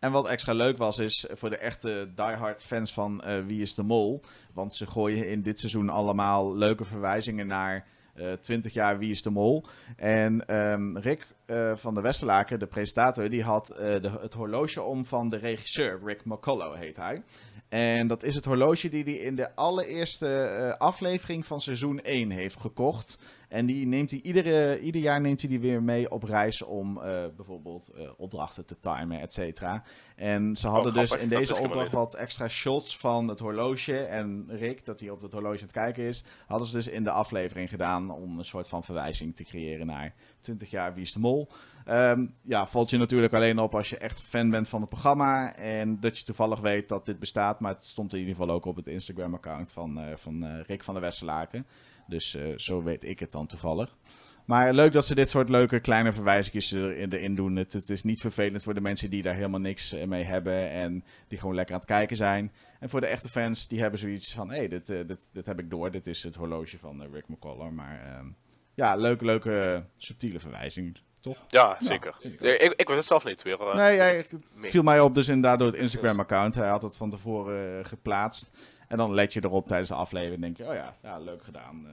En 0.00 0.12
wat 0.12 0.26
extra 0.26 0.52
leuk 0.52 0.76
was, 0.76 0.98
is 0.98 1.26
voor 1.30 1.50
de 1.50 1.56
echte 1.56 2.10
diehard 2.14 2.62
fans 2.62 2.92
van 2.92 3.22
eh, 3.22 3.44
Wie 3.46 3.62
is 3.62 3.74
de 3.74 3.82
Mol. 3.82 4.20
Want 4.52 4.74
ze 4.74 4.86
gooien 4.86 5.28
in 5.28 5.42
dit 5.42 5.58
seizoen 5.58 5.88
allemaal 5.88 6.56
leuke 6.56 6.84
verwijzingen 6.84 7.46
naar 7.46 7.86
eh 8.14 8.32
20 8.32 8.72
jaar 8.72 8.98
Wie 8.98 9.10
is 9.10 9.22
de 9.22 9.30
Mol. 9.30 9.64
En 9.96 10.46
ehm, 10.46 10.96
Rick 10.96 11.26
eh, 11.46 11.76
van 11.76 11.94
de 11.94 12.00
Westerlaken, 12.00 12.58
de 12.58 12.66
presentator, 12.66 13.28
die 13.28 13.42
had 13.42 13.70
eh, 13.70 14.00
de, 14.00 14.10
het 14.20 14.32
horloge 14.32 14.82
om 14.82 15.04
van 15.04 15.28
de 15.28 15.36
regisseur. 15.36 16.00
Rick 16.04 16.24
McCullough 16.24 16.78
heet 16.78 16.96
hij. 16.96 17.22
En 17.68 18.06
dat 18.06 18.22
is 18.22 18.34
het 18.34 18.44
horloge 18.44 18.88
die 18.88 19.04
hij 19.04 19.12
in 19.12 19.34
de 19.34 19.54
allereerste 19.54 20.28
eh, 20.28 20.76
aflevering 20.76 21.46
van 21.46 21.60
seizoen 21.60 22.00
1 22.00 22.30
heeft 22.30 22.60
gekocht. 22.60 23.18
En 23.50 23.66
die 23.66 23.86
neemt 23.86 24.10
hij 24.10 24.20
iedere, 24.20 24.80
ieder 24.80 25.00
jaar 25.00 25.20
neemt 25.20 25.40
hij 25.40 25.50
die 25.50 25.60
weer 25.60 25.82
mee 25.82 26.10
op 26.10 26.22
reis 26.22 26.62
om 26.62 26.96
eh, 27.02 27.24
bijvoorbeeld 27.36 27.88
eh, 27.88 28.10
opdrachten 28.16 28.66
te 28.66 28.78
timen, 28.78 29.20
et 29.20 29.34
cetera. 29.34 29.82
En 30.16 30.56
ze 30.56 30.68
hadden 30.68 30.92
dus 30.92 31.08
grappig. 31.08 31.30
in 31.30 31.38
deze 31.38 31.60
opdracht 31.60 31.92
wat 31.92 32.14
extra 32.14 32.48
shots 32.48 32.98
van 32.98 33.28
het 33.28 33.38
horloge. 33.38 33.98
En 33.98 34.46
Rick, 34.48 34.84
dat 34.84 35.00
hij 35.00 35.10
op 35.10 35.22
het 35.22 35.32
horloge 35.32 35.54
aan 35.54 35.62
het 35.62 35.72
kijken 35.72 36.04
is, 36.04 36.24
hadden 36.46 36.66
ze 36.66 36.72
dus 36.74 36.88
in 36.88 37.04
de 37.04 37.10
aflevering 37.10 37.68
gedaan 37.68 38.10
om 38.10 38.38
een 38.38 38.44
soort 38.44 38.68
van 38.68 38.84
verwijzing 38.84 39.34
te 39.34 39.44
creëren 39.44 39.86
naar 39.86 40.14
20 40.40 40.70
jaar 40.70 40.94
Wie 40.94 41.02
is 41.02 41.12
de 41.12 41.18
Mol. 41.20 41.48
Ehm, 41.90 42.26
ja, 42.42 42.66
valt 42.66 42.90
je 42.90 42.96
natuurlijk 42.96 43.32
alleen 43.32 43.58
op 43.58 43.74
als 43.74 43.90
je 43.90 43.98
echt 43.98 44.22
fan 44.22 44.50
bent 44.50 44.68
van 44.68 44.80
het 44.80 44.90
programma. 44.90 45.56
En 45.56 46.00
dat 46.00 46.18
je 46.18 46.24
toevallig 46.24 46.60
weet 46.60 46.88
dat 46.88 47.06
dit 47.06 47.18
bestaat. 47.18 47.60
Maar 47.60 47.72
het 47.72 47.84
stond 47.84 48.12
in 48.12 48.18
ieder 48.18 48.34
geval 48.34 48.50
ook 48.50 48.64
op 48.64 48.76
het 48.76 48.86
Instagram-account 48.86 49.72
van, 49.72 50.00
eh, 50.00 50.16
van 50.16 50.44
eh, 50.44 50.60
Rick 50.66 50.84
van 50.84 50.94
der 50.94 51.02
Westerlaken. 51.02 51.66
Dus 52.06 52.34
eh, 52.34 52.42
zo 52.56 52.82
weet 52.82 53.04
ik 53.04 53.18
het 53.18 53.30
dan 53.30 53.46
toevallig. 53.46 53.96
Maar 54.44 54.72
leuk 54.72 54.92
dat 54.92 55.06
ze 55.06 55.14
dit 55.14 55.30
soort 55.30 55.48
leuke 55.48 55.80
kleine 55.80 56.12
verwijzingjes 56.12 56.72
erin, 56.72 57.34
doen. 57.34 57.56
Het, 57.56 57.72
het 57.72 57.90
is 57.90 58.02
niet 58.02 58.20
vervelend 58.20 58.62
voor 58.62 58.74
de 58.74 58.80
mensen 58.80 59.10
die 59.10 59.22
daar 59.22 59.34
helemaal 59.34 59.60
niks 59.60 59.94
mee 60.06 60.24
hebben. 60.24 60.70
En 60.70 61.04
die 61.28 61.38
gewoon 61.38 61.54
lekker 61.54 61.74
aan 61.74 61.80
het 61.80 61.88
kijken 61.88 62.16
zijn. 62.16 62.52
En 62.80 62.88
voor 62.88 63.00
de 63.00 63.06
echte 63.06 63.28
fans, 63.28 63.68
die 63.68 63.80
hebben 63.80 63.98
zoiets 63.98 64.34
van... 64.34 64.50
Hé, 64.50 64.56
hey, 64.56 64.68
dit, 64.68 64.86
dit, 65.32 65.46
heb 65.46 65.58
ik 65.58 65.70
door. 65.70 65.90
Dit 65.90 66.06
is 66.06 66.22
het 66.22 66.34
horloge 66.34 66.78
van 66.78 67.02
Rick 67.12 67.28
McCullough. 67.28 67.74
Maar 67.74 68.00
ehm, 68.00 68.26
ja, 68.74 68.96
leuke, 68.96 69.24
leuke 69.24 69.84
subtiele 69.96 70.40
verwijzing. 70.40 70.98
Toch? 71.20 71.36
Ja, 71.48 71.76
Ja, 71.78 71.86
zeker. 71.88 72.16
ik 72.20 72.74
ik, 72.76 72.88
het 72.88 73.04
zelf 73.04 73.24
niet 73.24 73.42
weer. 73.42 73.60
eh, 73.60 73.74
Nee, 73.74 73.98
het, 74.00 74.34
viel 74.60 74.82
mij 74.82 75.00
op 75.00 75.14
dus 75.14 75.28
inderdaad 75.28 75.58
door 75.58 75.68
het 75.68 75.76
Instagram-account. 75.76 76.54
Hij 76.54 76.68
had 76.68 76.82
het 76.82 76.96
van 76.96 77.10
tevoren 77.10 77.78
eh, 77.78 77.84
geplaatst. 77.84 78.50
En 78.88 78.96
dan 78.96 79.14
let 79.14 79.32
je 79.32 79.44
erop 79.44 79.66
tijdens 79.66 79.88
de 79.88 79.94
aflevering 79.94 80.34
en 80.34 80.40
denk 80.40 80.56
je, 80.56 80.66
oh 80.68 80.74
ja, 80.74 80.96
ja 81.02 81.18
leuk 81.18 81.44
gedaan. 81.44 81.86
Eh, 81.86 81.92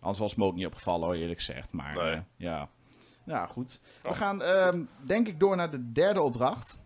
anders 0.00 0.18
was 0.18 0.30
het 0.30 0.38
me 0.38 0.44
ook 0.44 0.54
niet 0.54 0.66
opgevallen, 0.66 1.06
hoor, 1.06 1.14
eerlijk 1.16 1.38
gezegd. 1.38 1.72
Maar 1.72 1.94
Nee. 1.96 2.22
ja. 2.36 2.68
ja, 3.24 3.46
goed. 3.46 3.80
We 4.02 4.08
Oh. 4.08 4.16
gaan 4.16 4.42
ehm, 4.42 4.84
denk 5.06 5.28
ik 5.28 5.40
door 5.40 5.56
naar 5.56 5.70
de 5.70 5.92
derde 5.92 6.20
opdracht. 6.20 6.78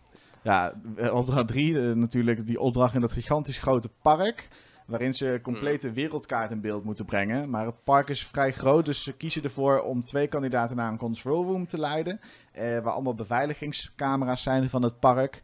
Ja, 0.42 0.74
opdracht 1.12 1.48
drie, 1.48 1.80
eh, 1.88 1.94
natuurlijk 1.94 2.46
die 2.46 2.60
opdracht 2.60 2.94
in 2.94 3.00
dat 3.00 3.12
gigantisch 3.12 3.58
grote 3.58 3.88
park. 4.02 4.48
Waarin 4.90 5.14
ze 5.14 5.26
een 5.26 5.40
complete 5.40 5.92
wereldkaart 5.92 6.50
in 6.50 6.60
beeld 6.60 6.84
moeten 6.84 7.04
brengen. 7.04 7.50
Maar 7.50 7.66
het 7.66 7.84
park 7.84 8.08
is 8.08 8.26
vrij 8.26 8.52
groot, 8.52 8.86
dus 8.86 9.02
ze 9.02 9.16
kiezen 9.16 9.42
ervoor 9.42 9.80
om 9.80 10.00
twee 10.00 10.26
kandidaten 10.26 10.76
naar 10.76 10.90
een 10.90 10.98
control 10.98 11.44
room 11.44 11.66
te 11.66 11.78
leiden. 11.78 12.20
eh, 12.52 12.78
waar 12.78 12.92
allemaal 12.92 13.14
beveiligingscamera's 13.14 14.42
zijn 14.42 14.70
van 14.70 14.82
het 14.82 14.98
park. 14.98 15.42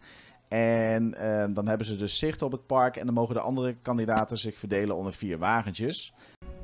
En 0.48 1.14
eh, 1.14 1.54
dan 1.54 1.68
hebben 1.68 1.86
ze 1.86 1.96
dus 1.96 2.18
zicht 2.18 2.42
op 2.42 2.52
het 2.52 2.66
park. 2.66 2.96
En 2.96 3.06
dan 3.06 3.14
mogen 3.14 3.34
de 3.34 3.40
andere 3.40 3.76
kandidaten 3.82 4.38
zich 4.38 4.58
verdelen 4.58 4.96
onder 4.96 5.12
vier 5.12 5.38
wagentjes. 5.38 6.12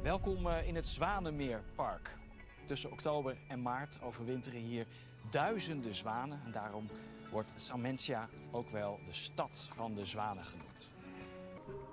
Welkom 0.03 0.47
eh, 0.47 0.67
in 0.69 0.75
het 0.75 0.87
Zwanemeerpark. 0.87 2.17
Tussen 2.65 2.93
oktober 2.93 3.37
en 3.49 3.63
maart 3.63 3.99
overwinteren 4.03 4.61
hier 4.61 4.87
duizenden 5.31 5.95
zwanen. 5.95 6.41
En 6.45 6.53
daarom 6.53 6.89
wordt 7.31 7.53
Samentia 7.55 8.29
ook 8.51 8.71
wel 8.71 8.99
de 9.07 9.13
stad 9.13 9.69
van 9.75 9.95
de 9.95 10.05
zwanen 10.05 10.45
genoemd. 10.45 10.91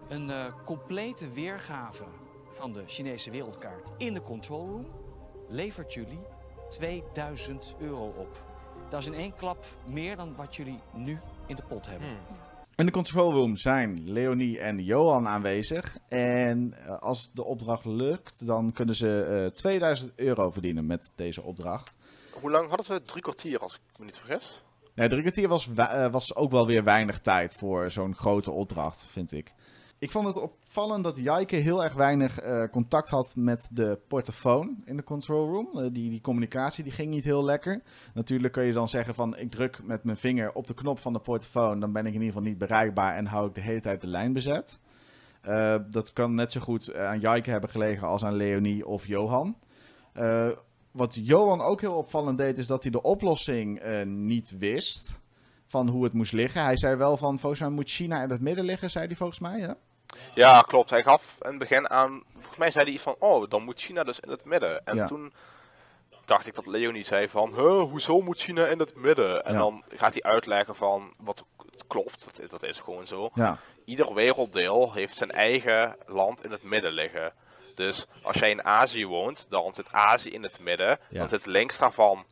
Een 0.10 0.30
eh, 0.30 0.46
complete 0.66 1.30
weergave 1.30 2.04
van 2.52 2.74
de 2.74 2.84
Chinese 2.86 3.32
wereldkaart 3.32 3.90
in 3.98 4.14
de 4.14 4.22
control 4.22 4.68
room 4.68 4.88
levert 5.50 5.94
jullie 5.94 6.20
2000 6.70 7.76
euro 7.80 8.08
op. 8.18 8.38
Dat 8.90 9.00
is 9.00 9.06
in 9.06 9.14
één 9.14 9.36
klap 9.36 9.66
meer 9.88 10.16
dan 10.16 10.36
wat 10.36 10.56
jullie 10.56 10.80
nu 10.94 11.20
in 11.48 11.56
de 11.56 11.62
pot 11.68 11.90
hebben. 11.90 12.08
In 12.76 12.86
de 12.86 12.92
control 12.92 13.32
room 13.34 13.58
zijn 13.58 14.10
Leonie 14.12 14.60
en 14.60 14.84
Johan 14.84 15.28
aanwezig. 15.28 15.98
En 16.08 16.74
eh, 16.86 17.00
als 17.00 17.30
de 17.34 17.44
opdracht 17.44 17.86
lukt, 17.86 18.46
dan 18.48 18.72
kunnen 18.72 18.96
ze 18.96 19.24
eh 19.24 19.56
2000 19.56 20.12
euro 20.16 20.50
verdienen 20.52 20.86
met 20.86 21.12
deze 21.16 21.42
opdracht. 21.42 21.98
Hoe 22.42 22.52
lang 22.52 22.68
hadden 22.68 22.86
ze? 22.86 23.02
Drie 23.06 23.22
kwartier, 23.22 23.60
als 23.60 23.74
ik 23.74 24.00
me 24.00 24.06
niet 24.06 24.18
vergis. 24.18 24.64
Nee, 24.96 25.10
drie 25.10 25.22
kwartier 25.22 25.48
was, 25.48 25.66
wa- 25.68 25.90
eh, 26.06 26.12
was 26.12 26.36
ook 26.36 26.52
wel 26.52 26.66
weer 26.66 26.84
weinig 26.84 27.20
tijd 27.20 27.54
voor 27.54 27.92
zo'n 27.92 28.16
grote 28.16 28.52
opdracht, 28.52 29.04
vind 29.06 29.32
ik. 29.32 29.54
Ik 30.00 30.12
vond 30.12 30.28
het 30.28 30.38
opvallend 30.38 31.04
dat 31.04 31.18
Jijke 31.18 31.56
heel 31.56 31.84
erg 31.84 31.94
weinig 31.94 32.40
eh, 32.40 32.64
contact 32.72 33.10
had 33.10 33.36
met 33.36 33.70
de 33.72 34.00
portofoon 34.08 34.82
in 34.86 34.96
de 34.96 35.04
control 35.04 35.48
room. 35.48 35.70
Eh, 35.74 35.82
die, 35.92 36.10
die 36.10 36.22
communicatie 36.22 36.84
die 36.84 36.94
ging 36.94 37.10
niet 37.10 37.24
heel 37.24 37.44
lekker. 37.44 37.82
Natuurlijk 38.14 38.54
kun 38.54 38.64
je 38.64 38.74
dan 38.74 38.88
zeggen 38.88 39.16
van 39.16 39.38
ik 39.38 39.52
druk 39.52 39.84
met 39.84 40.04
mijn 40.04 40.18
vinger 40.18 40.52
op 40.54 40.68
de 40.68 40.74
knop 40.74 41.00
van 41.00 41.14
de 41.14 41.20
portofoon. 41.20 41.80
Dan 41.80 41.92
ben 41.92 42.06
ik 42.06 42.14
in 42.14 42.22
ieder 42.22 42.28
geval 42.28 42.50
niet 42.50 42.58
bereikbaar 42.58 43.16
en 43.16 43.26
hou 43.26 43.48
ik 43.48 43.56
de 43.56 43.62
hele 43.62 43.80
tijd 43.80 44.02
de 44.02 44.08
lijn 44.08 44.34
bezet. 44.34 44.80
Eh, 45.42 45.76
dat 45.90 46.14
kan 46.14 46.34
net 46.34 46.52
zo 46.52 46.60
goed 46.60 46.96
aan 46.96 47.20
Jijke 47.20 47.50
hebben 47.50 47.70
gelegen 47.70 48.08
als 48.08 48.24
aan 48.24 48.36
Leonie 48.36 48.88
of 48.88 49.08
Johan. 49.08 49.58
Wat 50.92 51.16
Johan 51.16 51.62
ook 51.62 51.82
heel 51.82 51.96
opvallend 51.96 52.38
deed, 52.38 52.58
is 52.58 52.68
dat 52.68 52.84
hij 52.84 52.92
de 52.92 53.02
oplossing 53.02 53.82
niet 54.06 54.58
wist 54.58 55.20
van 55.66 55.88
hoe 55.88 56.04
het 56.04 56.14
moest 56.14 56.34
liggen. 56.34 56.64
Hij 56.64 56.78
zei 56.78 56.96
wel 56.96 57.18
van, 57.18 57.40
volgens 57.40 57.62
mij 57.62 57.70
moet 57.70 57.90
China 57.90 58.24
in 58.24 58.30
het 58.30 58.42
midden 58.42 58.66
liggen, 58.66 58.90
zei 58.90 59.06
hij 59.06 59.16
volgens 59.16 59.40
mij. 59.40 59.60
Ja? 59.60 59.78
Ja, 60.34 60.62
klopt. 60.62 60.90
Hij 60.90 61.04
gaf 61.04 61.38
in 61.42 61.50
het 61.50 61.60
begin 61.60 61.90
aan. 61.90 62.24
Volgens 62.34 62.58
mij 62.58 62.72
zei 62.72 62.84
hij 62.84 62.94
iets 62.94 63.04
van. 63.04 63.16
Oh, 63.20 63.50
dan 63.50 63.64
moet 63.64 63.80
China 63.80 64.04
dus 64.04 64.20
in 64.20 64.30
het 64.32 64.46
midden. 64.46 64.86
En 64.86 64.96
Ja. 64.96 65.06
toen. 65.06 65.34
dacht 66.26 66.48
ik 66.48 66.56
dat 66.56 66.66
Leonie 66.68 67.04
zei 67.04 67.30
van, 67.30 67.54
"Huh, 67.56 67.82
hoezo 67.82 68.22
moet 68.22 68.40
China 68.40 68.66
in 68.66 68.80
het 68.80 68.96
midden? 68.96 69.46
En 69.46 69.54
Ja. 69.54 69.60
dan 69.60 69.84
gaat 69.90 70.14
hij 70.14 70.22
uitleggen 70.24 70.76
van, 70.76 71.14
wat 71.18 71.44
het 71.72 71.88
klopt, 71.88 72.26
dat, 72.26 72.40
is- 72.40 72.50
dat 72.50 72.64
is 72.64 72.80
gewoon 72.80 73.08
zo. 73.08 73.30
Ja, 73.34 73.58
Ieder 73.86 74.14
werelddeel 74.14 74.94
heeft 74.94 75.18
zijn 75.18 75.32
eigen 75.32 75.96
land 76.06 76.44
in 76.44 76.52
het 76.52 76.64
midden 76.64 76.92
liggen. 76.92 77.34
Dus 77.76 78.06
als 78.24 78.38
jij 78.38 78.50
in 78.50 78.64
Azië 78.64 79.06
woont, 79.06 79.46
dan 79.50 79.74
zit 79.74 79.92
Azië 79.92 80.30
in 80.30 80.44
het 80.44 80.60
midden. 80.60 81.00
Ja. 81.10 81.20
Dan 81.20 81.30
zit 81.30 81.46
links 81.46 81.78
daarvan 81.78 82.26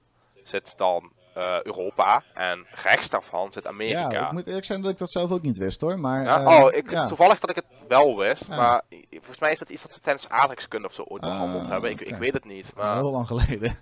zit 0.44 0.78
dan 0.78 1.12
eh, 1.38 1.62
Europa 1.64 2.24
en 2.34 2.66
rechts 2.84 3.10
daarvan 3.10 3.52
zit 3.52 3.68
Amerika. 3.68 4.12
ja 4.12 4.26
ik 4.26 4.32
moet 4.32 4.48
eerlijk 4.48 4.66
zijn 4.66 4.82
dat 4.82 4.92
ik 4.92 4.98
dat 4.98 5.12
zelf 5.12 5.32
ook 5.32 5.42
niet 5.42 5.58
wist 5.58 5.82
hoor. 5.82 6.00
Maar, 6.00 6.24
Ja, 6.24 6.40
eh, 6.40 6.64
oh, 6.64 6.74
ik, 6.74 6.90
ja. 6.92 7.06
toevallig 7.08 7.40
dat 7.40 7.50
ik 7.50 7.56
het 7.56 7.66
wel 7.88 8.18
wist, 8.18 8.48
Ja. 8.48 8.56
maar 8.56 8.82
volgens 9.10 9.40
mij 9.40 9.52
is 9.52 9.60
dat 9.60 9.70
iets 9.70 9.82
dat 9.82 9.94
we 9.94 10.00
tijdens 10.02 10.30
aardrijkskunde 10.30 10.88
of 10.88 10.94
zo 10.94 11.02
ooit 11.08 11.24
Ah, 11.24 11.30
behandeld 11.30 11.68
hebben. 11.68 11.90
Ik, 11.90 12.02
ik 12.02 12.16
weet 12.16 12.34
het 12.34 12.46
niet. 12.46 12.72
Maar... 12.76 12.96
Heel 12.96 13.12
lang 13.12 13.28
geleden. 13.28 13.78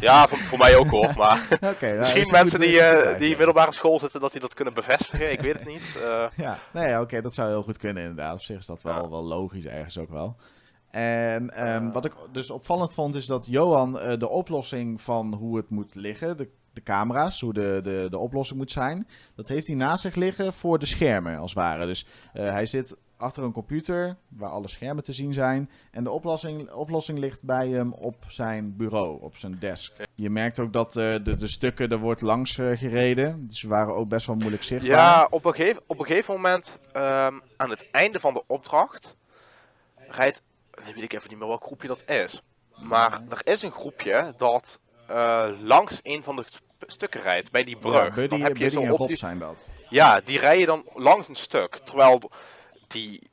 Ja, 0.00 0.26
voor, 0.28 0.38
voor 0.38 0.58
mij 0.58 0.76
ook 0.76 0.86
hoor. 0.90 1.12
Maar 1.16 1.48
ja, 1.80 1.94
misschien 1.94 2.20
is 2.20 2.30
mensen 2.30 2.60
die, 2.60 2.80
eh, 2.80 3.18
die 3.18 3.36
middelbare 3.36 3.72
school 3.72 3.98
zitten, 3.98 4.20
dat 4.20 4.32
die 4.32 4.40
dat 4.40 4.54
kunnen 4.54 4.74
bevestigen. 4.74 5.30
Ik 5.32 5.40
weet 5.40 5.52
het 5.58 5.64
niet. 5.66 5.82
Eh, 6.06 6.24
Ja, 6.36 6.58
nee, 6.72 6.88
ja, 6.88 7.00
oké, 7.00 7.20
dat 7.20 7.34
zou 7.34 7.48
heel 7.48 7.62
goed 7.62 7.78
kunnen 7.78 8.02
inderdaad. 8.02 8.34
Op 8.34 8.40
zich 8.40 8.58
is 8.58 8.66
dat 8.66 8.82
wel, 8.82 9.10
wel 9.10 9.24
logisch 9.24 9.66
ergens 9.66 9.98
ook 9.98 10.10
wel. 10.10 10.36
En 10.90 11.50
ehm, 11.50 11.90
wat 11.92 12.04
ik 12.04 12.12
dus 12.32 12.50
opvallend 12.50 12.94
vond 12.94 13.14
is 13.14 13.26
dat 13.26 13.46
Johan 13.46 13.92
de 14.18 14.28
oplossing 14.28 15.00
van 15.00 15.34
hoe 15.34 15.56
het 15.56 15.70
moet 15.70 15.94
liggen, 15.94 16.36
de, 16.36 16.48
de 16.76 16.82
camera's, 16.82 17.40
hoe 17.40 17.52
de, 17.52 17.80
de, 17.82 18.06
de 18.10 18.18
oplossing 18.18 18.58
moet 18.58 18.70
zijn, 18.70 19.08
dat 19.34 19.48
heeft 19.48 19.66
hij 19.66 19.76
naast 19.76 20.02
zich 20.02 20.14
liggen 20.14 20.52
voor 20.52 20.78
de 20.78 20.86
schermen 20.86 21.38
als 21.38 21.54
het 21.54 21.62
ware. 21.62 21.86
Dus 21.86 22.06
eh, 22.32 22.50
hij 22.50 22.66
zit 22.66 22.96
achter 23.16 23.42
een 23.42 23.52
computer 23.52 24.16
waar 24.28 24.50
alle 24.50 24.68
schermen 24.68 25.04
te 25.04 25.12
zien 25.12 25.32
zijn 25.32 25.70
en 25.90 26.04
de 26.04 26.10
oplossing, 26.10 26.70
oplossing 26.70 27.18
ligt 27.18 27.42
bij 27.42 27.68
hem 27.68 27.92
op 27.92 28.24
zijn 28.28 28.76
bureau, 28.76 29.22
op 29.22 29.36
zijn 29.36 29.58
desk. 29.58 29.92
Je 30.14 30.30
merkt 30.30 30.58
ook 30.58 30.72
dat 30.72 30.96
eh, 30.96 31.14
de, 31.22 31.36
de 31.36 31.46
stukken, 31.46 31.88
er 31.88 31.98
wordt 31.98 32.20
langs 32.20 32.58
eh, 32.58 32.78
gereden, 32.78 33.46
dus 33.46 33.60
ze 33.60 33.68
waren 33.68 33.94
ook 33.94 34.08
best 34.08 34.26
wel 34.26 34.36
moeilijk 34.36 34.62
zichtbaar. 34.62 34.96
ja, 34.96 35.26
op 35.30 35.44
een, 35.44 35.54
gegeven, 35.54 35.82
op 35.86 35.98
een 35.98 36.06
gegeven 36.06 36.34
moment, 36.34 36.78
ehm, 36.92 37.34
aan 37.56 37.70
het 37.70 37.90
einde 37.90 38.20
van 38.20 38.34
de 38.34 38.42
opdracht, 38.46 39.16
rijdt, 40.08 40.42
weet 40.70 41.02
ik 41.02 41.12
even 41.12 41.28
niet 41.30 41.38
meer 41.38 41.48
welk 41.48 41.64
groepje 41.64 41.88
dat 41.88 42.02
is. 42.06 42.42
Maar 42.76 43.22
er 43.28 43.40
is 43.44 43.62
een 43.62 43.72
groepje 43.72 44.34
dat 44.36 44.80
eh, 45.06 45.48
langs 45.60 46.00
een 46.02 46.22
van 46.22 46.36
de 46.36 46.44
stukken 46.86 47.20
rijdt, 47.22 47.50
bij 47.50 47.64
die 47.64 47.76
brug. 47.76 47.94
Ja, 48.04 48.14
Buddy, 48.14 48.28
Dan 48.28 48.40
heb 48.40 48.56
je 48.56 48.62
Buddy 48.62 48.76
zo 48.76 48.82
en 48.82 48.92
op 48.92 48.98
Rob 48.98 49.08
die- 49.08 49.16
zijn 49.16 49.38
dat. 49.38 49.68
Ja, 49.88 50.20
die 50.20 50.38
rijden 50.38 50.66
dan 50.66 50.84
langs 50.94 51.28
een 51.28 51.34
stuk. 51.34 51.76
Terwijl 51.76 52.30
die 52.86 53.30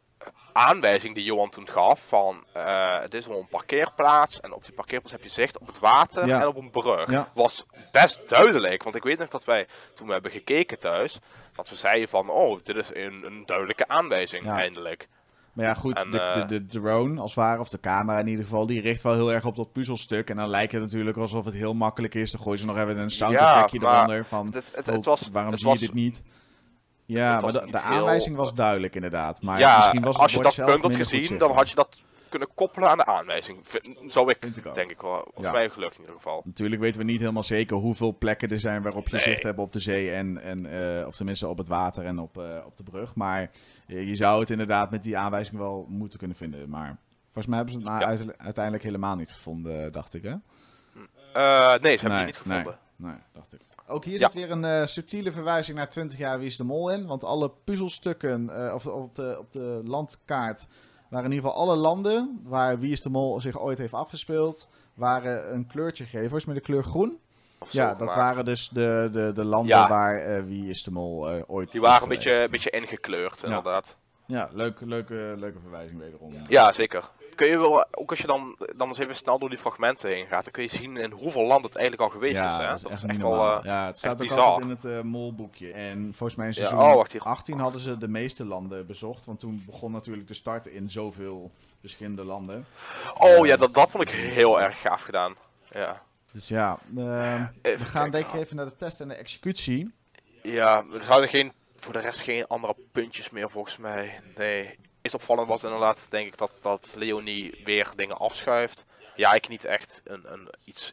aanwijzing 0.53 1.15
die 1.15 1.23
Johan 1.23 1.49
toen 1.49 1.69
gaf 1.69 2.07
van 2.07 2.43
eh 2.53 2.99
het 2.99 3.13
is 3.13 3.27
wel 3.27 3.39
een 3.39 3.47
parkeerplaats 3.47 4.39
en 4.39 4.53
op 4.53 4.65
die 4.65 4.73
parkeerplaats 4.73 5.11
heb 5.13 5.23
je 5.23 5.29
zicht 5.29 5.59
op 5.59 5.67
het 5.67 5.79
water 5.79 6.27
Ja. 6.27 6.41
en 6.41 6.47
op 6.47 6.55
een 6.55 6.69
brug. 6.69 7.09
Ja. 7.11 7.29
Was 7.33 7.65
best 7.91 8.29
duidelijk, 8.29 8.83
want 8.83 8.95
ik 8.95 9.03
weet 9.03 9.17
nog 9.19 9.29
dat 9.29 9.43
wij 9.45 9.67
toen 9.93 10.07
we 10.07 10.13
hebben 10.13 10.31
gekeken 10.31 10.79
thuis, 10.79 11.19
dat 11.55 11.69
we 11.69 11.75
zeiden 11.75 12.07
van 12.09 12.29
oh, 12.29 12.59
dit 12.63 12.75
is 12.75 12.89
een, 12.93 13.23
een 13.25 13.45
duidelijke 13.45 13.87
aanwijzing 13.87 14.45
Ja. 14.45 14.57
eindelijk. 14.57 15.07
Maar 15.53 15.65
ja, 15.65 15.73
goed, 15.73 16.03
En, 16.03 16.11
de, 16.11 16.19
eh, 16.19 16.47
de, 16.47 16.65
de 16.65 16.79
drone 16.79 17.21
als 17.21 17.35
het 17.35 17.43
ware, 17.43 17.59
of 17.59 17.69
de 17.69 17.79
camera 17.79 18.19
in 18.19 18.27
ieder 18.27 18.43
geval, 18.43 18.65
die 18.65 18.81
richt 18.81 19.01
wel 19.01 19.13
heel 19.13 19.31
erg 19.33 19.45
op 19.45 19.55
dat 19.55 19.71
puzzelstuk. 19.71 20.29
En 20.29 20.35
dan 20.35 20.49
lijkt 20.49 20.71
het 20.71 20.81
natuurlijk 20.81 21.17
alsof 21.17 21.45
het 21.45 21.53
heel 21.53 21.73
makkelijk 21.73 22.15
is. 22.15 22.31
Dan 22.31 22.41
gooi 22.41 22.57
ze 22.57 22.65
nog 22.65 22.77
even 22.77 22.97
een 22.97 23.09
sound 23.09 23.33
Ja, 23.33 23.53
effectje 23.53 23.79
maar 23.79 23.95
eronder 23.95 24.25
van, 24.25 24.45
Het, 24.45 24.71
het, 24.75 24.87
oh, 24.87 24.93
het 24.93 25.05
was, 25.05 25.29
waarom 25.31 25.51
het 25.51 25.59
zie 25.59 25.69
was, 25.69 25.79
je 25.79 25.85
dit 25.85 25.95
niet? 25.95 26.23
Ja, 27.05 27.41
maar 27.41 27.51
de, 27.51 27.59
de 27.59 27.65
heel- 27.67 27.79
aanwijzing 27.79 28.35
was 28.35 28.53
duidelijk 28.53 28.95
inderdaad. 28.95 29.41
Maar 29.41 29.59
ja, 29.59 29.77
misschien 29.77 30.01
was 30.01 30.13
het 30.15 30.23
als 30.23 30.31
je 30.55 30.63
dat 30.63 30.65
punt 30.65 30.81
had 30.81 30.95
gezien, 30.95 31.37
dan 31.37 31.51
had 31.51 31.69
je 31.69 31.75
dat 31.75 32.01
kunnen 32.37 32.55
koppelen 32.55 32.89
aan 32.89 32.97
de 32.97 33.05
aanwijzing. 33.05 33.59
Vind- 33.63 33.97
Zou 34.07 34.29
ik, 34.29 34.37
Vind 34.39 34.57
ik 34.57 34.65
ook. 34.65 34.75
denk 34.75 34.91
ik 34.91 35.01
wel. 35.01 35.21
Volgens 35.23 35.45
Ja. 35.45 35.51
mij 35.51 35.69
gelukt 35.69 35.93
in 35.95 35.99
ieder 36.01 36.15
geval. 36.15 36.41
Natuurlijk 36.45 36.81
weten 36.81 36.99
we 36.99 37.05
niet 37.05 37.19
helemaal 37.19 37.43
zeker 37.43 37.77
hoeveel 37.77 38.17
plekken 38.17 38.49
er 38.49 38.59
zijn 38.59 38.81
waarop 38.81 39.07
je 39.07 39.11
Nee. 39.15 39.21
zicht 39.21 39.43
hebt 39.43 39.59
op 39.59 39.71
de 39.71 39.79
zee 39.79 40.11
en, 40.11 40.41
en 40.41 40.65
eh, 40.99 41.07
of 41.07 41.15
tenminste 41.15 41.47
op 41.47 41.57
het 41.57 41.67
water 41.67 42.05
en 42.05 42.19
op, 42.19 42.37
eh, 42.37 42.65
op 42.65 42.77
de 42.77 42.83
brug. 42.83 43.15
Maar 43.15 43.51
eh, 43.87 44.07
je 44.07 44.15
zou 44.15 44.39
het 44.39 44.49
inderdaad 44.49 44.91
met 44.91 45.03
die 45.03 45.17
aanwijzing 45.17 45.57
wel 45.57 45.85
moeten 45.89 46.19
kunnen 46.19 46.37
vinden. 46.37 46.69
Maar 46.69 46.97
volgens 47.23 47.45
mij 47.47 47.55
hebben 47.55 47.73
ze 47.73 47.79
het 47.79 47.89
nou 47.89 48.17
Ja. 48.27 48.33
uiteindelijk 48.37 48.83
helemaal 48.83 49.15
niet 49.15 49.31
gevonden, 49.31 49.91
dacht 49.91 50.13
ik 50.13 50.23
hè? 50.23 50.29
Nee, 50.31 51.97
ze 51.97 51.99
hebben 51.99 52.15
die 52.17 52.25
niet 52.25 52.37
gevonden. 52.37 52.77
Nee, 52.95 53.11
nee, 53.11 53.19
dacht 53.33 53.53
ik. 53.53 53.59
Ook 53.87 54.05
hier 54.05 54.19
Ja. 54.19 54.29
zit 54.29 54.33
weer 54.33 54.51
een 54.51 54.87
subtiele 54.87 55.31
verwijzing 55.31 55.77
naar 55.77 55.89
20 55.89 56.17
jaar 56.19 56.37
Wie 56.37 56.47
is 56.47 56.57
de 56.57 56.63
Mol 56.63 56.91
in. 56.91 57.05
Want 57.07 57.23
alle 57.23 57.51
puzzelstukken 57.63 58.73
of, 58.73 58.85
op, 58.87 59.15
de, 59.15 59.35
op 59.39 59.51
de 59.51 59.81
landkaart 59.83 60.67
waren 61.13 61.29
in 61.31 61.35
ieder 61.35 61.49
geval 61.49 61.65
alle 61.67 61.75
landen 61.75 62.39
waar 62.43 62.79
Wie 62.79 62.91
is 62.91 63.01
de 63.01 63.09
Mol 63.09 63.41
zich 63.41 63.59
ooit 63.61 63.77
heeft 63.77 63.93
afgespeeld, 63.93 64.69
waren 64.93 65.53
een 65.53 65.67
kleurtje 65.67 66.03
gegeven. 66.05 66.41
met 66.45 66.55
de 66.55 66.61
kleur 66.61 66.83
groen. 66.83 67.17
Ja, 67.69 67.87
dat 67.87 67.97
gemaakt. 67.97 68.15
waren 68.15 68.45
dus 68.45 68.69
de, 68.69 69.09
de, 69.11 69.31
de 69.33 69.43
landen 69.43 69.77
Ja. 69.77 69.87
waar 69.89 70.17
eh, 70.17 70.43
Wie 70.43 70.69
is 70.69 70.83
de 70.83 70.91
Mol 70.91 71.29
eh, 71.29 71.41
ooit 71.47 71.71
Die 71.71 71.81
waren 71.81 72.03
een 72.03 72.09
beetje, 72.09 72.43
een 72.43 72.49
beetje 72.49 72.69
ingekleurd, 72.69 73.39
Ja. 73.41 73.47
inderdaad. 73.47 73.97
Ja, 74.25 74.49
leuke, 74.53 74.85
leuke, 74.87 75.33
leuke 75.37 75.59
verwijzing 75.59 75.99
wederom. 75.99 76.33
Ja, 76.47 76.71
zeker. 76.71 77.09
Kun 77.35 77.47
je 77.47 77.57
wel, 77.57 77.85
ook 77.91 78.09
als 78.09 78.19
je 78.19 78.27
dan, 78.27 78.57
dan 78.75 78.87
eens 78.87 78.97
even 78.97 79.15
snel 79.15 79.39
door 79.39 79.49
die 79.49 79.57
fragmenten 79.57 80.09
heen 80.09 80.27
gaat, 80.27 80.43
dan 80.43 80.53
kun 80.53 80.63
je 80.63 80.69
zien 80.69 80.97
in 80.97 81.11
hoeveel 81.11 81.41
landen 81.41 81.65
het 81.65 81.75
eigenlijk 81.75 82.11
al 82.11 82.19
geweest 82.19 82.45
is. 82.45 82.57
Hè? 82.57 82.65
dat 82.65 82.91
is 82.91 83.03
echt 83.03 83.23
eh, 83.23 83.59
ja, 83.63 83.85
het 83.85 83.97
staat 83.97 84.21
ook 84.21 84.27
echt 84.27 84.37
altijd 84.37 84.63
in 84.63 84.69
het 84.69 84.85
eh, 84.85 85.01
molboekje. 85.01 85.71
En 85.71 86.13
volgens 86.13 86.35
mij 86.35 86.47
in 86.47 86.53
Ja, 86.55 86.67
seizoen 86.67 86.89
oh, 86.89 86.95
wacht 86.95 87.11
hier. 87.11 87.21
18 87.21 87.59
hadden 87.59 87.81
ze 87.81 87.97
de 87.97 88.07
meeste 88.07 88.45
landen 88.45 88.85
bezocht. 88.85 89.25
Want 89.25 89.39
toen 89.39 89.63
begon 89.65 89.91
natuurlijk 89.91 90.27
de 90.27 90.33
start 90.33 90.65
in 90.65 90.89
zoveel 90.89 91.51
verschillende 91.79 92.23
landen. 92.23 92.65
Oh 93.19 93.45
ja, 93.45 93.55
dat, 93.55 93.73
dat 93.73 93.91
vond 93.91 94.03
ik 94.03 94.09
heel 94.09 94.61
erg 94.61 94.81
gaaf 94.81 95.01
gedaan. 95.01 95.35
Ja, 95.69 96.01
Dus 96.31 96.47
ja, 96.47 96.79
eh, 96.97 97.45
we 97.61 97.85
gaan 97.85 98.11
denk 98.11 98.27
ik 98.27 98.33
even 98.33 98.55
naar 98.55 98.65
de 98.65 98.75
test 98.75 99.01
en 99.01 99.07
de 99.07 99.13
executie. 99.13 99.93
ja 100.41 100.83
er 100.93 101.03
zouden 101.03 101.29
geen, 101.29 101.51
voor 101.75 101.93
de 101.93 101.99
rest 101.99 102.21
geen 102.21 102.47
andere 102.47 102.75
puntjes 102.91 103.29
meer 103.29 103.49
volgens 103.49 103.77
mij. 103.77 104.19
Nee. 104.37 104.77
Is 105.03 105.13
opvallend 105.13 105.47
was 105.47 105.63
inderdaad, 105.63 106.05
denk 106.09 106.27
ik, 106.27 106.37
dat, 106.37 106.51
dat 106.61 106.93
Leonie 106.97 107.61
weer 107.63 107.91
dingen 107.95 108.17
afschuift. 108.17 108.85
Ja, 109.15 109.33
ik 109.33 109.47
niet 109.49 109.65
echt 109.65 110.01
een, 110.03 110.23
een, 110.33 110.49
iets, 110.63 110.91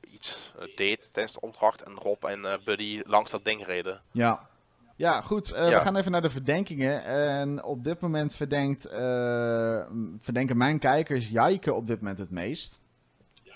iets 0.00 0.52
eh, 0.58 0.76
deed 0.76 1.12
tijdens 1.12 1.34
de 1.34 1.40
opdracht. 1.40 1.82
En 1.82 1.94
Rob 1.94 2.24
en 2.24 2.44
eh, 2.44 2.58
Buddy 2.64 3.00
langs 3.04 3.30
dat 3.30 3.44
ding 3.44 3.66
reden. 3.66 4.00
Ja. 4.12 4.48
Ja, 4.96 5.20
goed. 5.20 5.52
eh, 5.52 5.70
Ja. 5.70 5.78
We 5.78 5.84
gaan 5.84 5.96
even 5.96 6.12
naar 6.12 6.22
de 6.22 6.30
verdenkingen. 6.30 7.04
En 7.04 7.64
op 7.64 7.84
dit 7.84 8.00
moment 8.00 8.34
verdenkt, 8.34 8.82
verdenken 10.20 10.56
mijn 10.56 10.78
kijkers 10.78 11.28
Jijke 11.28 11.74
op 11.74 11.86
dit 11.86 11.96
moment 12.00 12.18
het 12.18 12.30
meest. 12.30 12.80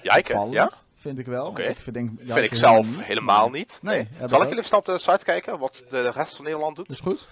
Jijke, 0.02 0.46
ja? 0.50 0.70
Vind 0.94 1.18
ik 1.18 1.26
wel. 1.26 1.46
Oké. 1.46 1.62
want 1.62 1.76
Ik 1.76 1.82
verdenk 1.82 2.08
Vind 2.16 2.28
Jijke 2.28 2.44
ik 2.44 2.54
zelf 2.54 2.86
niet, 2.86 3.02
helemaal 3.02 3.50
niet. 3.50 3.78
Nee, 3.82 4.08
Zal 4.26 4.42
ik 4.42 4.46
ik 4.46 4.52
even 4.52 4.64
snel 4.64 4.78
op 4.78 4.86
de 4.86 4.98
site 4.98 5.24
kijken 5.24 5.58
wat 5.58 5.84
de 5.88 6.08
rest 6.08 6.36
van 6.36 6.44
Nederland 6.44 6.76
doet? 6.76 6.88
Dat 6.88 6.96
is 6.96 7.02
goed. 7.02 7.28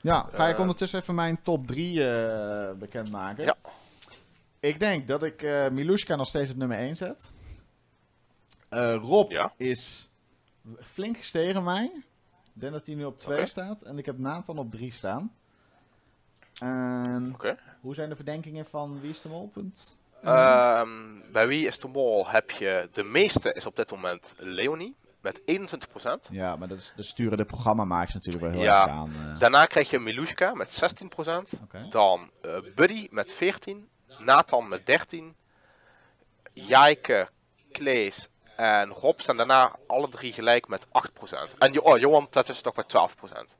Ja, 0.00 0.28
ga 0.32 0.46
ik 0.48 0.54
Eh, 0.54 0.60
ondertussen 0.60 1.00
even 1.00 1.14
mijn 1.14 1.42
top 1.42 1.66
3 1.66 2.08
eh 2.10 2.72
bekendmaken. 2.72 3.44
Ja. 3.44 3.56
Ik 4.60 4.78
denk 4.80 5.08
dat 5.08 5.22
ik 5.22 5.42
eh 5.42 5.68
Milushka 5.68 6.16
nog 6.16 6.26
steeds 6.26 6.50
op 6.50 6.56
nummer 6.56 6.78
1 6.78 6.96
zet. 6.96 7.32
Rob 9.00 9.30
Ja. 9.30 9.52
is 9.56 10.08
flink 10.80 11.16
gestegen 11.16 11.64
mij. 11.64 11.84
Ik 12.54 12.60
denk 12.64 12.72
dat 12.72 12.86
hij 12.86 12.94
nu 12.94 13.04
op 13.04 13.18
2 13.18 13.36
Oké. 13.38 13.46
staat. 13.46 13.82
En 13.82 13.98
ik 13.98 14.06
heb 14.06 14.18
Nathan 14.18 14.58
op 14.58 14.70
3 14.70 14.92
staan. 14.92 15.32
En 16.60 17.30
Oké. 17.34 17.58
hoe 17.80 17.94
zijn 17.94 18.08
de 18.08 18.16
verdenkingen 18.16 18.66
van 18.66 19.00
wie 19.00 19.10
is 19.10 19.20
de 19.20 19.28
mol? 19.28 19.48
Punt. 19.48 19.96
Ehm, 20.22 20.90
bij 21.32 21.46
wie 21.48 21.66
is 21.66 21.78
de 21.78 21.88
mol 21.88 22.28
heb 22.28 22.50
je 22.50 22.88
de 22.92 23.02
meeste 23.02 23.52
is 23.52 23.66
op 23.66 23.76
dit 23.76 23.90
moment 23.90 24.34
Leonie 24.38 24.94
met 25.28 25.40
21%. 26.26 26.30
Ja, 26.30 26.56
maar 26.56 26.68
dat, 26.68 26.78
is, 26.78 26.92
dat 26.96 27.04
sturen 27.04 27.36
de 27.38 27.44
programmamakers 27.44 28.14
natuurlijk 28.14 28.44
wel 28.44 28.52
heel 28.52 28.62
Ja. 28.62 28.82
erg 28.82 28.90
aan. 28.92 29.12
eh. 29.14 29.38
Daarna 29.38 29.64
krijg 29.64 29.90
je 29.90 29.98
Milushka 29.98 30.54
met 30.54 30.70
16%. 30.70 31.60
Oké. 31.62 31.86
Dan 31.88 32.30
eh, 32.42 32.56
Buddy 32.74 33.06
met 33.10 33.32
14. 33.32 33.88
Nathan 34.18 34.68
met 34.68 34.86
13. 34.86 35.34
Jijke, 36.52 37.28
Klees 37.72 38.28
en 38.56 38.88
Rob 38.88 39.18
staan 39.20 39.36
daarna 39.36 39.76
alle 39.86 40.08
drie 40.08 40.32
gelijk 40.32 40.68
met 40.68 40.86
8%. 40.86 40.90
En 41.58 41.80
oh, 41.82 41.98
Johan 41.98 42.26
daartussen 42.30 42.64
toch 42.64 42.76
met 42.76 42.94
12%. 43.52 43.56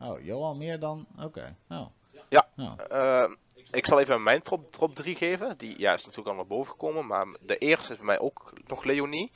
Oh, 0.00 0.24
Johan 0.24 0.58
meer 0.58 0.78
dan? 0.78 1.06
Oké. 1.18 1.56
Oh. 1.68 1.86
Ja. 2.28 2.48
Oh. 2.56 2.72
Eh, 2.88 3.30
ik 3.70 3.86
zal 3.86 4.00
even 4.00 4.22
mijn 4.22 4.42
top, 4.42 4.72
top 4.72 4.94
3 4.94 5.14
geven. 5.16 5.56
Die 5.58 5.78
ja, 5.78 5.92
is 5.92 6.02
natuurlijk 6.02 6.28
al 6.30 6.34
naar 6.36 6.46
boven 6.46 6.70
gekomen. 6.72 7.06
Maar 7.06 7.26
de 7.40 7.58
eerste 7.58 7.90
is 7.92 7.96
bij 7.96 8.06
mij 8.06 8.18
ook 8.18 8.52
nog 8.66 8.84
Leonie. 8.84 9.32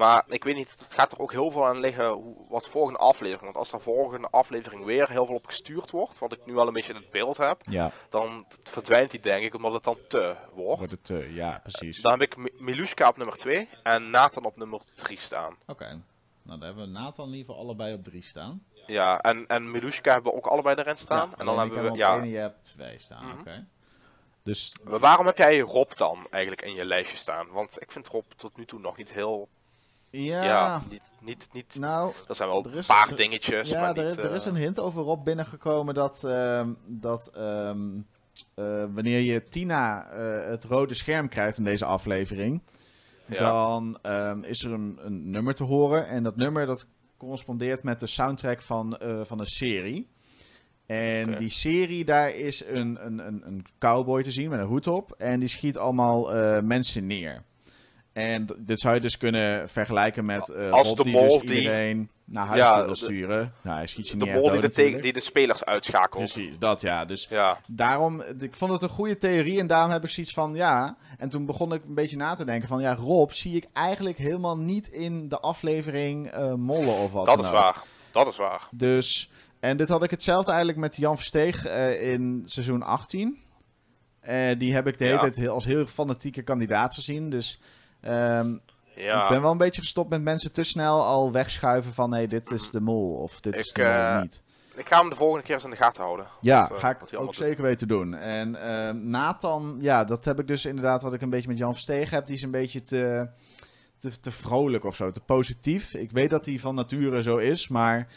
Maar 0.00 0.24
ik 0.28 0.44
weet 0.44 0.54
niet, 0.54 0.76
het 0.78 0.94
gaat 0.94 1.12
er 1.12 1.18
ook 1.18 1.32
heel 1.32 1.50
veel 1.50 1.66
aan 1.66 1.80
liggen 1.80 2.08
hoe, 2.08 2.36
wat 2.48 2.68
volgende 2.68 2.98
aflevering. 2.98 3.44
Want 3.44 3.56
als 3.56 3.72
er 3.72 3.80
volgende 3.80 4.28
aflevering 4.30 4.84
weer 4.84 5.08
heel 5.10 5.26
veel 5.26 5.34
op 5.34 5.46
gestuurd 5.46 5.90
wordt, 5.90 6.18
wat 6.18 6.32
ik 6.32 6.46
nu 6.46 6.52
wel 6.54 6.66
een 6.66 6.72
beetje 6.72 6.92
in 6.94 7.00
het 7.00 7.10
beeld 7.10 7.36
heb, 7.36 7.60
Ja, 7.68 7.90
dan 8.08 8.46
verdwijnt 8.62 9.10
die 9.10 9.20
denk 9.20 9.44
ik 9.44 9.54
omdat 9.54 9.72
het 9.74 9.84
dan 9.84 9.98
te 10.08 10.36
wordt. 10.52 10.78
wordt 10.78 10.90
het... 10.92 11.10
eh, 11.10 11.34
ja, 11.34 11.60
precies. 11.62 12.00
Dan 12.02 12.12
heb 12.12 12.22
ik 12.22 12.36
Mi- 12.36 12.52
Milushka 12.58 13.08
op 13.08 13.16
nummer 13.16 13.36
2 13.36 13.68
en 13.82 14.10
Nathan 14.10 14.44
op 14.44 14.56
nummer 14.56 14.80
3 14.94 15.18
staan. 15.18 15.56
Oké. 15.66 15.84
Nou, 16.42 16.58
dan 16.58 16.60
hebben 16.62 16.84
we 16.84 16.90
Nathan 16.90 17.26
in 17.28 17.34
ieder 17.34 17.46
geval 17.46 17.62
allebei 17.64 17.94
op 17.94 18.04
3 18.04 18.22
staan. 18.22 18.64
Ja, 18.86 19.20
en, 19.20 19.46
en 19.46 19.70
Milushka 19.70 20.12
hebben 20.12 20.32
we 20.32 20.38
ook 20.38 20.46
allebei 20.46 20.76
erin 20.76 20.96
staan. 20.96 21.28
Ja, 21.30 21.36
en 21.38 21.46
dan 21.46 21.58
hebben 21.58 21.84
ik 21.84 21.90
we, 21.92 21.96
ja, 21.98 22.12
één 22.12 22.22
en 22.22 22.28
je 22.28 22.36
hebt 22.38 22.64
twee 22.64 22.98
staan. 22.98 23.26
Mhm. 23.26 23.38
Oké. 23.40 23.66
Dus 24.42 24.76
Maar 24.84 24.98
waarom 24.98 25.26
heb 25.26 25.38
jij 25.38 25.58
Rob 25.58 25.90
dan 25.96 26.26
eigenlijk 26.30 26.62
in 26.62 26.74
je 26.74 26.84
lijstje 26.84 27.16
staan? 27.16 27.48
Want 27.50 27.82
ik 27.82 27.92
vind 27.92 28.08
Rob 28.08 28.24
tot 28.36 28.56
nu 28.56 28.64
toe 28.64 28.80
nog 28.80 28.96
niet 28.96 29.12
heel... 29.12 29.48
ja, 30.10 30.44
Ja, 30.44 30.82
niet, 30.90 31.02
niet, 31.20 31.48
niet... 31.52 31.76
nou, 31.78 32.12
Er 32.28 32.34
zijn 32.34 32.48
wel 32.48 32.66
een 32.66 32.84
paar 32.86 33.16
dingetjes, 33.16 33.68
ja, 33.68 33.80
maar 33.80 33.96
er, 33.96 34.04
niet... 34.08 34.16
er 34.16 34.34
is 34.34 34.46
eh, 34.46 34.52
een 34.52 34.58
hint 34.58 34.78
over 34.80 35.02
Rob 35.02 35.24
binnengekomen 35.24 35.94
dat, 35.94 36.24
ehm, 36.24 36.72
dat 36.86 37.30
ehm, 37.34 37.98
eh, 38.54 38.84
wanneer 38.94 39.20
je 39.20 39.42
Tina 39.42 40.10
eh, 40.10 40.50
het 40.50 40.64
rode 40.64 40.94
scherm 40.94 41.28
krijgt 41.28 41.58
in 41.58 41.64
deze 41.64 41.84
aflevering, 41.84 42.62
Ja. 43.26 43.38
dan 43.38 43.98
ehm, 44.02 44.42
is 44.42 44.64
er 44.64 44.72
een, 44.72 44.98
een 45.02 45.30
nummer 45.30 45.54
te 45.54 45.64
horen. 45.64 46.08
En 46.08 46.22
dat 46.22 46.36
nummer 46.36 46.66
dat 46.66 46.86
correspondeert 47.16 47.82
met 47.82 48.00
de 48.00 48.06
soundtrack 48.06 48.62
van, 48.62 48.98
van 49.22 49.38
een 49.38 49.46
serie. 49.46 50.08
En 50.86 51.36
die 51.36 51.48
serie, 51.48 52.04
daar 52.04 52.34
is 52.34 52.64
een, 52.64 53.06
een, 53.06 53.18
een, 53.26 53.46
een 53.46 53.64
cowboy 53.78 54.22
te 54.22 54.30
zien 54.30 54.50
met 54.50 54.58
een 54.58 54.66
hoed 54.66 54.86
op. 54.86 55.12
En 55.12 55.40
die 55.40 55.48
schiet 55.48 55.78
allemaal 55.78 56.32
mensen 56.62 57.06
neer. 57.06 57.42
En 58.12 58.46
dit 58.58 58.80
zou 58.80 58.94
je 58.94 59.00
dus 59.00 59.16
kunnen 59.16 59.68
vergelijken 59.68 60.24
met 60.24 60.48
eh 60.48 60.70
Als 60.70 60.88
Rob 60.88 60.96
de 60.96 61.02
die 61.02 61.12
mol 61.12 61.38
dus 61.38 61.48
die- 61.48 61.56
iedereen 61.58 62.10
naar 62.24 62.46
huis 62.46 62.60
Ja, 62.60 62.76
wil 62.78 62.86
de- 62.86 62.94
sturen. 62.94 63.52
Nou, 63.62 63.76
hij 63.76 63.86
schiet 63.86 64.06
ze 64.06 64.16
de 64.16 64.24
niet 64.24 64.34
mol 64.34 64.50
die 64.50 64.60
de, 64.68 64.98
die 65.00 65.12
de 65.12 65.20
spelers 65.20 65.64
uitschakelt. 65.64 66.32
Precies, 66.32 66.58
dat 66.58 66.80
ja. 66.80 67.04
Dus 67.04 67.26
Ja, 67.30 67.58
daarom, 67.68 68.22
ik 68.38 68.56
vond 68.56 68.72
het 68.72 68.82
een 68.82 68.88
goede 68.88 69.16
theorie 69.16 69.60
en 69.60 69.66
daarom 69.66 69.90
heb 69.90 70.04
ik 70.04 70.10
zoiets 70.10 70.32
van, 70.32 70.54
ja. 70.54 70.96
En 71.18 71.28
toen 71.28 71.46
begon 71.46 71.72
ik 71.72 71.82
een 71.84 71.94
beetje 71.94 72.16
na 72.16 72.34
te 72.34 72.44
denken 72.44 72.68
van, 72.68 72.80
ja, 72.80 72.94
Rob 72.94 73.30
zie 73.30 73.56
ik 73.56 73.66
eigenlijk 73.72 74.18
helemaal 74.18 74.58
niet 74.58 74.88
in 74.88 75.28
de 75.28 75.40
aflevering 75.40 76.28
eh, 76.30 76.54
mollen 76.54 76.94
of 76.94 77.12
wat 77.12 77.26
dat 77.26 77.36
dan 77.36 77.44
is 77.44 77.50
ook. 77.50 77.56
waar. 77.58 77.82
Dat 78.10 78.26
is 78.26 78.36
waar. 78.36 78.68
Dus, 78.70 79.30
en 79.60 79.76
dit 79.76 79.88
had 79.88 80.02
ik 80.02 80.10
hetzelfde 80.10 80.50
eigenlijk 80.50 80.80
met 80.80 80.96
Jan 80.96 81.16
Versteeg 81.16 81.64
eh, 81.64 82.12
in 82.12 82.42
seizoen 82.44 82.82
18. 82.82 83.38
Eh, 84.20 84.58
die 84.58 84.74
heb 84.74 84.86
ik 84.86 84.98
de 84.98 85.04
hele 85.04 85.16
Ja. 85.24 85.30
tijd 85.30 85.48
als 85.48 85.64
heel 85.64 85.86
fanatieke 85.86 86.42
kandidaat 86.42 86.94
gezien. 86.94 87.30
Dus 87.30 87.60
ehm, 88.00 88.56
Ja. 88.94 89.22
ik 89.22 89.28
ben 89.28 89.42
wel 89.42 89.50
een 89.50 89.58
beetje 89.58 89.80
gestopt 89.82 90.10
met 90.10 90.22
mensen 90.22 90.52
te 90.52 90.62
snel 90.62 91.02
al 91.04 91.32
wegschuiven 91.32 91.92
van... 91.92 92.10
hé, 92.10 92.16
hey, 92.16 92.26
dit 92.26 92.50
is 92.50 92.70
de 92.70 92.80
mol 92.80 93.14
of 93.14 93.40
dit 93.40 93.54
is 93.56 93.72
de 93.72 93.82
mol 93.82 93.90
eh, 93.90 94.20
niet. 94.20 94.42
Ik 94.74 94.86
ga 94.88 95.00
hem 95.00 95.08
de 95.10 95.16
volgende 95.16 95.44
keer 95.44 95.54
eens 95.54 95.64
in 95.64 95.70
de 95.70 95.76
gaten 95.76 96.02
houden. 96.02 96.26
Ja, 96.40 96.60
wat, 96.60 96.70
eh, 96.70 96.78
ga 96.78 96.90
ik 96.90 97.02
ook 97.02 97.24
doet. 97.26 97.34
zeker 97.34 97.62
weten 97.62 97.88
doen. 97.88 98.14
En 98.14 98.54
eh, 98.62 98.94
Nathan, 98.94 99.76
ja, 99.80 100.04
dat 100.04 100.24
heb 100.24 100.38
ik 100.40 100.46
dus 100.46 100.64
inderdaad 100.64 101.02
wat 101.02 101.12
ik 101.12 101.20
een 101.22 101.30
beetje 101.30 101.48
met 101.48 101.58
Jan 101.58 101.72
Verstegen 101.72 102.14
heb. 102.16 102.26
Die 102.26 102.34
is 102.34 102.42
een 102.42 102.50
beetje 102.50 102.82
te, 102.82 103.28
te, 103.96 104.20
te 104.20 104.30
vrolijk 104.30 104.84
of 104.84 104.96
zo, 104.96 105.10
te 105.10 105.20
positief. 105.20 105.94
Ik 105.94 106.10
weet 106.10 106.30
dat 106.30 106.46
hij 106.46 106.58
van 106.58 106.74
nature 106.74 107.22
zo 107.22 107.36
is, 107.36 107.68
maar 107.68 108.08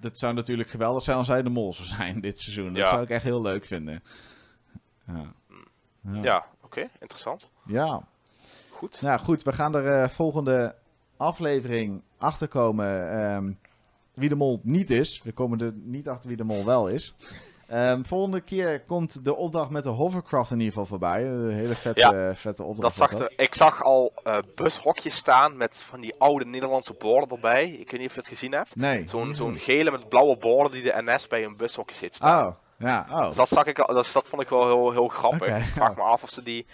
dat 0.00 0.18
zou 0.18 0.34
natuurlijk 0.34 0.68
geweldig 0.70 1.02
zijn 1.02 1.16
als 1.16 1.28
hij 1.28 1.42
de 1.42 1.50
mol 1.50 1.72
zou 1.72 1.88
zijn 1.88 2.20
dit 2.20 2.40
seizoen. 2.40 2.66
Dat 2.72 2.82
Ja. 2.82 2.88
zou 2.88 3.02
ik 3.02 3.10
echt 3.10 3.22
heel 3.24 3.42
leuk 3.42 3.64
vinden. 3.64 4.02
Ja. 5.06 5.32
Ja, 6.22 6.46
oké. 6.62 6.88
interessant. 7.00 7.50
Ja. 7.66 8.02
Goed. 8.82 9.02
Nou 9.02 9.20
goed, 9.20 9.42
we 9.42 9.52
gaan 9.52 9.74
er 9.74 10.02
eh, 10.02 10.08
volgende 10.08 10.74
aflevering 11.16 12.02
achter 12.18 12.48
komen 12.48 13.10
ehm, 13.20 13.52
wie 14.14 14.28
de 14.28 14.34
mol 14.34 14.60
niet 14.62 14.90
is. 14.90 15.20
We 15.24 15.32
komen 15.32 15.60
er 15.60 15.72
niet 15.74 16.08
achter 16.08 16.28
wie 16.28 16.36
de 16.36 16.44
mol 16.44 16.64
wel 16.64 16.88
is. 16.88 17.14
Ehm, 17.66 18.02
volgende 18.02 18.40
keer 18.40 18.80
komt 18.80 19.24
de 19.24 19.34
opdracht 19.34 19.70
met 19.70 19.84
de 19.84 19.90
hovercraft 19.90 20.50
in 20.50 20.56
ieder 20.56 20.72
geval 20.72 20.86
voorbij. 20.86 21.26
Een 21.26 21.50
hele 21.50 21.74
vette, 21.74 22.00
Ja, 22.00 22.34
vette 22.34 22.62
Dat 22.62 22.70
opdracht. 22.70 22.96
zag 22.96 23.10
wordt 23.10 23.24
er, 23.24 23.44
ik 23.44 23.54
zag 23.54 23.82
al 23.82 24.12
eh, 24.24 24.38
bushokjes 24.54 25.16
staan 25.16 25.56
met 25.56 25.78
van 25.78 26.00
die 26.00 26.14
oude 26.18 26.44
Nederlandse 26.44 26.94
borden 26.98 27.28
erbij. 27.36 27.68
Ik 27.70 27.90
weet 27.90 28.00
niet 28.00 28.08
of 28.08 28.14
je 28.14 28.20
het 28.20 28.28
gezien 28.28 28.52
hebt. 28.52 28.76
Nee. 28.76 29.08
Zo'n 29.08 29.34
zo'n 29.34 29.58
gele 29.58 29.90
met 29.90 30.08
blauwe 30.08 30.36
borden 30.36 30.72
die 30.72 30.82
de 30.82 31.02
NS 31.04 31.28
bij 31.28 31.44
een 31.44 31.56
bushokje 31.56 31.96
zit 31.96 32.14
staan. 32.14 32.46
Oh, 32.46 32.54
ja. 32.78 33.06
Oh. 33.10 33.26
Dus 33.26 33.36
dat, 33.36 33.48
zag 33.48 33.64
ik, 33.64 33.78
al- 33.78 33.94
dat, 33.94 34.10
dat 34.12 34.28
vond 34.28 34.42
ik 34.42 34.48
wel 34.48 34.66
heel, 34.66 34.90
heel 34.92 35.08
grappig. 35.08 35.48
Oké, 35.48 35.56
ik 35.56 35.62
vraag 35.64 35.88
ja. 35.88 35.94
me 35.94 36.02
af 36.02 36.22
of 36.22 36.30
ze 36.30 36.42
die, 36.42 36.66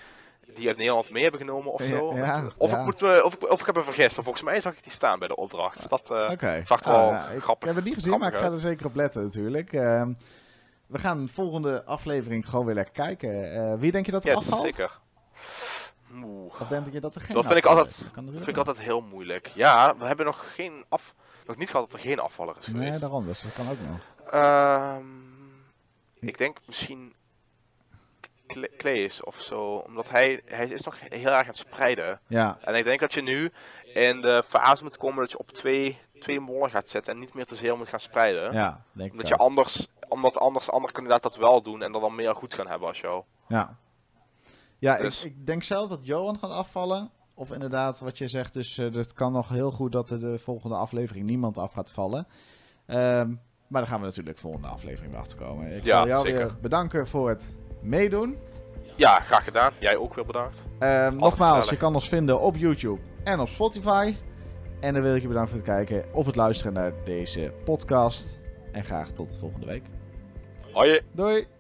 die 0.55 0.69
uit 0.69 0.77
Nederland 0.77 1.11
mee 1.11 1.23
hebben 1.23 1.41
genomen 1.41 1.73
of 1.73 1.83
zo. 1.83 2.15
ja, 2.17 2.43
of, 2.57 2.71
ja. 2.71 2.79
Ik 2.79 2.85
moet, 2.85 3.01
me- 3.01 3.25
of, 3.25 3.35
ik, 3.35 3.51
of 3.51 3.61
ik 3.61 3.67
heb 3.67 3.75
me 3.75 3.83
vergist, 3.83 4.15
maar 4.17 4.25
volgens 4.25 4.45
mij 4.45 4.61
zag 4.61 4.73
ik 4.73 4.83
die 4.83 4.93
staan 4.93 5.19
bij 5.19 5.29
de 5.29 5.37
opdracht. 5.37 5.77
Dus 5.77 5.87
dat 5.87 6.11
eh, 6.11 6.63
zag 6.65 6.85
er 6.85 6.93
Ah, 6.93 7.01
wel 7.29 7.41
grappig 7.41 7.69
ik 7.69 7.75
heb 7.75 7.75
het 7.75 7.85
niet 7.85 7.95
gezien, 7.95 8.19
maar 8.19 8.33
ik 8.33 8.39
ga 8.39 8.53
er 8.53 8.61
zeker 8.61 8.87
op 8.87 8.95
letten 8.95 9.23
natuurlijk. 9.23 9.73
Ehm, 9.73 10.13
we 10.87 10.99
gaan 10.99 11.25
de 11.27 11.33
volgende 11.33 11.85
aflevering 11.85 12.49
gewoon 12.49 12.67
weer 12.67 12.75
lekker 12.75 12.95
kijken. 12.95 13.53
Eh, 13.55 13.75
wie 13.79 13.93
denk 13.93 14.07
je 14.07 14.13
dat 14.13 14.25
er 14.25 14.29
Yes, 14.31 14.39
afvalt? 14.39 14.63
zeker. 14.63 14.99
Oeh. 16.23 16.61
Of 16.61 16.69
denk 16.69 16.93
je 16.93 17.01
dat 17.01 17.15
er 17.15 17.21
geen 17.21 17.35
Dat 17.35 17.47
vind 17.47 17.59
ik 17.59 17.65
altijd, 17.67 17.87
is? 17.87 17.97
Dat 17.99 18.11
kan 18.11 18.31
vind 18.33 18.47
ik 18.49 18.57
altijd 18.57 18.81
heel 18.81 19.01
moeilijk. 19.01 19.47
Ja, 19.47 19.97
we 19.97 20.05
hebben 20.05 20.27
nog 20.27 20.55
geen 20.55 20.85
af, 20.89 21.15
nog 21.47 21.57
niet 21.57 21.71
gehad 21.71 21.91
dat 21.91 22.01
er 22.01 22.07
geen 22.07 22.19
afvaller 22.19 22.57
is 22.61 22.65
geweest. 22.65 22.91
Nee, 22.91 22.99
daarom. 22.99 23.27
Dus 23.27 23.43
dat 23.43 23.53
kan 23.53 23.69
ook 23.71 23.77
nog. 23.91 24.31
Ehm, 24.33 25.05
ik 26.21 26.39
denk 26.39 26.59
misschien 26.67 27.15
Klees 28.77 29.25
of 29.25 29.37
zo, 29.37 29.77
omdat 29.77 30.09
hij, 30.11 30.43
hij 30.45 30.67
is 30.67 30.85
nog 30.85 30.97
heel 31.01 31.31
erg 31.31 31.41
aan 31.41 31.47
het 31.47 31.57
spreiden. 31.57 32.21
Ja, 32.27 32.59
En 32.61 32.75
ik 32.75 32.85
denk 32.85 33.01
dat 33.01 33.13
je 33.13 33.23
nu 33.23 33.53
in 33.95 34.21
de 34.21 34.43
fase 34.47 34.83
moet 34.83 34.97
komen 34.97 35.19
dat 35.21 35.31
je 35.31 35.39
op 35.39 35.51
twee, 35.51 35.99
twee 36.19 36.41
mollen 36.41 36.71
gaat 36.71 36.89
zetten 36.89 37.13
en 37.13 37.19
niet 37.19 37.35
meer 37.35 37.45
te 37.47 37.55
zeer 37.55 37.77
moet 37.77 37.89
gaan 37.89 38.01
spreiden. 38.01 38.53
ja, 38.53 38.83
denk 38.93 39.07
ik 39.07 39.13
Omdat 39.13 39.29
je 39.29 39.37
anders, 39.37 39.89
omdat 40.09 40.39
anders 40.39 40.71
andere 40.71 40.93
kandidaten 40.93 41.31
dat 41.31 41.39
wel 41.41 41.63
doen 41.63 41.83
en 41.83 41.95
er 41.95 42.01
dan 42.01 42.15
meer 42.15 42.35
goed 42.35 42.55
gaan 42.55 42.69
hebben 42.69 42.89
als 42.89 43.01
jou. 43.01 43.23
Ja, 43.49 43.77
ja 44.79 44.97
Dus- 44.97 45.25
ik, 45.25 45.31
ik 45.37 45.47
denk 45.47 45.63
zelf 45.63 45.89
dat 45.89 46.07
Johan 46.07 46.39
gaat 46.39 46.51
afvallen. 46.51 47.11
Of 47.35 47.53
inderdaad, 47.53 48.01
wat 48.01 48.19
je 48.19 48.29
zegt, 48.29 48.53
dus 48.55 48.79
eh, 48.79 48.93
het 48.93 49.13
kan 49.13 49.33
nog 49.33 49.49
heel 49.49 49.71
goed 49.71 49.93
dat 49.93 50.11
er 50.11 50.21
de 50.21 50.39
volgende 50.39 50.77
aflevering 50.77 51.27
niemand 51.27 51.59
af 51.59 51.73
gaat 51.73 51.91
vallen. 51.91 52.27
Ehm, 52.87 53.29
maar 53.69 53.81
dan 53.81 53.87
gaan 53.87 54.01
we 54.01 54.07
natuurlijk 54.07 54.39
volgende 54.39 54.69
aflevering 54.69 55.13
weer 55.13 55.21
achterkomen. 55.21 55.77
Ik 55.77 55.85
Ja, 55.85 55.99
wil 55.99 56.07
jou 56.07 56.27
zeker. 56.27 56.39
weer 56.47 56.57
bedanken 56.61 57.07
voor 57.07 57.29
het 57.29 57.57
meedoen. 57.81 58.39
Ja, 58.97 59.21
graag 59.21 59.45
gedaan. 59.45 59.73
Jij 59.79 59.97
ook 59.97 60.15
weer 60.15 60.27
bedankt. 60.27 60.65
Ehm, 60.79 61.17
nogmaals, 61.17 61.71
je 61.71 61.77
kan 61.77 61.95
ons 61.95 62.09
vinden 62.09 62.41
op 62.41 62.57
YouTube 62.57 63.01
en 63.25 63.41
op 63.41 63.49
Spotify. 63.49 64.15
En 64.81 64.95
dan 64.95 65.03
wil 65.03 65.15
ik 65.15 65.23
je 65.23 65.29
bedanken 65.29 65.51
voor 65.51 65.67
het 65.67 65.77
kijken 65.77 66.15
of 66.15 66.27
het 66.27 66.37
luisteren 66.37 66.73
naar 66.73 66.93
deze 67.05 67.53
podcast. 67.65 68.41
En 68.73 68.85
graag 68.85 69.11
tot 69.11 69.39
volgende 69.39 69.67
week. 69.67 69.83
Hoi. 70.73 71.01
Doei! 71.13 71.58